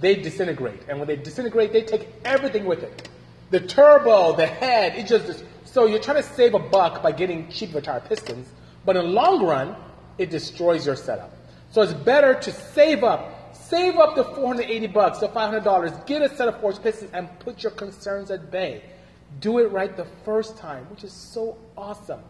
they 0.00 0.16
disintegrate. 0.16 0.82
And 0.88 0.98
when 0.98 1.06
they 1.06 1.16
disintegrate, 1.16 1.72
they 1.72 1.82
take 1.82 2.08
everything 2.24 2.64
with 2.64 2.82
it. 2.82 3.08
The 3.50 3.60
turbo, 3.60 4.34
the 4.36 4.46
head, 4.46 4.96
it 4.96 5.06
just, 5.06 5.44
so 5.64 5.86
you're 5.86 6.00
trying 6.00 6.22
to 6.22 6.28
save 6.28 6.54
a 6.54 6.58
buck 6.58 7.02
by 7.02 7.12
getting 7.12 7.48
cheap 7.50 7.70
Vitar 7.70 8.04
pistons, 8.04 8.48
but 8.84 8.96
in 8.96 9.04
the 9.04 9.10
long 9.10 9.44
run, 9.46 9.76
it 10.18 10.30
destroys 10.30 10.86
your 10.86 10.96
setup. 10.96 11.32
So 11.70 11.82
it's 11.82 11.92
better 11.92 12.34
to 12.34 12.52
save 12.52 13.02
up, 13.02 13.54
save 13.54 13.96
up 13.96 14.14
the 14.14 14.24
480 14.24 14.86
bucks 14.88 15.22
or 15.22 15.28
$500, 15.28 16.06
get 16.06 16.22
a 16.22 16.28
set 16.34 16.48
of 16.48 16.60
forged 16.60 16.82
pistons 16.82 17.10
and 17.12 17.28
put 17.40 17.62
your 17.62 17.72
concerns 17.72 18.30
at 18.30 18.50
bay. 18.50 18.82
Do 19.40 19.58
it 19.58 19.72
right 19.72 19.96
the 19.96 20.06
first 20.24 20.56
time, 20.56 20.84
which 20.90 21.02
is 21.02 21.12
so 21.12 21.58
awesome. 21.76 22.20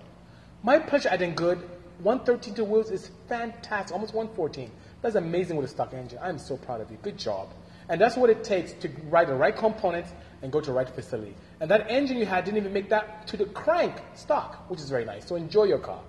My 0.62 0.78
pleasure 0.78 1.10
adding 1.10 1.34
good. 1.34 1.58
113 2.02 2.54
to 2.54 2.64
wheels 2.64 2.90
is 2.90 3.10
fantastic, 3.28 3.92
almost 3.92 4.14
114. 4.14 4.70
That's 5.02 5.14
amazing 5.14 5.56
with 5.56 5.66
a 5.66 5.68
stock 5.68 5.92
engine. 5.92 6.18
I'm 6.22 6.38
so 6.38 6.56
proud 6.56 6.80
of 6.80 6.90
you. 6.90 6.96
Good 7.02 7.18
job. 7.18 7.50
And 7.88 8.00
that's 8.00 8.16
what 8.16 8.30
it 8.30 8.42
takes 8.42 8.72
to 8.72 8.88
write 9.10 9.28
the 9.28 9.34
right 9.34 9.54
components 9.54 10.10
and 10.42 10.50
go 10.50 10.60
to 10.60 10.66
the 10.66 10.72
right 10.72 10.88
facility. 10.88 11.34
And 11.60 11.70
that 11.70 11.90
engine 11.90 12.16
you 12.16 12.24
had 12.24 12.44
didn't 12.44 12.58
even 12.58 12.72
make 12.72 12.88
that 12.88 13.26
to 13.28 13.36
the 13.36 13.44
crank 13.44 13.94
stock, 14.14 14.64
which 14.70 14.80
is 14.80 14.88
very 14.88 15.04
nice. 15.04 15.26
So 15.26 15.36
enjoy 15.36 15.64
your 15.64 15.78
car. 15.78 16.00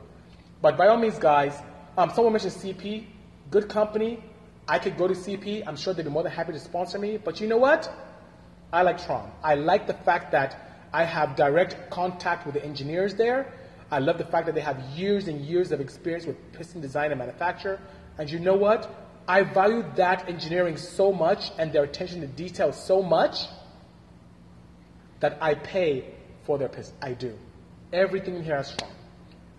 But 0.66 0.78
by 0.78 0.88
all 0.88 0.98
means, 0.98 1.20
guys, 1.20 1.62
um, 1.96 2.10
someone 2.16 2.34
mentioned 2.34 2.54
CP, 2.54 3.06
good 3.52 3.70
company. 3.70 4.24
I 4.68 4.80
could 4.80 4.98
go 4.98 5.08
to 5.08 5.14
CP. 5.14 5.64
I'm 5.68 5.76
sure 5.76 5.94
they'd 5.94 6.02
be 6.02 6.10
more 6.10 6.24
than 6.24 6.32
happy 6.32 6.54
to 6.54 6.60
sponsor 6.60 6.98
me. 6.98 7.18
But 7.18 7.40
you 7.40 7.46
know 7.46 7.58
what? 7.58 7.88
I 8.74 8.82
like 8.82 9.06
Tron. 9.06 9.30
I 9.44 9.54
like 9.54 9.86
the 9.86 9.94
fact 9.94 10.32
that 10.32 10.88
I 10.92 11.04
have 11.04 11.36
direct 11.36 11.92
contact 11.92 12.48
with 12.48 12.56
the 12.56 12.66
engineers 12.66 13.14
there. 13.14 13.54
I 13.92 14.00
love 14.00 14.18
the 14.18 14.26
fact 14.26 14.48
that 14.48 14.56
they 14.56 14.62
have 14.62 14.80
years 14.98 15.28
and 15.28 15.40
years 15.42 15.72
of 15.72 15.80
experience 15.82 16.26
with 16.26 16.36
piston 16.54 16.82
design 16.82 17.12
and 17.12 17.20
manufacture. 17.20 17.80
And 18.18 18.28
you 18.28 18.40
know 18.40 18.56
what? 18.56 18.90
I 19.28 19.44
value 19.44 19.86
that 19.98 20.28
engineering 20.28 20.78
so 20.78 21.14
much 21.14 21.52
and 21.60 21.72
their 21.72 21.84
attention 21.84 22.22
to 22.22 22.28
detail 22.28 22.74
so 22.74 23.04
much 23.04 23.38
that 25.20 25.38
I 25.40 25.54
pay 25.54 26.06
for 26.44 26.58
their 26.58 26.70
piston. 26.70 26.98
I 27.04 27.14
do. 27.14 27.38
Everything 27.94 28.38
in 28.38 28.44
here 28.44 28.58
is 28.58 28.76
Tron. 28.76 28.95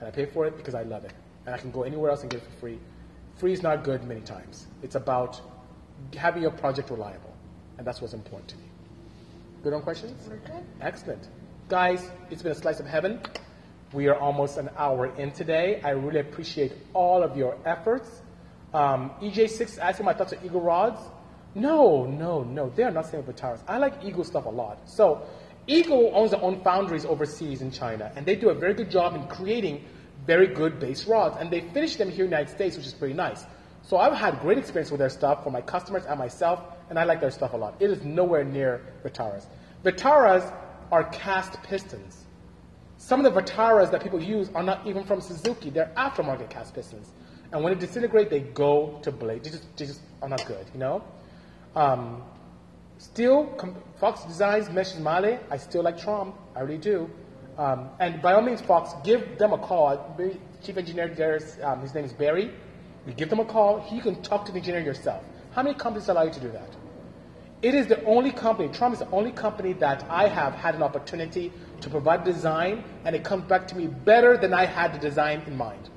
And 0.01 0.09
I 0.09 0.11
pay 0.11 0.27
for 0.27 0.47
it 0.47 0.57
because 0.57 0.75
I 0.75 0.83
love 0.83 1.05
it. 1.05 1.13
And 1.47 1.55
I 1.55 1.59
can 1.59 1.71
go 1.71 1.83
anywhere 1.83 2.11
else 2.11 2.23
and 2.23 2.31
get 2.31 2.43
it 2.43 2.45
for 2.45 2.59
free. 2.59 2.79
Free 3.37 3.53
is 3.53 3.63
not 3.63 3.85
good 3.85 4.05
many 4.05 4.21
times. 4.21 4.67
It's 4.83 4.95
about 4.95 5.41
having 6.17 6.43
your 6.43 6.51
project 6.51 6.91
reliable. 6.91 7.35
And 7.79 7.87
that's 7.87 8.01
what's 8.01 8.15
important 8.15 8.49
to 8.51 8.57
me. 8.57 8.65
Good 9.63 9.73
on 9.73 9.83
questions? 9.83 10.29
We're 10.29 10.37
good. 10.37 10.65
Excellent. 10.81 11.29
Guys, 11.69 12.11
it's 12.31 12.43
been 12.43 12.53
a 12.53 12.57
slice 12.57 12.81
of 12.81 12.87
heaven. 12.87 13.21
We 13.93 14.09
are 14.09 14.17
almost 14.17 14.57
an 14.59 14.71
hour 14.77 15.07
in 15.17 15.33
today. 15.33 15.81
I 15.83 15.91
really 15.91 16.21
appreciate 16.21 16.73
all 16.93 17.23
of 17.23 17.37
your 17.37 17.57
efforts. 17.65 18.23
Um, 18.75 19.11
EJ6 19.21 19.79
asking 19.79 20.07
my 20.07 20.13
thoughts 20.13 20.33
on 20.33 20.45
Eagle 20.45 20.61
rods. 20.61 21.01
No, 21.55 22.05
no, 22.05 22.43
no. 22.43 22.69
They 22.71 22.83
are 22.83 22.91
not 22.91 23.07
same 23.07 23.25
with 23.25 23.37
Vitaras. 23.37 23.61
I 23.67 23.79
like 23.79 24.05
Eagle 24.05 24.25
stuff 24.25 24.45
a 24.45 24.51
lot. 24.51 24.79
So, 24.89 25.23
Eagle 25.67 26.13
owns 26.15 26.31
their 26.31 26.43
own 26.43 26.61
foundries 26.63 27.05
overseas 27.05 27.61
in 27.61 27.71
China, 27.71 28.13
and 28.17 28.25
they 28.25 28.37
do 28.37 28.51
a 28.51 28.55
very 28.55 28.75
good 28.75 28.91
job 28.91 29.15
in 29.15 29.27
creating 29.27 29.85
very 30.27 30.47
good 30.47 30.79
base 30.79 31.07
rods. 31.07 31.37
And 31.39 31.51
they 31.51 31.61
finish 31.61 31.97
them 31.97 32.11
here 32.11 32.25
in 32.25 32.31
the 32.31 32.37
United 32.37 32.55
States, 32.55 32.77
which 32.77 32.87
is 32.87 32.95
pretty 32.95 33.15
nice. 33.15 33.47
So, 33.83 33.99
I've 33.99 34.15
had 34.15 34.41
great 34.41 34.59
experience 34.59 34.91
with 34.91 34.99
their 34.99 35.11
stuff 35.11 35.45
for 35.45 35.51
my 35.51 35.61
customers 35.61 36.05
and 36.07 36.19
myself, 36.19 36.61
and 36.91 36.99
I 36.99 37.05
like 37.05 37.21
their 37.21 37.31
stuff 37.31 37.53
a 37.53 37.57
lot. 37.57 37.77
It 37.79 37.91
is 37.91 38.03
nowhere 38.05 38.45
near 38.45 38.81
Vitaras. 39.05 39.47
Vitaras 39.85 40.53
are 40.91 41.05
cast 41.05 41.63
pistons. 41.63 42.25
Some 42.99 43.25
of 43.25 43.33
the 43.33 43.41
Vitaras 43.41 43.91
that 43.91 44.03
people 44.03 44.21
use 44.21 44.51
are 44.55 44.63
not 44.63 44.87
even 44.87 45.05
from 45.05 45.21
Suzuki. 45.21 45.71
They're 45.71 45.93
aftermarket 45.97 46.51
cast 46.51 46.75
pistons. 46.75 47.13
And 47.53 47.63
when 47.63 47.75
they 47.75 47.79
disintegrate, 47.79 48.31
they 48.31 48.41
go 48.41 48.99
to 49.03 49.13
blade. 49.13 49.45
They 49.45 49.51
just, 49.51 49.77
they 49.77 49.87
just 49.87 50.01
are 50.23 50.29
not 50.29 50.45
good, 50.47 50.67
you 50.73 50.81
know? 50.81 51.05
Um, 51.75 52.23
still, 52.99 53.49
Fox 54.01 54.25
Designs 54.25 54.71
mentions 54.71 55.03
Mahle. 55.03 55.39
I 55.51 55.57
still 55.57 55.83
like 55.83 55.99
Trom. 55.99 56.35
I 56.55 56.61
really 56.61 56.79
do. 56.79 57.11
Um, 57.59 57.89
and 58.01 58.21
by 58.21 58.35
all 58.35 58.43
means, 58.43 58.61
Fox, 58.61 58.93
give 59.05 59.39
them 59.39 59.53
a 59.53 59.59
call. 59.59 60.17
Chief 60.63 60.77
engineer 60.77 61.09
there, 61.09 61.41
um, 61.63 61.81
his 61.81 61.95
name 61.95 62.05
is 62.05 62.13
Barry. 62.13 62.51
You 63.07 63.13
give 63.13 63.31
them 63.31 63.41
a 63.41 63.45
call. 63.45 63.81
He 63.81 64.01
can 64.01 64.23
talk 64.23 64.45
to 64.47 64.53
the 64.53 64.59
engineer 64.59 64.81
yourself. 64.81 65.23
How 65.53 65.63
many 65.63 65.75
companies 65.75 66.09
allow 66.09 66.25
you 66.25 66.33
to 66.33 66.41
do 66.41 66.51
that? 66.51 66.69
It 67.63 67.75
is 67.75 67.87
the 67.87 68.05
only 68.05 68.33
company, 68.33 68.69
Trump 68.69 68.93
is 68.93 69.01
the 69.01 69.11
only 69.11 69.33
company 69.33 69.73
that 69.75 70.05
I 70.11 70.29
have 70.29 70.53
had 70.53 70.75
an 70.75 70.83
opportunity 70.83 71.51
to 71.81 71.89
provide 71.89 72.23
design, 72.23 72.85
and 73.07 73.17
it 73.17 73.25
comes 73.25 73.45
back 73.45 73.67
to 73.69 73.77
me 73.77 73.87
better 73.87 74.37
than 74.37 74.53
I 74.53 74.67
had 74.67 74.93
the 74.93 74.99
design 74.99 75.43
in 75.47 75.57
mind. 75.57 75.89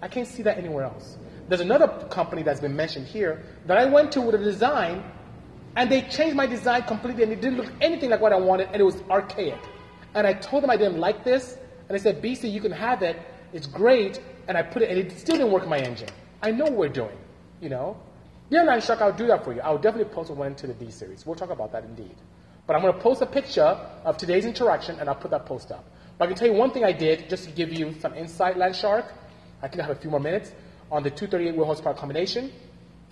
I 0.00 0.08
can't 0.08 0.26
see 0.26 0.42
that 0.44 0.56
anywhere 0.56 0.84
else. 0.84 1.18
There's 1.48 1.60
another 1.60 1.88
company 2.08 2.42
that's 2.42 2.60
been 2.60 2.74
mentioned 2.74 3.06
here 3.06 3.42
that 3.66 3.76
I 3.76 3.84
went 3.84 4.12
to 4.12 4.22
with 4.22 4.34
a 4.34 4.38
design, 4.38 5.04
and 5.76 5.90
they 5.90 6.02
changed 6.02 6.36
my 6.36 6.46
design 6.46 6.82
completely, 6.82 7.22
and 7.22 7.32
it 7.32 7.40
didn't 7.40 7.58
look 7.58 7.72
anything 7.80 8.10
like 8.10 8.20
what 8.20 8.32
I 8.32 8.36
wanted, 8.36 8.68
and 8.68 8.76
it 8.76 8.84
was 8.84 9.02
archaic. 9.08 9.58
And 10.14 10.26
I 10.26 10.34
told 10.34 10.62
them 10.62 10.70
I 10.70 10.76
didn't 10.76 10.98
like 10.98 11.24
this, 11.24 11.56
and 11.88 11.98
they 11.98 12.02
said, 12.02 12.22
BC, 12.22 12.50
you 12.50 12.60
can 12.60 12.72
have 12.72 13.02
it, 13.02 13.20
it's 13.52 13.66
great, 13.66 14.20
and 14.48 14.56
I 14.56 14.62
put 14.62 14.82
it, 14.82 14.90
and 14.90 14.98
it 14.98 15.18
still 15.18 15.36
didn't 15.36 15.52
work 15.52 15.64
in 15.64 15.68
my 15.68 15.78
engine. 15.78 16.08
I 16.42 16.50
know 16.50 16.64
what 16.64 16.74
we're 16.74 16.88
doing, 16.88 17.16
you 17.60 17.68
know? 17.68 17.96
Yeah, 18.48 18.64
Nine 18.64 18.80
Shark, 18.80 19.00
I'll 19.00 19.12
do 19.12 19.28
that 19.28 19.44
for 19.44 19.52
you. 19.52 19.60
I'll 19.60 19.78
definitely 19.78 20.12
post 20.12 20.30
one 20.30 20.56
to 20.56 20.66
the 20.66 20.74
D 20.74 20.90
series. 20.90 21.24
We'll 21.24 21.36
talk 21.36 21.50
about 21.50 21.70
that 21.72 21.84
indeed. 21.84 22.16
But 22.66 22.74
I'm 22.74 22.82
going 22.82 22.94
to 22.94 23.00
post 23.00 23.22
a 23.22 23.26
picture 23.26 23.62
of 23.62 24.16
today's 24.16 24.44
interaction, 24.44 24.98
and 24.98 25.08
I'll 25.08 25.14
put 25.14 25.30
that 25.30 25.46
post 25.46 25.70
up. 25.70 25.84
But 26.18 26.24
I 26.24 26.28
can 26.28 26.36
tell 26.36 26.48
you 26.48 26.54
one 26.54 26.72
thing 26.72 26.84
I 26.84 26.92
did, 26.92 27.30
just 27.30 27.44
to 27.44 27.50
give 27.50 27.72
you 27.72 27.94
some 28.00 28.14
insight, 28.14 28.56
Land 28.56 28.74
Shark. 28.74 29.06
I 29.62 29.68
think 29.68 29.80
I 29.80 29.86
have 29.86 29.96
a 29.96 30.00
few 30.00 30.10
more 30.10 30.20
minutes 30.20 30.52
on 30.90 31.02
the 31.02 31.10
238 31.10 31.56
wheel 31.56 31.66
horsepower 31.66 31.94
combination. 31.94 32.52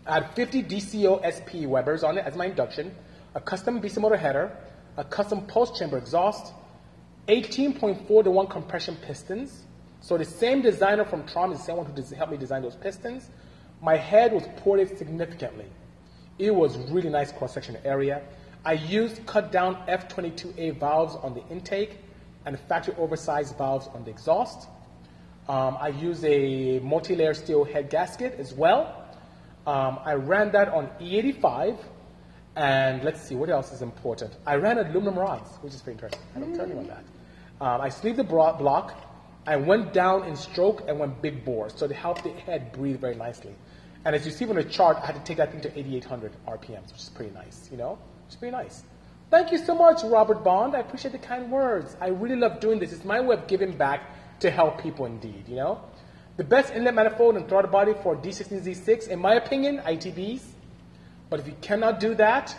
I 0.09 0.15
had 0.15 0.35
50 0.35 0.63
DCO 0.63 1.21
SP 1.21 1.69
Webers 1.69 2.03
on 2.03 2.17
it 2.17 2.25
as 2.25 2.35
my 2.35 2.47
induction, 2.47 2.95
a 3.35 3.41
custom 3.41 3.79
BC 3.79 4.01
motor 4.01 4.17
header, 4.17 4.57
a 4.97 5.05
custom 5.05 5.43
post 5.47 5.77
chamber 5.77 5.99
exhaust, 5.99 6.55
18.4 7.29 8.25
to 8.25 8.31
1 8.31 8.47
compression 8.47 8.97
pistons. 9.03 9.67
So 10.01 10.17
the 10.17 10.25
same 10.25 10.63
designer 10.63 11.05
from 11.05 11.25
Trom 11.25 11.53
is 11.53 11.59
the 11.59 11.65
same 11.65 11.77
one 11.77 11.85
who 11.85 12.15
helped 12.15 12.33
me 12.33 12.39
design 12.39 12.63
those 12.63 12.77
pistons. 12.77 13.29
My 13.83 13.97
head 13.97 14.33
was 14.33 14.45
ported 14.57 14.97
significantly. 14.97 15.67
It 16.39 16.55
was 16.55 16.79
really 16.91 17.11
nice 17.11 17.31
cross 17.31 17.53
section 17.53 17.77
area. 17.85 18.23
I 18.65 18.73
used 18.73 19.27
cut 19.27 19.53
down 19.53 19.77
F22A 19.89 20.81
valves 20.81 21.17
on 21.17 21.35
the 21.35 21.47
intake 21.49 21.99
and 22.47 22.59
factory 22.61 22.95
oversized 22.97 23.59
valves 23.59 23.89
on 23.89 24.05
the 24.05 24.11
exhaust. 24.11 24.69
Um, 25.49 25.77
I 25.79 25.89
used 25.89 26.25
a 26.25 26.79
multi-layer 26.81 27.35
steel 27.35 27.65
head 27.65 27.91
gasket 27.91 28.37
as 28.39 28.55
well. 28.55 29.08
Um, 29.69 29.99
I 30.03 30.15
ran 30.15 30.51
that 30.53 30.69
on 30.69 30.89
E85, 30.99 31.77
and 32.57 33.05
let's 33.05 33.21
see 33.21 33.35
what 33.35 33.51
else 33.51 33.71
is 33.71 33.83
important. 33.83 34.33
I 34.47 34.55
ran 34.55 34.79
aluminum 34.79 35.19
rods, 35.19 35.51
which 35.61 35.75
is 35.75 35.83
pretty 35.83 35.97
interesting. 35.97 36.23
I 36.35 36.41
don't 36.41 36.55
tell 36.55 36.65
anyone 36.65 36.87
that. 36.87 37.05
Um, 37.61 37.83
I 37.83 37.91
sleeved 37.91 38.17
the 38.17 38.25
block. 38.25 38.95
I 39.47 39.57
went 39.57 39.93
down 39.93 40.25
in 40.25 40.37
stroke 40.37 40.85
and 40.89 40.99
went 40.99 41.21
big 41.21 41.45
bore, 41.45 41.69
so 41.69 41.87
they 41.87 41.95
help 41.95 42.23
the 42.23 42.31
head 42.31 42.73
breathe 42.73 42.99
very 42.99 43.15
nicely. 43.15 43.55
And 44.07 44.17
as 44.17 44.25
you 44.25 44.33
see 44.33 44.47
from 44.47 44.57
the 44.57 44.65
chart, 44.65 44.97
I 45.03 45.05
had 45.05 45.17
to 45.17 45.23
take 45.23 45.37
that 45.37 45.53
thing 45.53 45.61
to 45.61 45.79
8,800 45.79 46.33
RPMs, 46.47 46.91
which 46.91 47.03
is 47.03 47.11
pretty 47.11 47.35
nice, 47.35 47.69
you 47.71 47.77
know? 47.77 47.99
It's 48.27 48.37
pretty 48.37 48.57
nice. 48.57 48.85
Thank 49.29 49.53
you 49.53 49.59
so 49.59 49.75
much, 49.75 50.03
Robert 50.03 50.43
Bond. 50.43 50.75
I 50.77 50.79
appreciate 50.79 51.13
the 51.13 51.19
kind 51.19 51.53
words. 51.53 51.95
I 52.01 52.09
really 52.09 52.37
love 52.37 52.61
doing 52.61 52.79
this. 52.79 52.95
It's 52.95 53.05
my 53.05 53.21
way 53.21 53.37
of 53.37 53.47
giving 53.47 53.73
back 53.77 54.41
to 54.41 54.51
help 54.51 54.83
people 54.83 55.05
indeed, 55.05 55.45
you 55.47 55.57
know? 55.57 55.83
The 56.39 56.45
best 56.45 56.73
inlet 56.73 56.95
manifold 56.95 57.35
and 57.35 57.49
throttle 57.49 57.69
body 57.69 57.95
for 58.01 58.15
D16Z6, 58.15 59.09
in 59.09 59.19
my 59.19 59.35
opinion, 59.35 59.79
ITBs. 59.79 60.41
But 61.31 61.41
if 61.41 61.49
you 61.49 61.55
cannot 61.61 61.99
do 61.99 62.15
that, 62.15 62.57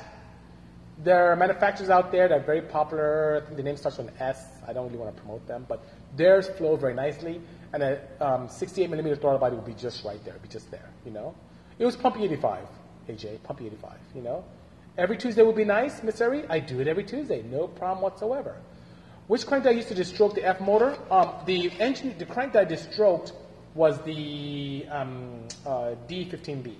there 1.01 1.31
are 1.31 1.35
manufacturers 1.37 1.89
out 1.89 2.11
there 2.11 2.27
that 2.27 2.41
are 2.41 2.43
very 2.43 2.61
popular. 2.61 3.37
I 3.37 3.45
think 3.45 3.55
the 3.55 3.63
name 3.63 3.77
starts 3.77 3.97
with 3.97 4.09
an 4.09 4.13
S. 4.19 4.45
I 4.67 4.73
don't 4.73 4.87
really 4.87 4.97
want 4.97 5.15
to 5.15 5.21
promote 5.21 5.47
them, 5.47 5.65
but 5.69 5.81
theirs 6.17 6.49
flow 6.49 6.75
very 6.75 6.93
nicely. 6.93 7.39
And 7.71 7.81
a 7.81 8.01
um, 8.19 8.49
68 8.49 8.89
millimeter 8.89 9.15
throttle 9.15 9.39
body 9.39 9.55
will 9.55 9.63
be 9.63 9.75
just 9.75 10.03
right 10.03 10.21
there, 10.25 10.35
be 10.43 10.49
just 10.49 10.69
there, 10.71 10.89
you 11.05 11.11
know? 11.11 11.33
It 11.77 11.85
was 11.85 11.95
Pumpy 11.95 12.23
85, 12.23 12.65
AJ, 13.07 13.39
Pumpy 13.43 13.67
85, 13.67 13.93
you 14.13 14.23
know? 14.23 14.43
Every 14.97 15.15
Tuesday 15.15 15.41
would 15.41 15.55
be 15.55 15.63
nice, 15.63 16.03
Miss 16.03 16.19
Eri. 16.19 16.43
I 16.49 16.59
do 16.59 16.81
it 16.81 16.89
every 16.89 17.05
Tuesday, 17.05 17.43
no 17.43 17.69
problem 17.69 18.03
whatsoever. 18.03 18.57
Which 19.27 19.47
crank 19.47 19.63
did 19.63 19.69
I 19.69 19.75
use 19.75 19.85
to 19.85 19.95
destroke 19.95 20.35
the 20.35 20.43
F 20.43 20.59
motor? 20.59 20.97
Um, 21.09 21.35
the 21.45 21.71
engine, 21.79 22.13
the 22.17 22.25
crank 22.25 22.51
that 22.53 22.67
I 22.67 22.69
destroked 22.69 23.31
was 23.75 24.01
the 24.01 24.85
um, 24.89 25.47
uh, 25.65 25.95
D15B. 26.07 26.75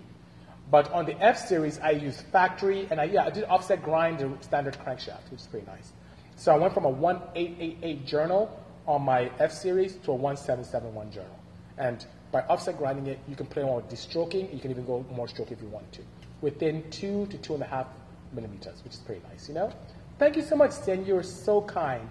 But 0.71 0.91
on 0.91 1.05
the 1.05 1.19
F 1.21 1.37
series, 1.37 1.79
I 1.79 1.91
used 1.91 2.21
factory, 2.31 2.87
and 2.91 3.01
I, 3.01 3.05
yeah, 3.05 3.25
I 3.25 3.29
did 3.31 3.43
offset 3.45 3.83
grind 3.83 4.19
the 4.19 4.31
standard 4.41 4.77
crankshaft, 4.77 5.31
which 5.31 5.41
is 5.41 5.47
pretty 5.47 5.65
nice. 5.65 5.93
So 6.35 6.53
I 6.53 6.57
went 6.57 6.73
from 6.73 6.85
a 6.85 6.89
1888 6.89 8.05
journal 8.05 8.59
on 8.85 9.01
my 9.01 9.31
F 9.39 9.51
series 9.51 9.95
to 10.03 10.11
a 10.11 10.15
1771 10.15 11.11
journal. 11.11 11.39
And 11.77 12.05
by 12.31 12.41
offset 12.41 12.77
grinding 12.77 13.07
it, 13.07 13.19
you 13.27 13.35
can 13.35 13.47
play 13.47 13.63
more 13.63 13.77
with 13.77 13.89
destroking. 13.89 14.49
You 14.53 14.59
can 14.59 14.69
even 14.69 14.85
go 14.85 15.05
more 15.11 15.27
stroke 15.27 15.51
if 15.51 15.61
you 15.61 15.67
want 15.69 15.91
to, 15.93 16.01
within 16.41 16.89
two 16.91 17.25
to 17.27 17.37
two 17.37 17.55
and 17.55 17.63
a 17.63 17.65
half 17.65 17.87
millimeters, 18.33 18.83
which 18.83 18.93
is 18.93 18.99
pretty 18.99 19.21
nice, 19.31 19.47
you 19.47 19.55
know? 19.55 19.71
Thank 20.19 20.35
you 20.35 20.41
so 20.41 20.55
much, 20.55 20.71
Sen. 20.71 21.05
You're 21.05 21.23
so 21.23 21.61
kind. 21.61 22.07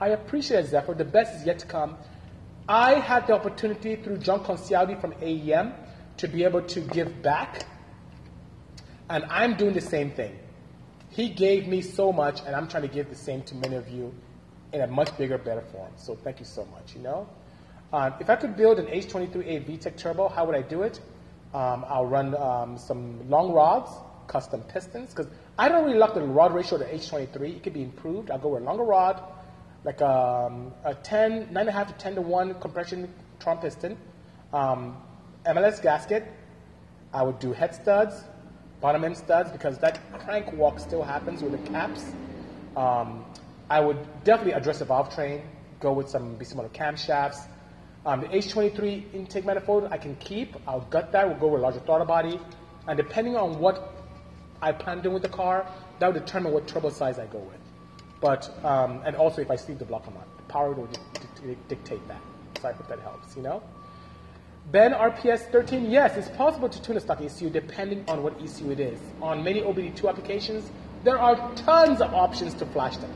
I 0.00 0.08
appreciate 0.08 0.64
it, 0.64 0.68
Zephyr. 0.68 0.94
The 0.94 1.04
best 1.04 1.34
is 1.34 1.44
yet 1.44 1.58
to 1.58 1.66
come. 1.66 1.96
I 2.68 3.00
had 3.00 3.26
the 3.26 3.32
opportunity 3.32 3.96
through 3.96 4.18
John 4.18 4.44
Concialdi 4.44 5.00
from 5.00 5.12
AEM 5.22 5.72
to 6.18 6.28
be 6.28 6.44
able 6.44 6.60
to 6.62 6.80
give 6.80 7.22
back, 7.22 7.64
and 9.08 9.24
I'm 9.30 9.56
doing 9.56 9.72
the 9.72 9.80
same 9.80 10.10
thing. 10.10 10.38
He 11.08 11.30
gave 11.30 11.66
me 11.66 11.80
so 11.80 12.12
much, 12.12 12.42
and 12.46 12.54
I'm 12.54 12.68
trying 12.68 12.82
to 12.82 12.88
give 12.88 13.08
the 13.08 13.16
same 13.16 13.42
to 13.44 13.54
many 13.54 13.76
of 13.76 13.88
you 13.88 14.12
in 14.74 14.82
a 14.82 14.86
much 14.86 15.16
bigger, 15.16 15.38
better 15.38 15.62
form. 15.62 15.92
So 15.96 16.14
thank 16.14 16.40
you 16.40 16.44
so 16.44 16.66
much, 16.66 16.94
you 16.94 17.00
know? 17.00 17.26
Um, 17.90 18.12
if 18.20 18.28
I 18.28 18.36
could 18.36 18.54
build 18.54 18.78
an 18.78 18.86
H23A 18.86 19.64
VTEC 19.66 19.96
turbo, 19.96 20.28
how 20.28 20.44
would 20.44 20.54
I 20.54 20.60
do 20.60 20.82
it? 20.82 21.00
Um, 21.54 21.86
I'll 21.88 22.04
run 22.04 22.36
um, 22.36 22.76
some 22.76 23.30
long 23.30 23.52
rods, 23.52 23.90
custom 24.26 24.60
pistons, 24.60 25.14
because 25.14 25.32
I 25.58 25.70
don't 25.70 25.86
really 25.86 25.96
like 25.96 26.12
the 26.12 26.20
rod 26.20 26.52
ratio 26.52 26.76
to 26.76 26.84
H23. 26.84 27.56
It 27.56 27.62
could 27.62 27.72
be 27.72 27.82
improved. 27.82 28.30
I'll 28.30 28.38
go 28.38 28.50
with 28.50 28.62
a 28.62 28.66
longer 28.66 28.84
rod, 28.84 29.22
like 29.88 30.02
um, 30.02 30.70
a, 30.84 30.90
a 30.90 30.94
10, 30.94 31.46
9.5 31.46 31.86
to 31.86 31.92
10 31.94 32.14
to 32.16 32.20
1 32.20 32.60
compression 32.60 33.10
Tron 33.40 33.56
piston, 33.56 33.96
um, 34.52 34.98
MLS 35.46 35.80
gasket. 35.80 36.30
I 37.14 37.22
would 37.22 37.38
do 37.38 37.54
head 37.54 37.74
studs, 37.74 38.24
bottom 38.82 39.02
end 39.02 39.16
studs, 39.16 39.50
because 39.50 39.78
that 39.78 39.98
crank 40.18 40.52
walk 40.52 40.78
still 40.78 41.02
happens 41.02 41.42
with 41.42 41.52
the 41.52 41.70
caps. 41.70 42.04
Um, 42.76 43.24
I 43.70 43.80
would 43.80 43.96
definitely 44.24 44.52
address 44.52 44.80
the 44.80 44.84
valve 44.84 45.14
train, 45.14 45.40
go 45.80 45.94
with 45.94 46.10
some 46.10 46.36
Bisimoto 46.36 46.70
camshafts. 46.70 47.48
Um, 48.04 48.20
the 48.20 48.26
H23 48.26 49.14
intake 49.14 49.46
manifold 49.46 49.88
I 49.90 49.96
can 49.96 50.16
keep. 50.16 50.54
I'll 50.66 50.82
gut 50.90 51.12
that. 51.12 51.26
We'll 51.26 51.38
go 51.38 51.48
with 51.48 51.60
a 51.60 51.62
larger 51.62 51.80
throttle 51.80 52.06
body. 52.06 52.38
And 52.86 52.98
depending 52.98 53.36
on 53.36 53.58
what 53.58 53.94
I 54.60 54.72
plan 54.72 55.00
doing 55.00 55.14
with 55.14 55.22
the 55.22 55.30
car, 55.30 55.66
that 55.98 56.12
will 56.12 56.20
determine 56.20 56.52
what 56.52 56.66
turbo 56.66 56.90
size 56.90 57.18
I 57.18 57.24
go 57.24 57.38
with. 57.38 57.57
But, 58.20 58.50
um, 58.64 59.02
and 59.04 59.14
also 59.16 59.42
if 59.42 59.50
I 59.50 59.56
sleeve 59.56 59.78
the 59.78 59.84
block 59.84 60.06
or 60.08 60.12
not. 60.12 60.36
The 60.36 60.42
power 60.44 60.72
will 60.72 60.88
dictate 61.68 62.06
that. 62.08 62.20
So 62.60 62.68
I 62.68 62.72
hope 62.72 62.88
that 62.88 63.00
helps, 63.00 63.36
you 63.36 63.42
know? 63.42 63.62
Ben 64.70 64.92
RPS 64.92 65.50
13, 65.50 65.90
yes, 65.90 66.16
it's 66.16 66.28
possible 66.36 66.68
to 66.68 66.82
tune 66.82 66.96
a 66.96 67.00
stock 67.00 67.22
ECU 67.22 67.48
depending 67.48 68.04
on 68.08 68.22
what 68.22 68.34
ECU 68.42 68.70
it 68.70 68.80
is. 68.80 69.00
On 69.22 69.42
many 69.42 69.62
OBD2 69.62 70.08
applications, 70.08 70.70
there 71.04 71.18
are 71.18 71.54
tons 71.54 72.00
of 72.00 72.12
options 72.12 72.54
to 72.54 72.66
flash 72.66 72.96
them. 72.98 73.10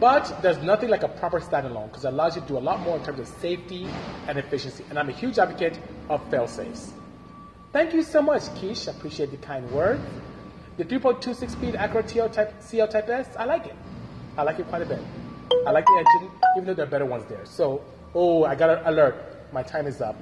But 0.00 0.42
there's 0.42 0.58
nothing 0.58 0.90
like 0.90 1.02
a 1.02 1.08
proper 1.08 1.40
standalone 1.40 1.88
because 1.88 2.04
it 2.04 2.08
allows 2.08 2.36
you 2.36 2.42
to 2.42 2.48
do 2.48 2.58
a 2.58 2.60
lot 2.60 2.80
more 2.80 2.96
in 2.96 3.04
terms 3.04 3.20
of 3.20 3.28
safety 3.28 3.86
and 4.26 4.38
efficiency. 4.38 4.84
And 4.90 4.98
I'm 4.98 5.08
a 5.08 5.12
huge 5.12 5.38
advocate 5.38 5.78
of 6.08 6.28
fail 6.30 6.46
safes. 6.46 6.92
Thank 7.72 7.94
you 7.94 8.02
so 8.02 8.20
much, 8.20 8.42
Keish. 8.56 8.88
I 8.88 8.96
appreciate 8.96 9.30
the 9.30 9.36
kind 9.38 9.70
words. 9.70 10.02
The 10.76 10.84
3.26 10.84 11.50
speed 11.50 11.74
Acura 11.74 12.02
TL 12.02 12.32
type, 12.32 12.54
CL 12.60 12.88
Type 12.88 13.08
S, 13.08 13.28
I 13.38 13.44
like 13.44 13.66
it. 13.66 13.76
I 14.36 14.42
like 14.42 14.58
it 14.58 14.68
quite 14.68 14.82
a 14.82 14.86
bit. 14.86 15.00
I 15.66 15.70
like 15.70 15.86
the 15.86 16.04
engine, 16.04 16.30
even 16.56 16.66
though 16.66 16.74
there 16.74 16.84
are 16.84 16.90
better 16.90 17.06
ones 17.06 17.24
there. 17.28 17.44
So, 17.44 17.82
oh, 18.14 18.44
I 18.44 18.54
got 18.54 18.70
an 18.70 18.80
alert. 18.84 19.16
My 19.52 19.62
time 19.62 19.86
is 19.86 20.00
up. 20.00 20.16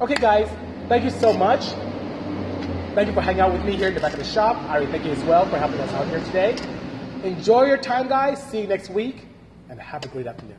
Okay, 0.00 0.14
guys, 0.14 0.48
thank 0.88 1.04
you 1.04 1.10
so 1.10 1.32
much. 1.32 1.66
Thank 2.94 3.06
you 3.06 3.14
for 3.14 3.20
hanging 3.20 3.40
out 3.40 3.52
with 3.52 3.64
me 3.64 3.76
here 3.76 3.88
in 3.88 3.94
the 3.94 4.00
back 4.00 4.12
of 4.12 4.18
the 4.18 4.24
shop. 4.24 4.56
Ari, 4.68 4.86
thank 4.86 5.04
you 5.04 5.12
as 5.12 5.22
well 5.24 5.46
for 5.46 5.58
helping 5.58 5.78
us 5.80 5.92
out 5.92 6.08
here 6.08 6.20
today. 6.24 6.56
Enjoy 7.22 7.64
your 7.64 7.76
time, 7.76 8.08
guys. 8.08 8.42
See 8.42 8.62
you 8.62 8.66
next 8.66 8.90
week, 8.90 9.26
and 9.68 9.78
have 9.78 10.04
a 10.04 10.08
great 10.08 10.26
afternoon. 10.26 10.58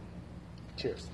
Cheers. 0.78 1.08